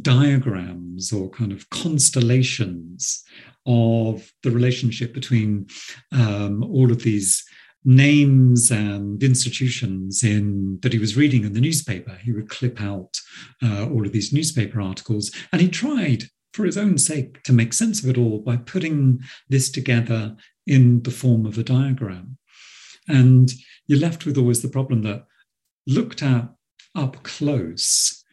diagrams 0.01 1.11
or 1.11 1.29
kind 1.29 1.51
of 1.51 1.69
constellations 1.69 3.23
of 3.65 4.31
the 4.43 4.51
relationship 4.51 5.13
between 5.13 5.67
um, 6.11 6.63
all 6.63 6.91
of 6.91 7.03
these 7.03 7.43
names 7.83 8.69
and 8.71 9.23
institutions 9.23 10.23
in 10.23 10.79
that 10.81 10.93
he 10.93 10.99
was 10.99 11.17
reading 11.17 11.43
in 11.43 11.53
the 11.53 11.61
newspaper. 11.61 12.17
He 12.23 12.31
would 12.31 12.49
clip 12.49 12.81
out 12.81 13.19
uh, 13.63 13.87
all 13.89 14.05
of 14.05 14.11
these 14.11 14.31
newspaper 14.31 14.79
articles, 14.81 15.31
and 15.51 15.61
he 15.61 15.67
tried, 15.67 16.25
for 16.53 16.65
his 16.65 16.77
own 16.77 16.97
sake, 16.97 17.41
to 17.43 17.53
make 17.53 17.73
sense 17.73 18.03
of 18.03 18.09
it 18.09 18.17
all 18.17 18.39
by 18.39 18.57
putting 18.57 19.19
this 19.49 19.69
together 19.69 20.35
in 20.67 21.01
the 21.03 21.11
form 21.11 21.45
of 21.45 21.57
a 21.57 21.63
diagram. 21.63 22.37
And 23.07 23.51
you're 23.87 23.99
left 23.99 24.25
with 24.25 24.37
always 24.37 24.61
the 24.61 24.69
problem 24.69 25.01
that 25.03 25.25
looked 25.87 26.21
at 26.21 26.49
up 26.95 27.23
close, 27.23 28.23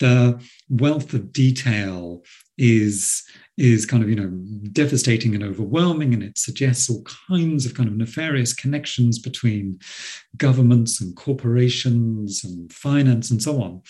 the 0.00 0.40
wealth 0.68 1.14
of 1.14 1.32
detail 1.32 2.22
is 2.58 3.22
is 3.56 3.86
kind 3.86 4.02
of 4.02 4.08
you 4.08 4.16
know 4.16 4.30
devastating 4.72 5.34
and 5.34 5.44
overwhelming 5.44 6.12
and 6.12 6.22
it 6.22 6.36
suggests 6.36 6.90
all 6.90 7.04
kinds 7.28 7.64
of 7.64 7.74
kind 7.74 7.88
of 7.88 7.96
nefarious 7.96 8.52
connections 8.52 9.18
between 9.18 9.78
governments 10.36 11.00
and 11.00 11.16
corporations 11.16 12.42
and 12.44 12.72
finance 12.72 13.30
and 13.30 13.42
so 13.42 13.62
on. 13.62 13.80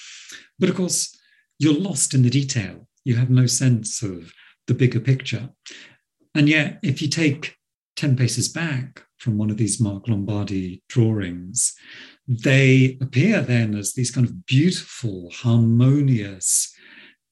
But 0.59 0.69
of 0.69 0.77
course 0.77 1.19
you're 1.59 1.79
lost 1.79 2.15
in 2.15 2.23
the 2.23 2.31
detail. 2.31 2.87
You 3.05 3.17
have 3.17 3.31
no 3.31 3.47
sense 3.47 4.03
of 4.03 4.33
the 4.67 4.75
bigger 4.75 5.01
picture. 5.01 5.51
And 6.35 6.49
yet 6.49 6.79
if 6.83 7.01
you 7.01 7.09
take 7.09 7.57
10 7.97 8.17
paces 8.17 8.49
back 8.49 9.05
from 9.19 9.39
one 9.39 9.51
of 9.51 9.57
these 9.57 9.81
mark 9.81 10.09
lombardi 10.09 10.83
drawings 10.89 11.75
they 12.27 12.99
appear 13.01 13.41
then 13.43 13.75
as 13.75 13.93
these 13.93 14.11
kind 14.11 14.27
of 14.27 14.47
beautiful, 14.47 15.31
harmonious 15.33 16.75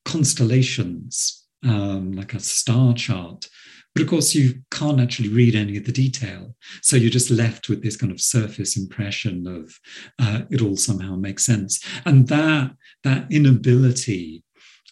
constellations, 0.05 1.47
um, 1.65 2.13
like 2.13 2.35
a 2.35 2.41
star 2.41 2.95
chart. 2.95 3.49
But 3.95 4.03
of 4.03 4.09
course, 4.09 4.35
you 4.35 4.63
can't 4.71 5.01
actually 5.01 5.29
read 5.29 5.55
any 5.55 5.77
of 5.77 5.85
the 5.85 5.93
detail. 5.93 6.55
So 6.81 6.97
you're 6.97 7.11
just 7.11 7.31
left 7.31 7.69
with 7.69 7.83
this 7.83 7.97
kind 7.97 8.11
of 8.11 8.21
surface 8.21 8.77
impression 8.77 9.47
of 9.47 9.79
uh, 10.19 10.43
it 10.51 10.63
all 10.63 10.77
somehow 10.77 11.15
makes 11.17 11.45
sense. 11.45 11.85
And 12.07 12.27
that, 12.29 12.73
that 13.05 13.31
inability 13.31 14.45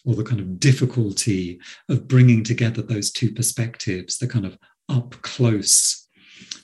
or 0.05 0.15
the 0.15 0.23
kind 0.23 0.39
of 0.39 0.59
difficulty 0.59 1.59
of 1.89 2.07
bringing 2.07 2.43
together 2.43 2.81
those 2.81 3.11
two 3.11 3.31
perspectives, 3.31 4.17
the 4.17 4.27
kind 4.27 4.45
of 4.45 4.57
up 4.89 5.15
close 5.21 6.07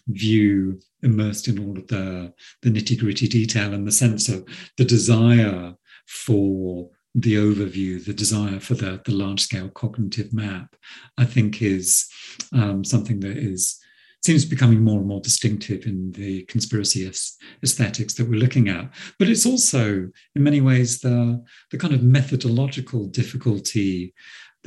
view 0.08 0.80
immersed 1.04 1.48
in 1.48 1.60
all 1.60 1.78
of 1.78 1.88
the, 1.88 2.34
the 2.62 2.70
nitty 2.70 3.00
gritty 3.00 3.28
detail 3.28 3.74
and 3.74 3.88
the 3.88 3.91
sense 3.91 4.30
of 4.30 4.48
the 4.78 4.86
desire 4.86 5.74
for 6.08 6.89
the 7.16 7.36
overview, 7.36 8.04
the 8.04 8.14
desire 8.14 8.60
for 8.60 8.76
the, 8.76 9.02
the 9.06 9.12
large 9.12 9.41
scale 9.41 9.70
cognitive 9.70 10.34
map, 10.34 10.76
I 11.18 11.26
think 11.26 11.62
is 11.62 12.08
um, 12.54 12.84
something 12.84 13.20
that 13.22 13.38
is 13.38 13.80
seems 14.24 14.45
becoming 14.45 14.84
more 14.84 15.00
and 15.00 15.08
more 15.08 15.22
distinctive 15.22 15.86
in 15.86 16.12
the 16.12 16.43
conspiracy 16.45 17.10
aesthetics 17.64 18.14
that 18.16 18.28
we're 18.28 18.39
looking 18.39 18.68
at. 18.68 18.91
But 19.20 19.30
it's 19.30 19.45
also, 19.45 20.10
in 20.36 20.43
many 20.43 20.60
ways, 20.60 21.00
the, 21.00 21.43
the 21.72 21.78
kind 21.78 21.93
of 21.93 22.04
methodological 22.04 23.06
difficulty 23.08 24.14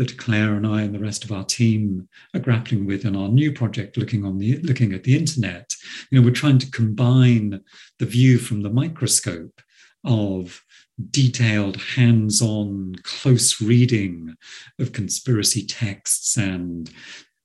that 0.00 0.16
Clare 0.16 0.54
and 0.54 0.66
I 0.66 0.80
and 0.80 0.94
the 0.94 0.98
rest 0.98 1.24
of 1.24 1.30
our 1.30 1.44
team 1.44 2.08
are 2.32 2.40
grappling 2.40 2.86
with 2.86 3.04
in 3.04 3.14
our 3.14 3.28
new 3.28 3.52
project, 3.52 3.98
looking 3.98 4.24
on 4.24 4.38
the 4.38 4.56
looking 4.60 4.94
at 4.94 5.04
the 5.04 5.14
internet. 5.14 5.74
You 6.10 6.18
know, 6.18 6.24
we're 6.24 6.32
trying 6.32 6.56
to 6.60 6.70
combine 6.70 7.60
the 7.98 8.06
view 8.06 8.38
from 8.38 8.62
the 8.62 8.70
microscope 8.70 9.60
of 10.02 10.62
detailed, 11.10 11.76
hands 11.76 12.40
on, 12.40 12.94
close 13.02 13.60
reading 13.60 14.36
of 14.78 14.94
conspiracy 14.94 15.66
texts 15.66 16.34
and 16.38 16.90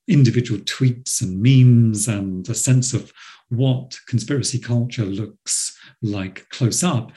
individual 0.07 0.61
tweets 0.61 1.21
and 1.21 1.41
memes 1.41 2.07
and 2.07 2.47
a 2.47 2.55
sense 2.55 2.93
of 2.93 3.11
what 3.49 3.99
conspiracy 4.07 4.59
culture 4.59 5.03
looks 5.03 5.77
like 6.01 6.47
close 6.47 6.85
up 6.85 7.11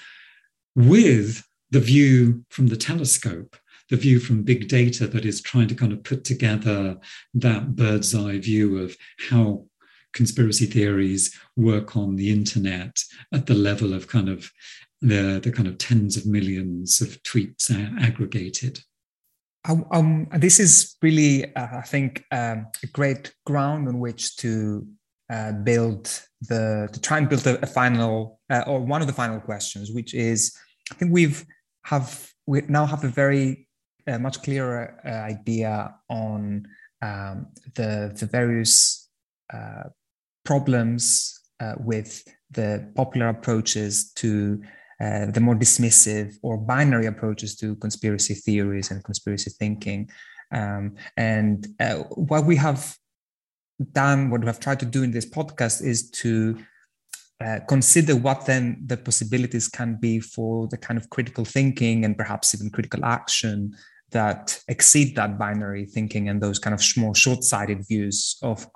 with 0.75 1.45
the 1.71 1.81
view 1.81 2.45
from 2.49 2.67
the 2.67 2.77
telescope, 2.77 3.57
the 3.91 3.97
view 3.97 4.21
from 4.21 4.43
big 4.43 4.69
data 4.69 5.07
that 5.07 5.25
is 5.25 5.41
trying 5.41 5.69
to 5.69 5.75
kind 5.75 5.93
of 5.93 6.03
put 6.03 6.25
together 6.25 6.97
that 7.35 7.75
bird's 7.77 8.15
eye 8.15 8.39
view 8.39 8.79
of 8.79 8.97
how 9.31 9.65
conspiracy 10.13 10.67
theories 10.67 11.39
work 11.57 11.97
on 11.97 12.17
the 12.17 12.31
internet 12.31 13.03
at 13.33 13.47
the 13.47 13.55
level 13.55 13.93
of 13.93 14.09
kind 14.09 14.29
of 14.29 14.51
the, 15.01 15.41
the 15.43 15.53
kind 15.53 15.69
of 15.69 15.79
tens 15.79 16.17
of 16.17 16.27
millions 16.27 17.01
of 17.01 17.23
tweets 17.23 17.71
aggregated. 18.01 18.81
Um, 19.93 20.29
this 20.37 20.59
is 20.61 20.97
really, 21.03 21.55
uh, 21.55 21.69
I 21.73 21.83
think, 21.83 22.25
um, 22.33 22.67
a 22.83 22.87
great 22.87 23.35
ground 23.45 23.87
on 23.87 23.99
which 23.99 24.37
to 24.39 24.87
uh, 25.31 25.53
build 25.53 26.23
the 26.41 26.89
to 26.91 27.01
try 27.01 27.19
and 27.19 27.29
build 27.29 27.47
a, 27.47 27.61
a 27.63 27.67
final 27.67 28.41
uh, 28.49 28.65
or 28.67 28.81
one 28.81 29.03
of 29.03 29.07
the 29.07 29.13
final 29.13 29.41
questions, 29.41 29.91
which 29.93 30.15
is, 30.15 30.57
I 30.91 30.95
think 30.95 31.13
we've 31.13 31.45
have 31.85 32.31
we 32.47 32.63
now 32.63 32.87
have 32.87 33.05
a 33.05 33.09
very 33.09 33.68
uh, 34.09 34.19
much 34.19 34.43
clearer 34.43 35.01
uh, 35.05 35.09
idea 35.09 35.95
on 36.09 36.67
um, 37.03 37.47
the 37.75 38.13
the 38.19 38.27
various 38.27 39.09
uh, 39.53 39.85
problems 40.45 41.35
with 41.81 42.23
the 42.53 42.91
popular 42.95 43.29
approaches 43.29 44.13
to 44.13 44.63
uh, 45.01 45.27
the 45.27 45.41
more 45.41 45.55
dismissive 45.55 46.35
or 46.43 46.57
binary 46.57 47.07
approaches 47.07 47.55
to 47.57 47.77
conspiracy 47.77 48.35
theories 48.35 48.91
and 48.91 49.05
conspiracy 49.05 49.51
thinking. 49.51 50.11
Um, 50.51 50.97
and 51.17 51.67
uh, 51.79 51.99
what 52.17 52.45
we 52.47 52.57
have 52.57 52.97
done, 53.93 54.31
what 54.31 54.41
we 54.41 54.49
have 54.49 54.59
tried 54.59 54.81
to 54.81 54.87
do 54.87 55.05
in 55.05 55.13
this 55.13 55.29
podcast 55.29 55.85
is 55.85 56.11
to 56.11 56.59
uh, 57.41 57.61
consider 57.69 58.17
what 58.17 58.47
then 58.47 58.83
the 58.87 58.97
possibilities 58.97 59.69
can 59.69 59.97
be 60.01 60.19
for 60.19 60.67
the 60.67 60.77
kind 60.77 60.99
of 60.99 61.09
critical 61.11 61.45
thinking 61.45 62.05
and 62.05 62.19
perhaps 62.19 62.53
even 62.53 62.69
critical 62.69 63.05
action 63.05 63.73
that 64.11 64.59
exceed 64.69 65.15
that 65.17 65.39
binary 65.39 65.85
thinking 65.85 66.29
and 66.29 66.41
those 66.41 66.59
kind 66.59 66.75
of 66.75 66.83
more 66.97 67.15
short-sighted 67.15 67.87
views 67.87 68.37
of, 68.43 68.67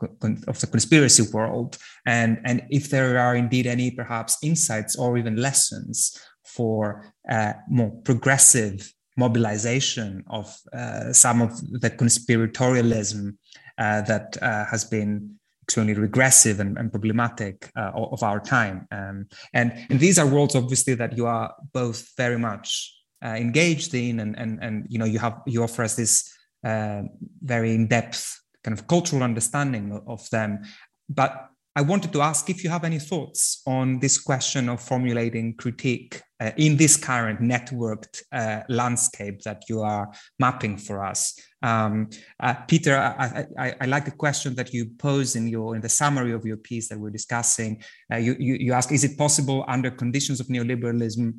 of 0.47 0.61
the 0.61 0.67
conspiracy 0.67 1.25
world. 1.33 1.79
And 2.07 2.39
and 2.45 2.63
if 2.71 2.91
there 2.91 3.19
are 3.19 3.35
indeed 3.37 3.67
any 3.67 3.91
perhaps 3.91 4.39
insights 4.43 4.97
or 4.97 5.17
even 5.19 5.37
lessons 5.37 6.19
for 6.45 7.13
uh, 7.31 7.55
more 7.69 7.91
progressive 8.05 8.93
mobilization 9.17 10.25
of 10.29 10.55
uh, 10.73 11.13
some 11.13 11.43
of 11.43 11.51
the 11.81 11.91
conspiratorialism 11.91 13.37
uh, 13.79 14.03
that 14.03 14.37
uh, 14.43 14.65
has 14.67 14.85
been 14.85 15.39
extremely 15.63 15.95
regressive 15.95 16.61
and, 16.61 16.77
and 16.77 16.91
problematic 16.91 17.71
uh, 17.77 17.91
of 17.95 18.23
our 18.23 18.41
time. 18.41 18.87
Um, 18.91 19.27
and, 19.55 19.73
and 19.91 20.01
these 20.01 20.19
are 20.19 20.27
worlds 20.27 20.57
obviously 20.57 20.95
that 20.95 21.17
you 21.17 21.27
are 21.27 21.55
both 21.73 22.09
very 22.17 22.39
much 22.39 22.93
engaged 23.29 23.95
in 23.95 24.21
and, 24.21 24.39
and 24.39 24.59
and 24.63 24.87
you 24.89 24.99
know 24.99 25.05
you 25.05 25.19
have 25.19 25.41
you 25.47 25.63
offer 25.63 25.83
us 25.83 25.97
this 25.97 26.33
uh, 26.65 27.03
very 27.43 27.75
in-depth 27.75 28.41
kind 28.65 28.79
of 28.79 28.87
cultural 28.87 29.23
understanding 29.23 30.01
of 30.07 30.29
them 30.31 30.61
but 31.09 31.49
I 31.75 31.81
wanted 31.81 32.13
to 32.13 32.21
ask 32.21 32.51
if 32.51 32.63
you 32.63 32.69
have 32.69 32.85
any 32.85 32.99
thoughts 32.99 33.63
on 33.67 33.99
this 33.99 34.19
question 34.19 34.69
of 34.69 34.83
formulating 34.83 35.55
critique 35.55 36.21
uh, 36.39 36.51
in 36.59 36.77
this 36.77 36.99
current 36.99 37.41
networked 37.41 38.23
uh, 38.31 38.61
landscape 38.69 39.41
that 39.43 39.63
you 39.71 39.81
are 39.81 40.13
mapping 40.39 40.77
for 40.77 41.03
us. 41.03 41.35
Um, 41.63 42.11
uh, 42.41 42.55
Peter, 42.69 42.97
I, 42.97 43.47
I, 43.59 43.75
I, 43.81 43.87
like 43.87 44.05
the 44.05 44.11
question 44.11 44.55
that 44.57 44.75
you 44.75 44.91
pose 44.99 45.35
in 45.35 45.49
your 45.49 45.75
in 45.75 45.81
the 45.81 45.89
summary 45.89 46.33
of 46.33 46.45
your 46.45 46.59
piece 46.59 46.89
that 46.89 46.99
we're 46.99 47.11
discussing. 47.11 47.83
Uh, 48.13 48.17
you, 48.17 48.37
you, 48.39 48.55
you 48.55 48.73
ask, 48.75 48.93
is 48.93 49.05
it 49.05 49.17
possible 49.17 49.65
under 49.67 49.91
conditions 49.91 50.41
of 50.41 50.49
neoliberalism 50.49 51.33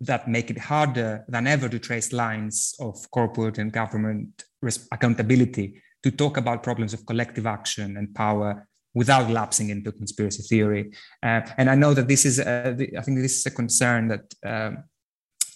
that 0.00 0.28
make 0.28 0.50
it 0.50 0.58
harder 0.58 1.24
than 1.28 1.46
ever 1.46 1.68
to 1.68 1.78
trace 1.78 2.12
lines 2.12 2.74
of 2.80 2.94
corporate 3.10 3.58
and 3.58 3.72
government 3.72 4.44
accountability 4.92 5.80
to 6.02 6.10
talk 6.10 6.36
about 6.36 6.62
problems 6.62 6.94
of 6.94 7.04
collective 7.06 7.46
action 7.46 7.96
and 7.96 8.14
power 8.14 8.66
without 8.94 9.30
lapsing 9.30 9.70
into 9.70 9.92
conspiracy 9.92 10.42
theory. 10.42 10.90
Uh, 11.22 11.42
and 11.58 11.70
I 11.70 11.74
know 11.74 11.94
that 11.94 12.08
this 12.08 12.24
is, 12.24 12.40
I 12.40 12.74
think 12.74 13.18
this 13.18 13.38
is 13.40 13.46
a 13.46 13.50
concern 13.50 14.08
that 14.08 14.34
um, 14.44 14.84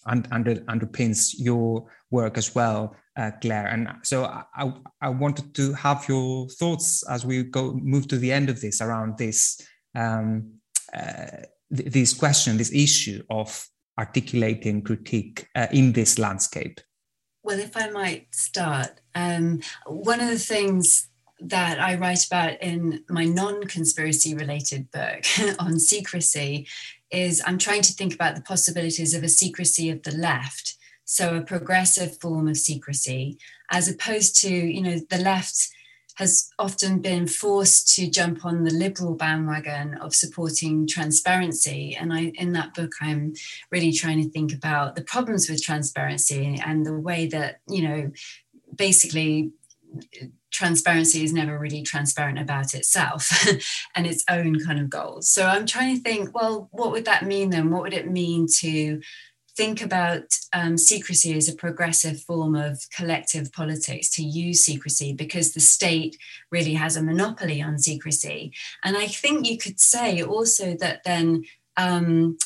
under, 0.06 0.56
underpins 0.56 1.34
your 1.38 1.86
work 2.10 2.36
as 2.36 2.54
well, 2.54 2.94
uh, 3.16 3.30
Clare. 3.40 3.66
And 3.68 3.88
so 4.02 4.24
I, 4.24 4.72
I 5.00 5.08
wanted 5.08 5.54
to 5.54 5.72
have 5.72 6.06
your 6.08 6.48
thoughts 6.50 7.02
as 7.08 7.24
we 7.24 7.42
go 7.44 7.72
move 7.72 8.06
to 8.08 8.18
the 8.18 8.30
end 8.30 8.50
of 8.50 8.60
this 8.60 8.80
around 8.80 9.18
this 9.18 9.60
um, 9.94 10.60
uh, 10.92 11.26
th- 11.74 11.92
this 11.92 12.12
question, 12.12 12.56
this 12.56 12.72
issue 12.72 13.22
of 13.30 13.66
articulating 13.98 14.82
critique 14.82 15.48
uh, 15.54 15.66
in 15.72 15.92
this 15.92 16.18
landscape? 16.18 16.80
Well, 17.42 17.58
if 17.58 17.76
I 17.76 17.90
might 17.90 18.34
start, 18.34 19.00
um, 19.14 19.60
one 19.86 20.20
of 20.20 20.28
the 20.28 20.38
things 20.38 21.08
that 21.40 21.78
I 21.78 21.96
write 21.96 22.24
about 22.26 22.62
in 22.62 23.04
my 23.08 23.24
non 23.24 23.64
conspiracy 23.64 24.34
related 24.34 24.90
book 24.90 25.24
on 25.58 25.78
secrecy 25.78 26.66
is 27.10 27.42
I'm 27.46 27.58
trying 27.58 27.82
to 27.82 27.92
think 27.92 28.14
about 28.14 28.34
the 28.34 28.42
possibilities 28.42 29.14
of 29.14 29.22
a 29.22 29.28
secrecy 29.28 29.90
of 29.90 30.02
the 30.02 30.16
left. 30.16 30.76
So, 31.04 31.36
a 31.36 31.42
progressive 31.42 32.18
form 32.18 32.48
of 32.48 32.56
secrecy, 32.56 33.38
as 33.70 33.88
opposed 33.88 34.40
to, 34.40 34.50
you 34.50 34.80
know, 34.80 35.00
the 35.10 35.18
left 35.18 35.68
has 36.14 36.50
often 36.58 37.00
been 37.00 37.26
forced 37.26 37.94
to 37.96 38.08
jump 38.08 38.44
on 38.44 38.64
the 38.64 38.72
liberal 38.72 39.14
bandwagon 39.14 39.94
of 39.94 40.14
supporting 40.14 40.86
transparency. 40.86 41.96
And 41.98 42.12
I, 42.12 42.32
in 42.36 42.52
that 42.52 42.74
book, 42.74 42.92
I'm 43.00 43.34
really 43.70 43.92
trying 43.92 44.22
to 44.22 44.30
think 44.30 44.52
about 44.52 44.94
the 44.94 45.02
problems 45.02 45.48
with 45.50 45.62
transparency 45.62 46.60
and 46.64 46.86
the 46.86 46.98
way 46.98 47.26
that, 47.26 47.60
you 47.68 47.82
know, 47.82 48.12
basically 48.74 49.52
transparency 50.50 51.24
is 51.24 51.32
never 51.32 51.58
really 51.58 51.82
transparent 51.82 52.38
about 52.38 52.74
itself 52.74 53.44
and 53.96 54.06
its 54.06 54.24
own 54.30 54.60
kind 54.60 54.78
of 54.78 54.88
goals. 54.88 55.28
So 55.28 55.46
I'm 55.46 55.66
trying 55.66 55.96
to 55.96 56.02
think, 56.02 56.32
well, 56.32 56.68
what 56.70 56.92
would 56.92 57.06
that 57.06 57.26
mean 57.26 57.50
then? 57.50 57.70
What 57.70 57.82
would 57.82 57.92
it 57.92 58.10
mean 58.10 58.46
to 58.60 59.00
think 59.56 59.80
about 59.82 60.36
um, 60.52 60.76
secrecy 60.76 61.36
as 61.36 61.48
a 61.48 61.54
progressive 61.54 62.20
form 62.20 62.54
of 62.54 62.80
collective 62.94 63.52
politics 63.52 64.10
to 64.10 64.22
use 64.22 64.64
secrecy 64.64 65.12
because 65.12 65.52
the 65.52 65.60
state 65.60 66.16
really 66.50 66.74
has 66.74 66.96
a 66.96 67.02
monopoly 67.02 67.62
on 67.62 67.78
secrecy. 67.78 68.52
And 68.82 68.96
I 68.96 69.06
think 69.06 69.46
you 69.46 69.58
could 69.58 69.78
say 69.78 70.22
also 70.22 70.76
that 70.80 71.04
then 71.04 71.44
um, 71.76 72.36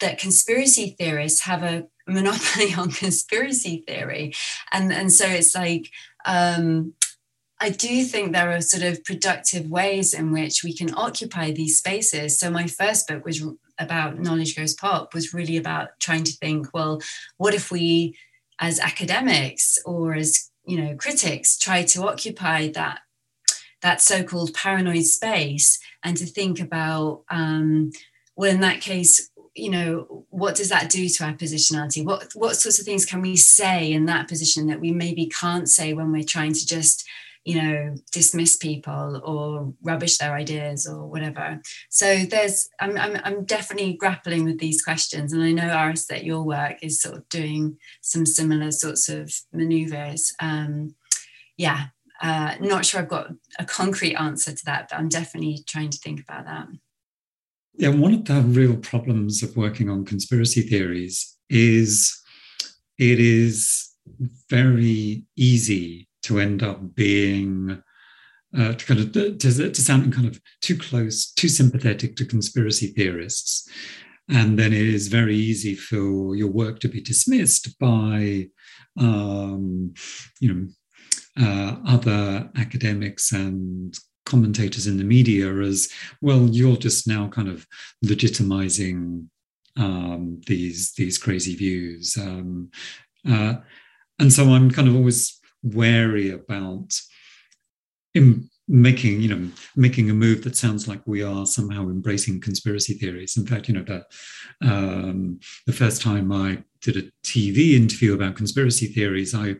that 0.00 0.18
conspiracy 0.18 0.94
theorists 0.98 1.40
have 1.42 1.62
a 1.62 1.86
monopoly 2.06 2.74
on 2.78 2.90
conspiracy 2.90 3.84
theory. 3.86 4.34
And, 4.72 4.92
and 4.92 5.12
so 5.12 5.26
it's 5.26 5.54
like, 5.54 5.90
um, 6.24 6.94
I 7.58 7.70
do 7.70 8.04
think 8.04 8.32
there 8.32 8.50
are 8.50 8.60
sort 8.60 8.82
of 8.82 9.02
productive 9.02 9.70
ways 9.70 10.12
in 10.12 10.30
which 10.30 10.62
we 10.62 10.74
can 10.74 10.94
occupy 10.94 11.52
these 11.52 11.78
spaces. 11.78 12.38
So 12.38 12.50
my 12.50 12.66
first 12.66 13.08
book 13.08 13.24
was 13.24 13.42
about 13.78 14.18
knowledge 14.18 14.56
goes 14.56 14.74
pop 14.74 15.14
was 15.14 15.34
really 15.34 15.56
about 15.56 15.88
trying 16.00 16.24
to 16.24 16.32
think, 16.32 16.68
well, 16.72 17.00
what 17.36 17.54
if 17.54 17.70
we 17.70 18.16
as 18.58 18.80
academics 18.80 19.78
or 19.84 20.14
as 20.14 20.50
you 20.64 20.80
know 20.82 20.96
critics 20.96 21.58
try 21.58 21.82
to 21.82 22.08
occupy 22.08 22.68
that 22.68 23.00
that 23.82 24.00
so-called 24.00 24.54
paranoid 24.54 25.04
space 25.04 25.78
and 26.02 26.16
to 26.16 26.24
think 26.24 26.58
about 26.58 27.22
um, 27.28 27.90
well 28.34 28.50
in 28.50 28.60
that 28.60 28.80
case 28.80 29.30
you 29.56 29.70
know 29.70 30.26
what 30.28 30.54
does 30.54 30.68
that 30.68 30.90
do 30.90 31.08
to 31.08 31.24
our 31.24 31.32
positionality? 31.32 32.04
What 32.04 32.28
what 32.34 32.56
sorts 32.56 32.78
of 32.78 32.84
things 32.84 33.06
can 33.06 33.22
we 33.22 33.36
say 33.36 33.90
in 33.90 34.04
that 34.06 34.28
position 34.28 34.66
that 34.66 34.80
we 34.80 34.92
maybe 34.92 35.26
can't 35.26 35.68
say 35.68 35.94
when 35.94 36.12
we're 36.12 36.22
trying 36.24 36.52
to 36.52 36.66
just 36.66 37.08
you 37.46 37.62
know 37.62 37.94
dismiss 38.10 38.56
people 38.56 39.22
or 39.24 39.72
rubbish 39.80 40.18
their 40.18 40.34
ideas 40.34 40.86
or 40.86 41.06
whatever. 41.06 41.60
So 41.88 42.24
there's 42.24 42.68
I'm, 42.80 42.98
I'm, 42.98 43.20
I'm 43.24 43.44
definitely 43.44 43.94
grappling 43.94 44.44
with 44.44 44.58
these 44.58 44.82
questions. 44.82 45.32
And 45.32 45.42
i 45.42 45.52
know 45.52 45.72
aris 45.72 46.06
that 46.06 46.24
your 46.24 46.42
work 46.42 46.78
is 46.82 47.00
sort 47.00 47.14
of 47.14 47.28
doing 47.28 47.78
some 48.02 48.26
similar 48.26 48.72
sorts 48.72 49.08
of 49.08 49.32
maneuvers. 49.52 50.34
Um, 50.40 50.96
yeah 51.56 51.86
uh, 52.20 52.54
not 52.60 52.84
sure 52.84 53.00
i've 53.00 53.08
got 53.08 53.30
a 53.58 53.64
concrete 53.64 54.14
answer 54.16 54.52
to 54.52 54.64
that 54.64 54.88
but 54.88 54.98
i'm 54.98 55.08
definitely 55.08 55.62
trying 55.66 55.90
to 55.90 55.98
think 55.98 56.20
about 56.20 56.44
that. 56.46 56.66
Yeah 57.74 57.90
one 57.90 58.12
of 58.12 58.24
the 58.24 58.40
real 58.42 58.76
problems 58.76 59.42
of 59.42 59.56
working 59.56 59.88
on 59.88 60.04
conspiracy 60.04 60.62
theories 60.62 61.36
is 61.48 62.20
it 62.98 63.20
is 63.20 63.92
very 64.48 65.24
easy 65.36 66.05
to 66.26 66.38
end 66.38 66.62
up 66.62 66.94
being 66.94 67.82
uh, 68.56 68.72
to 68.72 68.86
kind 68.86 69.00
of 69.00 69.12
to, 69.12 69.36
to 69.36 69.82
sounding 69.82 70.12
kind 70.12 70.26
of 70.26 70.40
too 70.62 70.76
close, 70.78 71.32
too 71.32 71.48
sympathetic 71.48 72.16
to 72.16 72.24
conspiracy 72.24 72.88
theorists. 72.88 73.68
and 74.28 74.58
then 74.58 74.72
it 74.72 74.86
is 74.86 75.08
very 75.08 75.36
easy 75.36 75.74
for 75.74 76.34
your 76.34 76.48
work 76.50 76.80
to 76.80 76.88
be 76.88 77.00
dismissed 77.00 77.78
by, 77.78 78.48
um, 78.98 79.94
you 80.40 80.52
know, 80.52 80.66
uh, 81.38 81.76
other 81.86 82.50
academics 82.56 83.32
and 83.32 83.96
commentators 84.24 84.86
in 84.86 84.96
the 84.96 85.04
media 85.04 85.54
as 85.60 85.88
well. 86.20 86.48
You're 86.48 86.76
just 86.76 87.06
now 87.06 87.28
kind 87.28 87.48
of 87.48 87.66
legitimizing 88.04 89.26
um, 89.76 90.40
these 90.46 90.92
these 90.94 91.18
crazy 91.18 91.54
views, 91.54 92.16
um, 92.18 92.70
uh, 93.28 93.56
and 94.18 94.32
so 94.32 94.44
I'm 94.46 94.70
kind 94.70 94.88
of 94.88 94.96
always 94.96 95.35
wary 95.62 96.30
about. 96.30 96.92
In, 98.14 98.48
making 98.68 99.20
you 99.20 99.28
know 99.28 99.50
making 99.76 100.10
a 100.10 100.14
move 100.14 100.42
that 100.42 100.56
sounds 100.56 100.88
like 100.88 101.00
we 101.06 101.22
are 101.22 101.46
somehow 101.46 101.82
embracing 101.82 102.40
conspiracy 102.40 102.94
theories 102.94 103.36
in 103.36 103.46
fact 103.46 103.68
you 103.68 103.74
know 103.74 103.84
the 103.84 104.04
um, 104.66 105.38
the 105.66 105.72
first 105.72 106.02
time 106.02 106.32
i 106.32 106.62
did 106.80 106.96
a 106.96 107.02
tv 107.24 107.74
interview 107.74 108.14
about 108.14 108.34
conspiracy 108.34 108.86
theories 108.86 109.34
i 109.34 109.54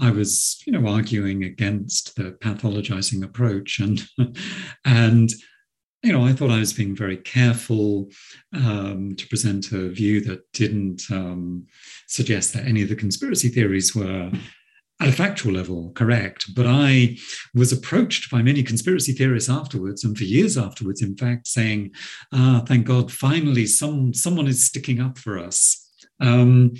i 0.00 0.10
was 0.10 0.62
you 0.66 0.72
know 0.72 0.86
arguing 0.88 1.44
against 1.44 2.14
the 2.14 2.32
pathologizing 2.40 3.24
approach 3.24 3.80
and 3.80 4.06
and 4.84 5.30
you 6.04 6.12
know 6.12 6.24
i 6.24 6.32
thought 6.32 6.50
i 6.50 6.60
was 6.60 6.72
being 6.72 6.94
very 6.94 7.16
careful 7.16 8.08
um, 8.54 9.16
to 9.16 9.26
present 9.26 9.72
a 9.72 9.88
view 9.88 10.20
that 10.20 10.40
didn't 10.52 11.02
um, 11.10 11.66
suggest 12.06 12.52
that 12.52 12.66
any 12.66 12.82
of 12.82 12.88
the 12.88 12.94
conspiracy 12.94 13.48
theories 13.48 13.96
were 13.96 14.30
at 15.00 15.08
a 15.08 15.12
factual 15.12 15.52
level 15.52 15.92
correct. 15.94 16.54
But 16.54 16.66
I 16.66 17.16
was 17.54 17.72
approached 17.72 18.30
by 18.30 18.42
many 18.42 18.62
conspiracy 18.62 19.12
theorists 19.12 19.50
afterwards, 19.50 20.04
and 20.04 20.16
for 20.16 20.24
years 20.24 20.58
afterwards, 20.58 21.02
in 21.02 21.16
fact, 21.16 21.46
saying, 21.46 21.92
"Ah, 22.32 22.64
thank 22.66 22.86
God, 22.86 23.12
finally, 23.12 23.66
some 23.66 24.12
someone 24.12 24.48
is 24.48 24.64
sticking 24.64 25.00
up 25.00 25.18
for 25.18 25.38
us." 25.38 25.84
Um, 26.20 26.74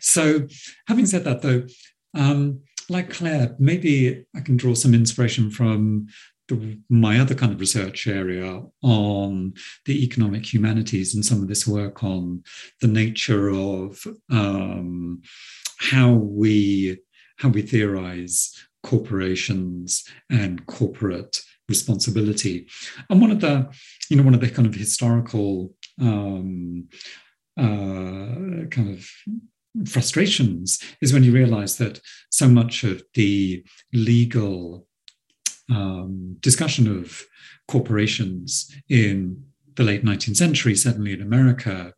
so, 0.00 0.46
having 0.88 1.06
said 1.06 1.24
that, 1.24 1.42
though, 1.42 1.66
um, 2.14 2.60
like 2.88 3.10
Clare, 3.10 3.54
maybe 3.58 4.24
I 4.34 4.40
can 4.40 4.56
draw 4.56 4.74
some 4.74 4.94
inspiration 4.94 5.50
from 5.50 6.08
the, 6.48 6.80
my 6.88 7.20
other 7.20 7.36
kind 7.36 7.52
of 7.52 7.60
research 7.60 8.08
area 8.08 8.60
on 8.82 9.54
the 9.86 10.04
economic 10.04 10.52
humanities 10.52 11.14
and 11.14 11.24
some 11.24 11.40
of 11.40 11.48
this 11.48 11.66
work 11.66 12.02
on 12.02 12.42
the 12.80 12.88
nature 12.88 13.48
of 13.50 14.04
um, 14.30 15.22
how 15.78 16.10
we 16.10 16.98
how 17.40 17.48
we 17.48 17.62
theorize 17.62 18.54
corporations 18.82 20.04
and 20.30 20.64
corporate 20.66 21.40
responsibility. 21.68 22.66
And 23.08 23.20
one 23.20 23.30
of 23.30 23.40
the, 23.40 23.70
you 24.08 24.16
know, 24.16 24.22
one 24.22 24.34
of 24.34 24.40
the 24.40 24.50
kind 24.50 24.66
of 24.66 24.74
historical 24.74 25.74
um, 26.00 26.88
uh, 27.58 28.66
kind 28.70 28.90
of 28.94 29.08
frustrations 29.88 30.80
is 31.00 31.12
when 31.12 31.24
you 31.24 31.32
realize 31.32 31.78
that 31.78 32.00
so 32.30 32.48
much 32.48 32.84
of 32.84 33.02
the 33.14 33.64
legal 33.92 34.86
um, 35.70 36.36
discussion 36.40 36.88
of 36.98 37.24
corporations 37.68 38.74
in 38.88 39.44
the 39.76 39.82
late 39.82 40.04
19th 40.04 40.36
century, 40.36 40.74
certainly 40.74 41.12
in 41.12 41.22
America, 41.22 41.92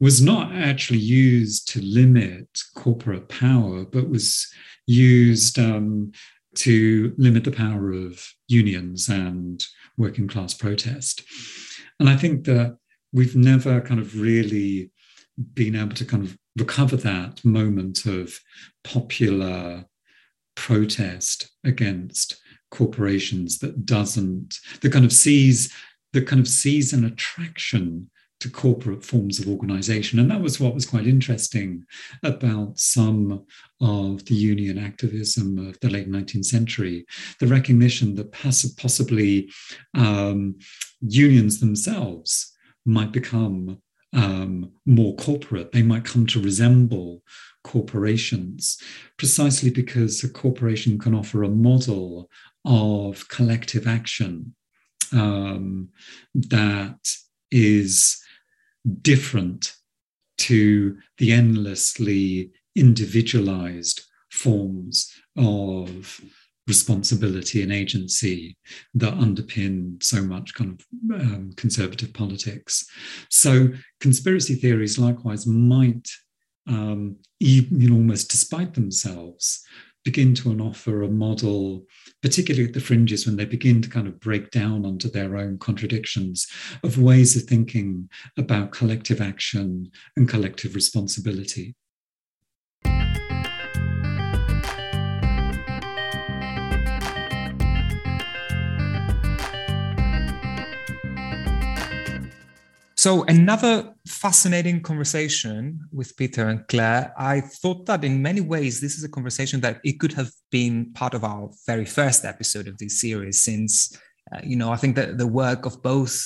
was 0.00 0.20
not 0.20 0.52
actually 0.52 0.98
used 0.98 1.68
to 1.68 1.80
limit 1.82 2.48
corporate 2.74 3.28
power, 3.28 3.84
but 3.84 4.08
was 4.08 4.46
used 4.86 5.58
um, 5.58 6.12
to 6.54 7.14
limit 7.18 7.44
the 7.44 7.50
power 7.50 7.92
of 7.92 8.26
unions 8.48 9.08
and 9.08 9.64
working 9.96 10.28
class 10.28 10.54
protest. 10.54 11.22
And 11.98 12.08
I 12.08 12.16
think 12.16 12.44
that 12.44 12.76
we've 13.12 13.36
never 13.36 13.80
kind 13.80 14.00
of 14.00 14.18
really 14.20 14.90
been 15.54 15.74
able 15.74 15.94
to 15.94 16.04
kind 16.04 16.24
of 16.24 16.36
recover 16.58 16.96
that 16.96 17.44
moment 17.44 18.06
of 18.06 18.38
popular 18.84 19.84
protest 20.54 21.50
against 21.64 22.40
corporations 22.70 23.58
that 23.58 23.86
doesn't 23.86 24.58
that 24.80 24.92
kind 24.92 25.04
of 25.04 25.12
sees 25.12 25.72
that 26.16 26.26
kind 26.26 26.40
of 26.40 26.48
sees 26.48 26.92
an 26.92 27.04
attraction 27.04 28.10
to 28.40 28.50
corporate 28.50 29.04
forms 29.04 29.38
of 29.38 29.48
organization. 29.48 30.18
And 30.18 30.30
that 30.30 30.40
was 30.40 30.58
what 30.60 30.74
was 30.74 30.86
quite 30.86 31.06
interesting 31.06 31.84
about 32.22 32.78
some 32.78 33.44
of 33.80 34.24
the 34.26 34.34
union 34.34 34.78
activism 34.78 35.58
of 35.58 35.78
the 35.80 35.88
late 35.88 36.10
19th 36.10 36.44
century 36.44 37.06
the 37.40 37.46
recognition 37.46 38.14
that 38.14 38.32
possibly 38.32 39.50
um, 39.94 40.56
unions 41.00 41.60
themselves 41.60 42.52
might 42.84 43.12
become 43.12 43.80
um, 44.12 44.72
more 44.86 45.14
corporate, 45.16 45.72
they 45.72 45.82
might 45.82 46.04
come 46.04 46.26
to 46.26 46.40
resemble 46.40 47.22
corporations, 47.64 48.78
precisely 49.18 49.70
because 49.70 50.22
a 50.24 50.28
corporation 50.28 50.98
can 50.98 51.14
offer 51.14 51.42
a 51.42 51.48
model 51.48 52.30
of 52.64 53.28
collective 53.28 53.86
action 53.86 54.54
um, 55.12 55.88
that 56.34 56.98
is 57.50 58.20
different 59.02 59.72
to 60.38 60.96
the 61.18 61.32
endlessly 61.32 62.50
individualized 62.74 64.02
forms 64.30 65.12
of 65.36 66.20
responsibility 66.66 67.62
and 67.62 67.72
agency 67.72 68.56
that 68.94 69.14
underpin 69.14 70.02
so 70.02 70.20
much 70.22 70.52
kind 70.54 70.80
of 71.10 71.20
um, 71.20 71.52
conservative 71.56 72.12
politics. 72.12 72.86
So, 73.30 73.68
conspiracy 74.00 74.56
theories 74.56 74.98
likewise 74.98 75.46
might, 75.46 76.08
um, 76.66 77.16
even 77.40 77.92
almost 77.92 78.30
despite 78.30 78.74
themselves, 78.74 79.64
begin 80.04 80.34
to 80.34 80.50
offer 80.60 81.02
a 81.02 81.10
model, 81.10 81.84
particularly 82.26 82.66
at 82.66 82.74
the 82.74 82.80
fringes 82.80 83.24
when 83.24 83.36
they 83.36 83.44
begin 83.44 83.80
to 83.80 83.88
kind 83.88 84.08
of 84.08 84.18
break 84.18 84.50
down 84.50 84.84
onto 84.84 85.08
their 85.08 85.36
own 85.36 85.56
contradictions 85.58 86.48
of 86.82 86.98
ways 86.98 87.36
of 87.36 87.44
thinking 87.44 88.08
about 88.36 88.72
collective 88.72 89.20
action 89.20 89.88
and 90.16 90.28
collective 90.28 90.74
responsibility. 90.74 91.76
So, 103.06 103.22
another 103.28 103.94
fascinating 104.08 104.82
conversation 104.82 105.78
with 105.92 106.16
Peter 106.16 106.48
and 106.48 106.66
Clare. 106.66 107.14
I 107.16 107.40
thought 107.40 107.86
that 107.86 108.02
in 108.02 108.20
many 108.20 108.40
ways, 108.40 108.80
this 108.80 108.98
is 108.98 109.04
a 109.04 109.08
conversation 109.08 109.60
that 109.60 109.78
it 109.84 110.00
could 110.00 110.12
have 110.14 110.32
been 110.50 110.92
part 110.92 111.14
of 111.14 111.22
our 111.22 111.48
very 111.68 111.84
first 111.84 112.24
episode 112.24 112.66
of 112.66 112.78
this 112.78 113.00
series, 113.00 113.40
since, 113.40 113.96
uh, 114.34 114.40
you 114.42 114.56
know, 114.56 114.72
I 114.72 114.76
think 114.76 114.96
that 114.96 115.18
the 115.18 115.26
work 115.28 115.66
of 115.66 115.80
both 115.84 116.20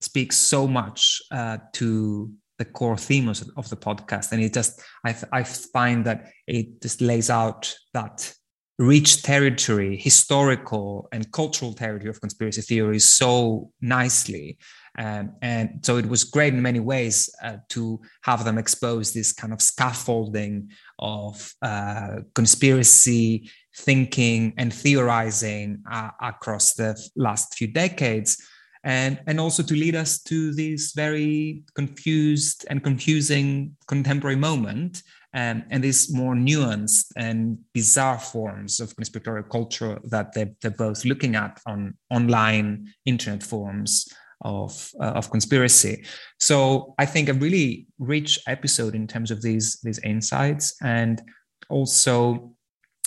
speaks 0.00 0.36
so 0.36 0.68
much 0.68 1.20
uh, 1.32 1.58
to 1.72 2.30
the 2.56 2.66
core 2.66 2.96
themes 2.96 3.42
of 3.56 3.68
the 3.68 3.76
podcast. 3.76 4.30
And 4.30 4.40
it 4.40 4.54
just, 4.54 4.80
I, 5.04 5.16
I 5.32 5.42
find 5.42 6.04
that 6.04 6.28
it 6.46 6.80
just 6.80 7.00
lays 7.00 7.30
out 7.30 7.74
that 7.94 8.32
rich 8.78 9.24
territory, 9.24 9.96
historical 9.96 11.08
and 11.10 11.32
cultural 11.32 11.72
territory 11.72 12.10
of 12.10 12.20
conspiracy 12.20 12.62
theories 12.62 13.10
so 13.10 13.72
nicely 13.80 14.58
um, 14.98 15.32
and 15.40 15.80
so 15.82 15.96
it 15.96 16.06
was 16.06 16.24
great 16.24 16.52
in 16.52 16.60
many 16.60 16.80
ways 16.80 17.30
uh, 17.42 17.56
to 17.70 18.00
have 18.22 18.44
them 18.44 18.58
expose 18.58 19.12
this 19.12 19.32
kind 19.32 19.52
of 19.52 19.62
scaffolding 19.62 20.70
of 20.98 21.52
uh, 21.62 22.16
conspiracy 22.34 23.50
thinking 23.74 24.52
and 24.58 24.72
theorizing 24.72 25.82
uh, 25.90 26.10
across 26.20 26.74
the 26.74 26.98
last 27.16 27.54
few 27.54 27.68
decades. 27.68 28.36
And, 28.84 29.20
and 29.26 29.38
also 29.38 29.62
to 29.62 29.74
lead 29.74 29.94
us 29.94 30.20
to 30.24 30.52
this 30.54 30.92
very 30.92 31.62
confused 31.74 32.66
and 32.68 32.82
confusing 32.82 33.76
contemporary 33.86 34.36
moment 34.36 35.02
um, 35.34 35.62
and 35.70 35.82
these 35.82 36.12
more 36.12 36.34
nuanced 36.34 37.06
and 37.16 37.58
bizarre 37.72 38.18
forms 38.18 38.80
of 38.80 38.94
conspiratorial 38.96 39.44
culture 39.44 40.00
that 40.04 40.34
they're, 40.34 40.50
they're 40.60 40.72
both 40.72 41.04
looking 41.04 41.36
at 41.36 41.60
on 41.64 41.94
online 42.10 42.92
internet 43.06 43.42
forums 43.42 44.12
of 44.42 44.90
uh, 45.00 45.12
of 45.18 45.30
conspiracy. 45.30 46.04
So 46.38 46.94
I 46.98 47.06
think 47.06 47.28
a 47.28 47.34
really 47.34 47.86
rich 47.98 48.38
episode 48.46 48.94
in 48.94 49.06
terms 49.06 49.30
of 49.30 49.42
these 49.42 49.78
these 49.82 49.98
insights 50.00 50.76
and 50.82 51.22
also 51.68 52.54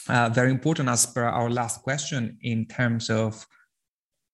uh, 0.09 0.29
very 0.29 0.51
important 0.51 0.89
as 0.89 1.05
per 1.05 1.23
our 1.23 1.49
last 1.49 1.81
question 1.81 2.38
in 2.41 2.65
terms 2.65 3.09
of 3.09 3.45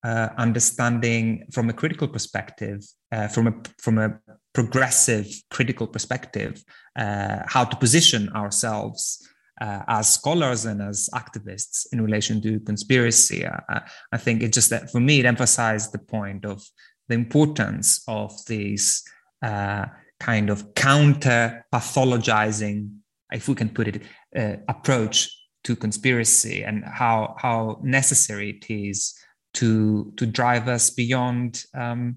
uh, 0.03 0.29
understanding 0.37 1.45
from 1.51 1.69
a 1.69 1.73
critical 1.73 2.07
perspective, 2.07 2.83
uh, 3.11 3.27
from 3.27 3.47
a 3.47 3.53
from 3.79 3.97
a 3.97 4.19
progressive 4.53 5.27
critical 5.49 5.87
perspective, 5.87 6.63
uh, 6.97 7.39
how 7.45 7.63
to 7.63 7.75
position 7.77 8.29
ourselves 8.29 9.27
uh, 9.61 9.83
as 9.87 10.11
scholars 10.13 10.65
and 10.65 10.81
as 10.81 11.09
activists 11.13 11.85
in 11.93 12.01
relation 12.01 12.41
to 12.41 12.59
conspiracy. 12.61 13.45
Uh, 13.45 13.79
I 14.11 14.17
think 14.17 14.41
it 14.41 14.51
just 14.53 14.71
that 14.71 14.91
for 14.91 14.99
me 14.99 15.19
it 15.19 15.25
emphasized 15.25 15.93
the 15.93 15.99
point 15.99 16.45
of 16.45 16.63
the 17.07 17.15
importance 17.15 18.03
of 18.07 18.33
these 18.45 19.03
uh, 19.41 19.85
kind 20.19 20.49
of 20.49 20.73
counter 20.75 21.65
pathologizing, 21.73 22.95
if 23.31 23.47
we 23.47 23.55
can 23.55 23.69
put 23.69 23.87
it, 23.87 24.03
uh, 24.35 24.57
approach 24.67 25.29
to 25.63 25.75
conspiracy 25.75 26.63
and 26.63 26.83
how 26.85 27.35
how 27.37 27.79
necessary 27.83 28.49
it 28.51 28.73
is 28.73 29.13
to 29.53 30.11
to 30.17 30.25
drive 30.25 30.67
us 30.67 30.89
beyond 30.89 31.65
um, 31.73 32.15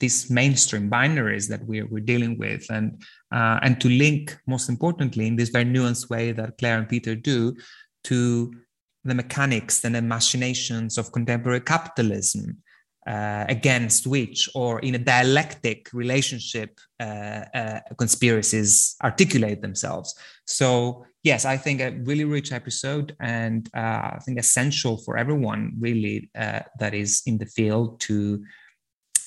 these 0.00 0.30
mainstream 0.30 0.90
binaries 0.90 1.48
that 1.48 1.64
we're, 1.64 1.86
we're 1.86 2.00
dealing 2.00 2.38
with. 2.38 2.66
And 2.70 3.02
uh, 3.32 3.58
and 3.62 3.80
to 3.80 3.88
link 3.88 4.36
most 4.46 4.68
importantly 4.68 5.26
in 5.26 5.36
this 5.36 5.48
very 5.48 5.64
nuanced 5.64 6.10
way 6.10 6.32
that 6.32 6.58
clare 6.58 6.78
and 6.78 6.88
peter 6.88 7.14
do 7.14 7.56
to 8.04 8.52
the 9.04 9.14
mechanics 9.14 9.84
and 9.84 9.94
the 9.94 10.02
machinations 10.02 10.98
of 10.98 11.12
contemporary 11.12 11.60
capitalism 11.60 12.58
uh, 13.06 13.44
against 13.48 14.06
which 14.06 14.48
or 14.54 14.80
in 14.80 14.94
a 14.94 14.98
dialectic 14.98 15.88
relationship 15.92 16.78
uh, 17.00 17.42
uh, 17.54 17.80
conspiracies 17.98 18.96
articulate 19.02 19.62
themselves 19.62 20.14
so 20.46 21.04
yes 21.22 21.44
i 21.44 21.56
think 21.56 21.80
a 21.80 21.90
really 22.04 22.24
rich 22.24 22.52
episode 22.52 23.14
and 23.20 23.68
uh, 23.76 24.10
i 24.14 24.18
think 24.24 24.38
essential 24.38 24.96
for 24.98 25.16
everyone 25.16 25.72
really 25.78 26.30
uh, 26.38 26.60
that 26.80 26.94
is 26.94 27.22
in 27.26 27.38
the 27.38 27.46
field 27.46 28.00
to 28.00 28.42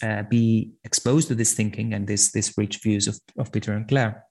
uh, 0.01 0.23
be 0.23 0.71
exposed 0.83 1.27
to 1.27 1.35
this 1.35 1.53
thinking 1.53 1.93
and 1.93 2.07
this 2.07 2.31
this 2.31 2.57
rich 2.57 2.79
views 2.81 3.07
of, 3.07 3.19
of 3.37 3.51
Peter 3.51 3.73
and 3.73 3.87
Clare. 3.87 4.23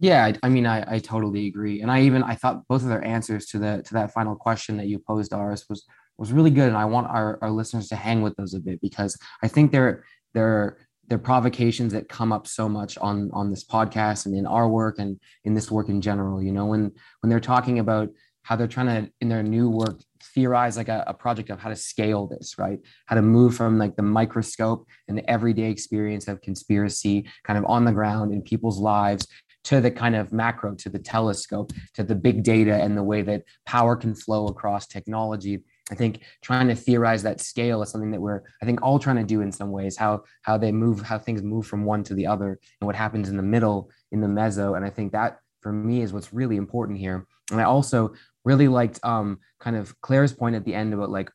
Yeah, 0.00 0.24
I, 0.24 0.34
I 0.42 0.48
mean, 0.48 0.66
I, 0.66 0.94
I 0.94 0.98
totally 0.98 1.46
agree, 1.46 1.80
and 1.80 1.90
I 1.90 2.02
even 2.02 2.22
I 2.22 2.34
thought 2.34 2.66
both 2.68 2.82
of 2.82 2.88
their 2.88 3.04
answers 3.04 3.46
to 3.46 3.58
the 3.58 3.82
to 3.86 3.94
that 3.94 4.12
final 4.12 4.34
question 4.34 4.76
that 4.78 4.86
you 4.86 4.98
posed, 4.98 5.32
Aris, 5.32 5.66
was 5.68 5.84
was 6.18 6.32
really 6.32 6.50
good, 6.50 6.68
and 6.68 6.76
I 6.76 6.84
want 6.84 7.08
our, 7.08 7.38
our 7.42 7.50
listeners 7.50 7.88
to 7.88 7.96
hang 7.96 8.22
with 8.22 8.36
those 8.36 8.54
a 8.54 8.60
bit 8.60 8.80
because 8.80 9.18
I 9.42 9.48
think 9.48 9.72
they're 9.72 10.04
they're 10.32 10.78
they're 11.08 11.18
provocations 11.18 11.92
that 11.92 12.08
come 12.08 12.32
up 12.32 12.46
so 12.46 12.68
much 12.68 12.96
on 12.98 13.30
on 13.32 13.50
this 13.50 13.64
podcast 13.64 14.26
and 14.26 14.36
in 14.36 14.46
our 14.46 14.68
work 14.68 14.98
and 14.98 15.18
in 15.44 15.54
this 15.54 15.70
work 15.70 15.88
in 15.88 16.00
general. 16.00 16.42
You 16.42 16.52
know, 16.52 16.66
when 16.66 16.92
when 17.20 17.30
they're 17.30 17.40
talking 17.40 17.78
about 17.78 18.10
how 18.42 18.56
they're 18.56 18.68
trying 18.68 18.86
to 18.86 19.10
in 19.20 19.28
their 19.28 19.42
new 19.42 19.68
work 19.68 20.00
theorize 20.34 20.76
like 20.76 20.88
a, 20.88 21.04
a, 21.06 21.12
project 21.14 21.50
of 21.50 21.58
how 21.58 21.68
to 21.68 21.76
scale 21.76 22.26
this 22.26 22.58
right 22.58 22.78
how 23.06 23.14
to 23.14 23.22
move 23.22 23.54
from 23.54 23.78
like 23.78 23.94
the 23.96 24.02
microscope 24.02 24.86
and 25.08 25.18
the 25.18 25.30
everyday 25.30 25.70
experience 25.70 26.28
of 26.28 26.40
conspiracy 26.40 27.28
kind 27.42 27.58
of 27.58 27.64
on 27.66 27.84
the 27.84 27.92
ground 27.92 28.32
in 28.32 28.40
people's 28.40 28.78
lives 28.78 29.26
to 29.64 29.80
the 29.80 29.90
kind 29.90 30.14
of 30.14 30.32
macro 30.32 30.74
to 30.74 30.88
the 30.88 30.98
telescope 30.98 31.72
to 31.94 32.02
the 32.02 32.14
big 32.14 32.42
data 32.42 32.74
and 32.74 32.96
the 32.96 33.02
way 33.02 33.22
that 33.22 33.42
power 33.66 33.96
can 33.96 34.14
flow 34.14 34.46
across 34.46 34.86
technology 34.86 35.62
i 35.90 35.94
think 35.94 36.20
trying 36.42 36.68
to 36.68 36.74
theorize 36.74 37.22
that 37.22 37.40
scale 37.40 37.82
is 37.82 37.90
something 37.90 38.10
that 38.10 38.20
we're 38.20 38.42
i 38.62 38.64
think 38.64 38.82
all 38.82 38.98
trying 38.98 39.16
to 39.16 39.24
do 39.24 39.40
in 39.40 39.52
some 39.52 39.70
ways 39.70 39.96
how 39.96 40.22
how 40.42 40.56
they 40.56 40.72
move 40.72 41.00
how 41.00 41.18
things 41.18 41.42
move 41.42 41.66
from 41.66 41.84
one 41.84 42.02
to 42.02 42.14
the 42.14 42.26
other 42.26 42.58
and 42.80 42.86
what 42.86 42.96
happens 42.96 43.28
in 43.28 43.36
the 43.36 43.42
middle 43.42 43.90
in 44.12 44.20
the 44.20 44.26
meso 44.26 44.76
and 44.76 44.84
i 44.84 44.90
think 44.90 45.12
that 45.12 45.38
for 45.60 45.72
me 45.72 46.02
is 46.02 46.12
what's 46.12 46.32
really 46.32 46.56
important 46.56 46.98
here 46.98 47.26
and 47.50 47.60
i 47.60 47.64
also 47.64 48.12
really 48.44 48.68
liked 48.68 49.00
um, 49.02 49.38
kind 49.58 49.76
of 49.76 49.98
Clare's 50.00 50.32
point 50.32 50.54
at 50.54 50.64
the 50.64 50.74
end 50.74 50.94
about 50.94 51.10
like, 51.10 51.30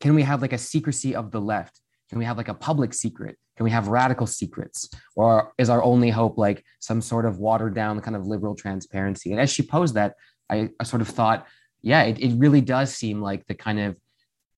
can 0.00 0.14
we 0.14 0.22
have 0.22 0.42
like 0.42 0.52
a 0.52 0.58
secrecy 0.58 1.14
of 1.14 1.30
the 1.30 1.40
left? 1.40 1.80
Can 2.10 2.18
we 2.18 2.24
have 2.24 2.36
like 2.36 2.48
a 2.48 2.54
public 2.54 2.92
secret? 2.92 3.38
Can 3.56 3.64
we 3.64 3.70
have 3.70 3.88
radical 3.88 4.26
secrets? 4.26 4.88
Or 5.16 5.52
is 5.58 5.70
our 5.70 5.82
only 5.82 6.10
hope 6.10 6.36
like 6.36 6.64
some 6.80 7.00
sort 7.00 7.24
of 7.24 7.38
watered 7.38 7.74
down 7.74 8.00
kind 8.00 8.16
of 8.16 8.26
liberal 8.26 8.54
transparency? 8.54 9.32
And 9.32 9.40
as 9.40 9.50
she 9.50 9.62
posed 9.62 9.94
that, 9.94 10.14
I, 10.50 10.70
I 10.78 10.84
sort 10.84 11.02
of 11.02 11.08
thought, 11.08 11.46
yeah, 11.82 12.02
it, 12.04 12.18
it 12.20 12.34
really 12.38 12.60
does 12.60 12.94
seem 12.94 13.20
like 13.20 13.46
the 13.46 13.54
kind 13.54 13.80
of 13.80 13.96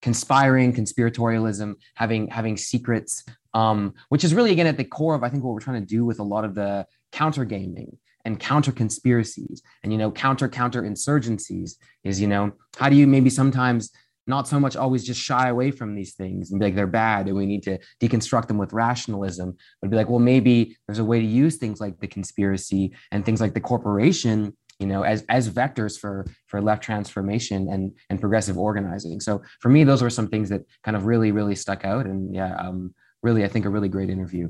conspiring 0.03 0.73
conspiratorialism, 0.73 1.75
having 1.95 2.29
having 2.29 2.57
secrets, 2.57 3.25
um, 3.55 3.95
which 4.11 4.23
is 4.25 4.35
really 4.35 4.53
again 4.53 4.67
at 4.67 4.77
the 4.77 4.85
core 4.85 5.15
of 5.15 5.23
I 5.23 5.31
think 5.31 5.43
what 5.43 5.55
we're 5.55 5.61
trying 5.61 5.81
to 5.81 5.87
do 5.87 6.05
with 6.05 6.19
a 6.19 6.23
lot 6.23 6.45
of 6.45 6.55
the 6.55 6.87
counter 7.13 7.45
gaming 7.45 7.97
and 8.25 8.41
counter 8.41 8.73
conspiracies 8.73 9.63
and 9.83 9.93
you 9.93 9.99
know 9.99 10.11
counter 10.11 10.49
counter 10.49 10.83
insurgencies 10.83 11.77
is 12.03 12.21
you 12.21 12.27
know 12.27 12.53
how 12.77 12.89
do 12.89 12.97
you 12.97 13.07
maybe 13.07 13.31
sometimes 13.31 13.91
not 14.27 14.49
so 14.49 14.59
much 14.59 14.75
always 14.75 15.05
just 15.05 15.21
shy 15.21 15.49
away 15.49 15.71
from 15.71 15.95
these 15.95 16.15
things 16.15 16.51
and 16.51 16.59
be 16.59 16.67
like 16.67 16.75
they're 16.75 16.87
bad 16.87 17.27
and 17.27 17.37
we 17.37 17.47
need 17.47 17.63
to 17.63 17.79
deconstruct 18.01 18.49
them 18.49 18.59
with 18.59 18.73
rationalism 18.73 19.57
but 19.81 19.91
be 19.91 19.97
like 19.97 20.09
well 20.09 20.19
maybe 20.19 20.77
there's 20.87 20.99
a 20.99 21.05
way 21.05 21.21
to 21.21 21.27
use 21.27 21.57
things 21.57 21.81
like 21.81 21.99
the 22.01 22.07
conspiracy 22.07 22.95
and 23.13 23.25
things 23.25 23.41
like 23.41 23.55
the 23.55 23.61
corporation 23.61 24.57
you 24.79 24.87
know 24.87 25.03
as 25.03 25.25
as 25.29 25.49
vectors 25.49 25.99
for 25.99 26.27
for 26.47 26.61
left 26.61 26.83
transformation 26.83 27.69
and 27.69 27.93
and 28.11 28.21
progressive 28.21 28.59
organizing 28.59 29.21
so 29.21 29.43
for 29.61 29.69
me 29.69 29.85
those 29.85 30.03
were 30.03 30.11
some 30.11 30.29
things 30.29 30.49
that 30.49 30.63
kind 30.83 30.97
of 30.97 31.07
really 31.07 31.33
really 31.33 31.55
stuck 31.55 31.85
out 31.85 32.07
and 32.07 32.35
yeah 32.35 32.55
um 32.57 32.95
really 33.23 33.45
i 33.45 33.49
think 33.49 33.65
a 33.65 33.71
really 33.71 33.89
great 33.89 34.11
interview 34.11 34.49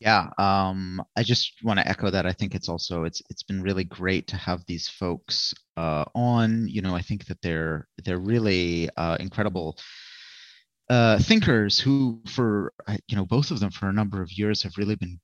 yeah, 0.00 0.28
um, 0.38 1.02
I 1.16 1.24
just 1.24 1.54
want 1.64 1.80
to 1.80 1.88
echo 1.88 2.08
that. 2.08 2.24
I 2.24 2.32
think 2.32 2.54
it's 2.54 2.68
also 2.68 3.02
it's 3.02 3.20
it's 3.30 3.42
been 3.42 3.62
really 3.62 3.82
great 3.82 4.28
to 4.28 4.36
have 4.36 4.64
these 4.66 4.88
folks 4.88 5.52
uh, 5.76 6.04
on. 6.14 6.68
You 6.68 6.82
know, 6.82 6.94
I 6.94 7.02
think 7.02 7.26
that 7.26 7.42
they're 7.42 7.88
they're 8.04 8.18
really 8.20 8.88
uh, 8.96 9.16
incredible 9.18 9.76
uh, 10.88 11.18
thinkers 11.18 11.80
who, 11.80 12.22
for 12.26 12.72
you 13.08 13.16
know, 13.16 13.26
both 13.26 13.50
of 13.50 13.58
them 13.58 13.70
for 13.72 13.88
a 13.88 13.92
number 13.92 14.22
of 14.22 14.32
years 14.32 14.62
have 14.62 14.78
really 14.78 14.94
been 14.94 15.18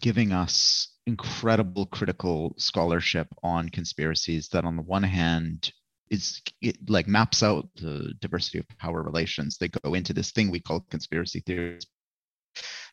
giving 0.00 0.32
us 0.32 0.88
incredible 1.10 1.86
critical 1.86 2.54
scholarship 2.56 3.28
on 3.42 3.68
conspiracies. 3.68 4.48
That 4.48 4.64
on 4.64 4.76
the 4.76 4.82
one 4.82 5.02
hand 5.02 5.72
is 6.10 6.40
it 6.60 6.76
like 6.88 7.06
maps 7.06 7.42
out 7.42 7.68
the 7.76 8.14
diversity 8.20 8.58
of 8.58 8.68
power 8.78 9.02
relations. 9.02 9.58
They 9.58 9.68
go 9.68 9.94
into 9.94 10.12
this 10.12 10.32
thing 10.32 10.50
we 10.50 10.60
call 10.60 10.86
conspiracy 10.90 11.40
theories 11.40 11.86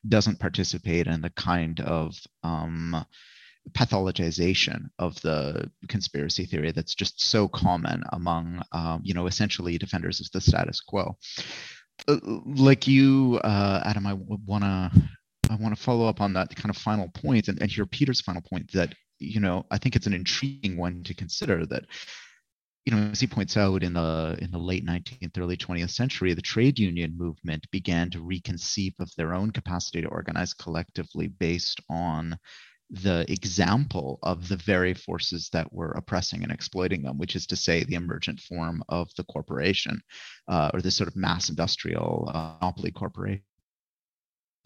doesn't 0.08 0.40
participate 0.40 1.08
in 1.08 1.22
the 1.22 1.30
kind 1.32 1.80
of 1.82 2.16
um, 2.44 3.06
pathologization 3.72 4.86
of 5.00 5.20
the 5.22 5.70
conspiracy 5.88 6.46
theory 6.46 6.72
that's 6.72 6.96
just 6.96 7.22
so 7.22 7.48
common 7.48 8.04
among, 8.14 8.62
um, 8.72 9.02
you 9.04 9.14
know, 9.14 9.28
essentially 9.28 9.78
defenders 9.78 10.20
of 10.20 10.32
the 10.32 10.42
status 10.42 10.82
quo. 10.82 11.18
Uh, 12.08 12.18
like 12.46 12.88
you, 12.88 13.40
uh, 13.44 13.82
Adam, 13.84 14.06
I 14.06 14.14
want 14.14 14.64
to 14.64 14.92
I 15.50 15.56
want 15.56 15.76
to 15.76 15.82
follow 15.82 16.08
up 16.08 16.22
on 16.22 16.34
that 16.34 16.56
kind 16.56 16.70
of 16.70 16.78
final 16.78 17.10
point 17.10 17.48
and, 17.48 17.62
and 17.62 17.72
hear 17.72 17.86
Peter's 17.86 18.22
final 18.22 18.42
point 18.42 18.72
that 18.74 18.94
you 19.20 19.40
know 19.40 19.66
I 19.72 19.78
think 19.78 19.96
it's 19.96 20.08
an 20.08 20.14
intriguing 20.14 20.78
one 20.78 21.04
to 21.04 21.14
consider 21.14 21.66
that 21.68 21.86
you 22.88 22.96
know, 22.96 23.10
as 23.12 23.20
he 23.20 23.28
points 23.28 23.58
out 23.58 23.84
in 23.84 23.92
the 23.92 24.38
in 24.40 24.50
the 24.50 24.58
late 24.58 24.86
19th, 24.86 25.38
early 25.38 25.58
20th 25.58 25.90
century, 25.90 26.34
the 26.34 26.42
trade 26.42 26.80
union 26.80 27.18
movement 27.18 27.70
began 27.70 28.10
to 28.12 28.20
reconceive 28.20 28.94
of 29.02 29.12
their 29.18 29.34
own 29.34 29.52
capacity 29.52 30.02
to 30.02 30.08
organize 30.08 30.54
collectively 30.54 31.28
based 31.28 31.82
on 31.90 32.40
the 32.90 33.26
example 33.30 34.20
of 34.24 34.48
the 34.48 34.56
very 34.56 34.94
forces 34.94 35.50
that 35.52 35.72
were 35.74 35.92
oppressing 35.92 36.44
and 36.44 36.52
exploiting 36.52 37.02
them, 37.02 37.18
which 37.18 37.36
is 37.36 37.46
to 37.48 37.58
say, 37.58 37.84
the 37.84 37.96
emergent 37.96 38.40
form 38.40 38.82
of 38.88 39.10
the 39.18 39.26
corporation 39.26 40.00
uh, 40.48 40.72
or 40.74 40.82
this 40.82 40.96
sort 40.96 41.10
of 41.10 41.16
mass 41.18 41.50
industrial 41.50 42.32
uh, 42.34 42.56
monopoly 42.62 42.92
corporation. 42.92 43.44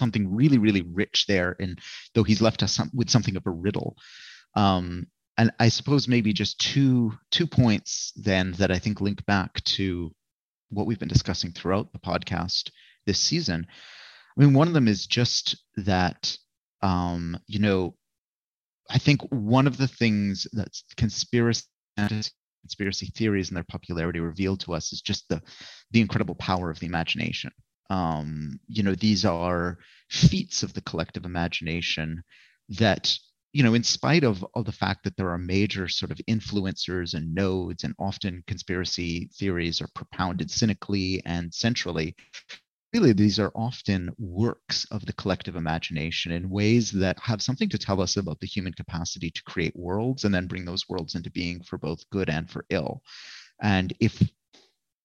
Something 0.01 0.33
really, 0.33 0.57
really 0.57 0.81
rich 0.81 1.25
there, 1.27 1.55
and 1.59 1.77
though 2.15 2.23
he's 2.23 2.41
left 2.41 2.63
us 2.63 2.73
some, 2.73 2.89
with 2.91 3.11
something 3.11 3.35
of 3.35 3.45
a 3.45 3.51
riddle. 3.51 3.95
Um, 4.55 5.05
and 5.37 5.51
I 5.59 5.69
suppose 5.69 6.07
maybe 6.07 6.33
just 6.33 6.59
two 6.59 7.13
two 7.29 7.45
points 7.45 8.11
then 8.15 8.53
that 8.53 8.71
I 8.71 8.79
think 8.79 8.99
link 8.99 9.23
back 9.27 9.63
to 9.75 10.11
what 10.71 10.87
we've 10.87 10.97
been 10.97 11.07
discussing 11.07 11.51
throughout 11.51 11.93
the 11.93 11.99
podcast 11.99 12.71
this 13.05 13.19
season. 13.19 13.67
I 13.69 14.41
mean, 14.41 14.55
one 14.55 14.67
of 14.67 14.73
them 14.73 14.87
is 14.87 15.05
just 15.05 15.55
that 15.77 16.35
um, 16.81 17.37
you 17.45 17.59
know, 17.59 17.95
I 18.89 18.97
think 18.97 19.21
one 19.29 19.67
of 19.67 19.77
the 19.77 19.87
things 19.87 20.47
that 20.53 20.75
conspiracy 20.97 21.67
conspiracy 22.61 23.11
theories 23.15 23.49
and 23.49 23.57
their 23.57 23.63
popularity 23.63 24.19
revealed 24.19 24.61
to 24.61 24.73
us 24.73 24.93
is 24.93 25.01
just 25.01 25.29
the 25.29 25.43
the 25.91 26.01
incredible 26.01 26.35
power 26.35 26.71
of 26.71 26.79
the 26.79 26.87
imagination. 26.87 27.51
Um, 27.91 28.59
you 28.67 28.83
know, 28.83 28.95
these 28.95 29.25
are 29.25 29.77
feats 30.09 30.63
of 30.63 30.73
the 30.73 30.81
collective 30.81 31.25
imagination 31.25 32.23
that 32.69 33.17
you 33.53 33.63
know, 33.63 33.73
in 33.73 33.83
spite 33.83 34.23
of, 34.23 34.45
of 34.55 34.63
the 34.63 34.71
fact 34.71 35.03
that 35.03 35.17
there 35.17 35.29
are 35.29 35.37
major 35.37 35.89
sort 35.89 36.09
of 36.09 36.21
influencers 36.29 37.13
and 37.13 37.35
nodes, 37.35 37.83
and 37.83 37.93
often 37.99 38.43
conspiracy 38.47 39.29
theories 39.37 39.81
are 39.81 39.89
propounded 39.93 40.49
cynically 40.49 41.21
and 41.25 41.53
centrally, 41.53 42.15
really 42.93 43.11
these 43.11 43.39
are 43.39 43.51
often 43.55 44.09
works 44.17 44.85
of 44.91 45.05
the 45.05 45.13
collective 45.13 45.57
imagination 45.57 46.31
in 46.31 46.49
ways 46.49 46.91
that 46.91 47.19
have 47.19 47.41
something 47.41 47.69
to 47.69 47.77
tell 47.77 48.01
us 48.01 48.15
about 48.15 48.39
the 48.39 48.47
human 48.47 48.73
capacity 48.73 49.29
to 49.29 49.43
create 49.43 49.75
worlds 49.75 50.23
and 50.23 50.33
then 50.33 50.47
bring 50.47 50.63
those 50.63 50.87
worlds 50.87 51.15
into 51.15 51.31
being 51.31 51.61
for 51.63 51.77
both 51.77 52.09
good 52.09 52.29
and 52.29 52.49
for 52.49 52.65
ill. 52.69 53.01
And 53.61 53.93
if 53.99 54.21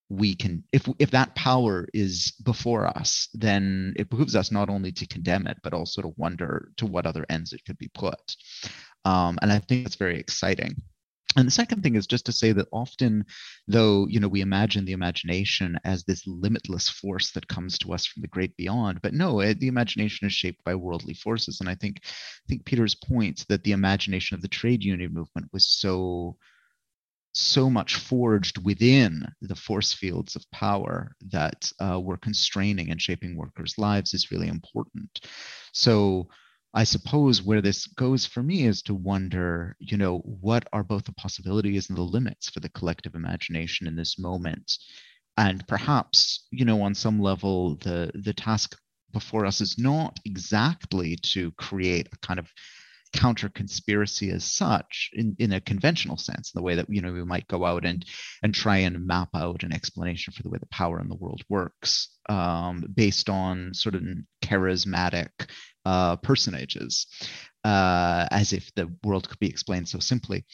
we 0.08 0.34
can 0.34 0.62
if 0.72 0.88
if 0.98 1.10
that 1.10 1.34
power 1.34 1.88
is 1.92 2.32
before 2.44 2.86
us 2.86 3.28
then 3.34 3.92
it 3.96 4.08
behooves 4.08 4.36
us 4.36 4.52
not 4.52 4.68
only 4.68 4.92
to 4.92 5.06
condemn 5.06 5.46
it 5.46 5.58
but 5.62 5.74
also 5.74 6.00
to 6.00 6.12
wonder 6.16 6.70
to 6.76 6.86
what 6.86 7.06
other 7.06 7.26
ends 7.28 7.52
it 7.52 7.64
could 7.64 7.78
be 7.78 7.88
put. 7.88 8.36
Um, 9.04 9.38
and 9.42 9.52
i 9.52 9.58
think 9.58 9.84
that's 9.84 9.96
very 9.96 10.18
exciting. 10.18 10.76
And 11.38 11.46
the 11.46 11.52
second 11.52 11.82
thing 11.82 11.96
is 11.96 12.06
just 12.06 12.24
to 12.26 12.32
say 12.32 12.52
that 12.52 12.68
often 12.72 13.26
though 13.68 14.06
you 14.08 14.20
know 14.20 14.28
we 14.28 14.40
imagine 14.40 14.84
the 14.84 14.92
imagination 14.92 15.78
as 15.84 16.04
this 16.04 16.26
limitless 16.26 16.88
force 16.88 17.32
that 17.32 17.48
comes 17.48 17.76
to 17.78 17.92
us 17.92 18.06
from 18.06 18.22
the 18.22 18.28
great 18.28 18.56
beyond 18.56 19.02
but 19.02 19.12
no 19.12 19.40
it, 19.40 19.58
the 19.60 19.68
imagination 19.68 20.26
is 20.26 20.32
shaped 20.32 20.62
by 20.64 20.74
worldly 20.74 21.14
forces. 21.14 21.60
And 21.60 21.68
i 21.68 21.74
think 21.74 22.00
i 22.04 22.46
think 22.48 22.64
peter's 22.64 22.94
point 22.94 23.44
that 23.48 23.64
the 23.64 23.72
imagination 23.72 24.36
of 24.36 24.42
the 24.42 24.48
trade 24.48 24.84
union 24.84 25.12
movement 25.12 25.48
was 25.52 25.66
so 25.66 26.36
so 27.36 27.68
much 27.68 27.96
forged 27.96 28.64
within 28.64 29.26
the 29.42 29.54
force 29.54 29.92
fields 29.92 30.36
of 30.36 30.50
power 30.52 31.12
that 31.28 31.70
uh, 31.80 32.00
were 32.00 32.16
constraining 32.16 32.90
and 32.90 33.00
shaping 33.00 33.36
workers' 33.36 33.76
lives 33.76 34.14
is 34.14 34.30
really 34.30 34.48
important. 34.48 35.20
So 35.72 36.28
I 36.72 36.84
suppose 36.84 37.42
where 37.42 37.60
this 37.60 37.86
goes 37.86 38.24
for 38.24 38.42
me 38.42 38.64
is 38.64 38.80
to 38.82 38.94
wonder, 38.94 39.76
you 39.78 39.98
know, 39.98 40.18
what 40.20 40.66
are 40.72 40.82
both 40.82 41.04
the 41.04 41.12
possibilities 41.12 41.90
and 41.90 41.98
the 41.98 42.02
limits 42.02 42.48
for 42.48 42.60
the 42.60 42.70
collective 42.70 43.14
imagination 43.14 43.86
in 43.86 43.96
this 43.96 44.18
moment? 44.18 44.78
And 45.36 45.66
perhaps, 45.68 46.46
you 46.50 46.64
know, 46.64 46.80
on 46.80 46.94
some 46.94 47.20
level, 47.20 47.76
the 47.76 48.10
the 48.14 48.32
task 48.32 48.78
before 49.12 49.44
us 49.44 49.60
is 49.60 49.78
not 49.78 50.18
exactly 50.24 51.16
to 51.16 51.50
create 51.52 52.08
a 52.12 52.26
kind 52.26 52.38
of 52.38 52.48
counter 53.16 53.48
conspiracy 53.48 54.30
as 54.30 54.44
such 54.44 55.10
in, 55.12 55.34
in 55.38 55.52
a 55.52 55.60
conventional 55.60 56.16
sense 56.16 56.52
in 56.54 56.58
the 56.58 56.62
way 56.62 56.74
that 56.74 56.88
you 56.88 57.00
know 57.00 57.12
we 57.12 57.24
might 57.24 57.48
go 57.48 57.64
out 57.64 57.84
and 57.84 58.04
and 58.42 58.54
try 58.54 58.78
and 58.78 59.06
map 59.06 59.28
out 59.34 59.62
an 59.62 59.72
explanation 59.72 60.32
for 60.32 60.42
the 60.42 60.50
way 60.50 60.58
the 60.58 60.66
power 60.66 61.00
in 61.00 61.08
the 61.08 61.16
world 61.16 61.42
works 61.48 62.08
um, 62.28 62.84
based 62.94 63.28
on 63.28 63.72
sort 63.74 63.94
of 63.94 64.02
charismatic 64.42 65.28
uh, 65.84 66.16
personages 66.16 67.06
uh, 67.64 68.26
as 68.30 68.52
if 68.52 68.72
the 68.74 68.92
world 69.02 69.28
could 69.28 69.38
be 69.38 69.48
explained 69.48 69.88
so 69.88 69.98
simply. 69.98 70.44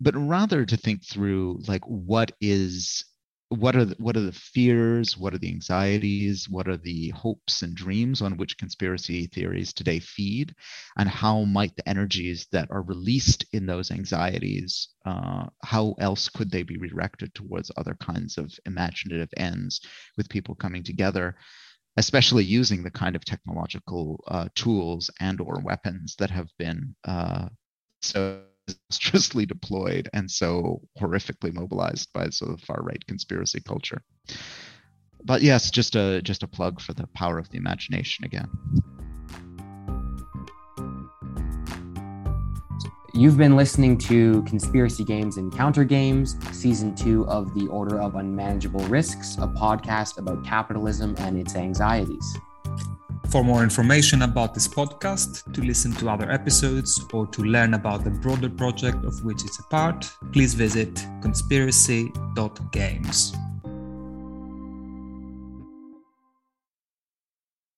But 0.00 0.14
rather 0.16 0.64
to 0.64 0.76
think 0.76 1.04
through 1.04 1.62
like 1.66 1.84
what 1.84 2.32
is 2.40 3.04
what 3.54 3.76
are 3.76 3.84
the, 3.84 3.96
what 3.98 4.16
are 4.16 4.22
the 4.22 4.32
fears? 4.32 5.16
What 5.16 5.34
are 5.34 5.38
the 5.38 5.50
anxieties? 5.50 6.48
What 6.48 6.68
are 6.68 6.76
the 6.76 7.10
hopes 7.10 7.62
and 7.62 7.74
dreams 7.74 8.22
on 8.22 8.36
which 8.36 8.58
conspiracy 8.58 9.26
theories 9.26 9.72
today 9.72 10.00
feed? 10.00 10.54
And 10.96 11.08
how 11.08 11.44
might 11.44 11.76
the 11.76 11.88
energies 11.88 12.46
that 12.52 12.70
are 12.70 12.82
released 12.82 13.44
in 13.52 13.66
those 13.66 13.90
anxieties 13.90 14.88
uh, 15.04 15.46
how 15.62 15.94
else 15.98 16.28
could 16.28 16.50
they 16.50 16.62
be 16.62 16.78
redirected 16.78 17.34
towards 17.34 17.70
other 17.76 17.94
kinds 18.00 18.38
of 18.38 18.52
imaginative 18.66 19.28
ends 19.36 19.80
with 20.16 20.28
people 20.28 20.54
coming 20.54 20.82
together 20.82 21.36
especially 21.96 22.42
using 22.42 22.82
the 22.82 22.90
kind 22.90 23.14
of 23.14 23.24
technological 23.24 24.24
uh, 24.28 24.48
tools 24.54 25.10
and 25.20 25.40
or 25.40 25.60
weapons 25.62 26.16
that 26.18 26.30
have 26.30 26.48
been 26.58 26.94
uh, 27.06 27.48
so 28.02 28.40
disastrously 28.66 29.46
deployed 29.46 30.08
and 30.12 30.30
so 30.30 30.80
horrifically 31.00 31.52
mobilized 31.52 32.12
by 32.12 32.28
sort 32.30 32.52
of 32.52 32.60
far 32.60 32.80
right 32.82 33.04
conspiracy 33.06 33.60
culture. 33.60 34.02
But 35.24 35.42
yes, 35.42 35.70
just 35.70 35.96
a 35.96 36.20
just 36.22 36.42
a 36.42 36.46
plug 36.46 36.80
for 36.80 36.92
the 36.92 37.06
power 37.08 37.38
of 37.38 37.48
the 37.50 37.56
imagination 37.56 38.24
again. 38.24 38.48
You've 43.16 43.38
been 43.38 43.54
listening 43.54 43.96
to 43.98 44.42
Conspiracy 44.42 45.04
Games 45.04 45.36
and 45.36 45.54
Counter 45.54 45.84
Games, 45.84 46.36
Season 46.50 46.96
2 46.96 47.28
of 47.28 47.54
The 47.54 47.68
Order 47.68 48.00
of 48.00 48.16
Unmanageable 48.16 48.84
Risks, 48.86 49.36
a 49.36 49.46
podcast 49.46 50.18
about 50.18 50.44
capitalism 50.44 51.14
and 51.18 51.38
its 51.38 51.54
anxieties. 51.54 52.36
For 53.30 53.42
more 53.42 53.62
information 53.62 54.20
about 54.22 54.54
this 54.54 54.68
podcast, 54.68 55.52
to 55.52 55.60
listen 55.60 55.92
to 55.94 56.08
other 56.08 56.30
episodes, 56.30 57.04
or 57.12 57.26
to 57.28 57.42
learn 57.42 57.74
about 57.74 58.04
the 58.04 58.10
broader 58.10 58.48
project 58.48 59.04
of 59.04 59.22
which 59.24 59.44
it's 59.44 59.58
a 59.58 59.64
part, 59.64 60.08
please 60.32 60.54
visit 60.54 61.04
conspiracy.games. 61.20 63.34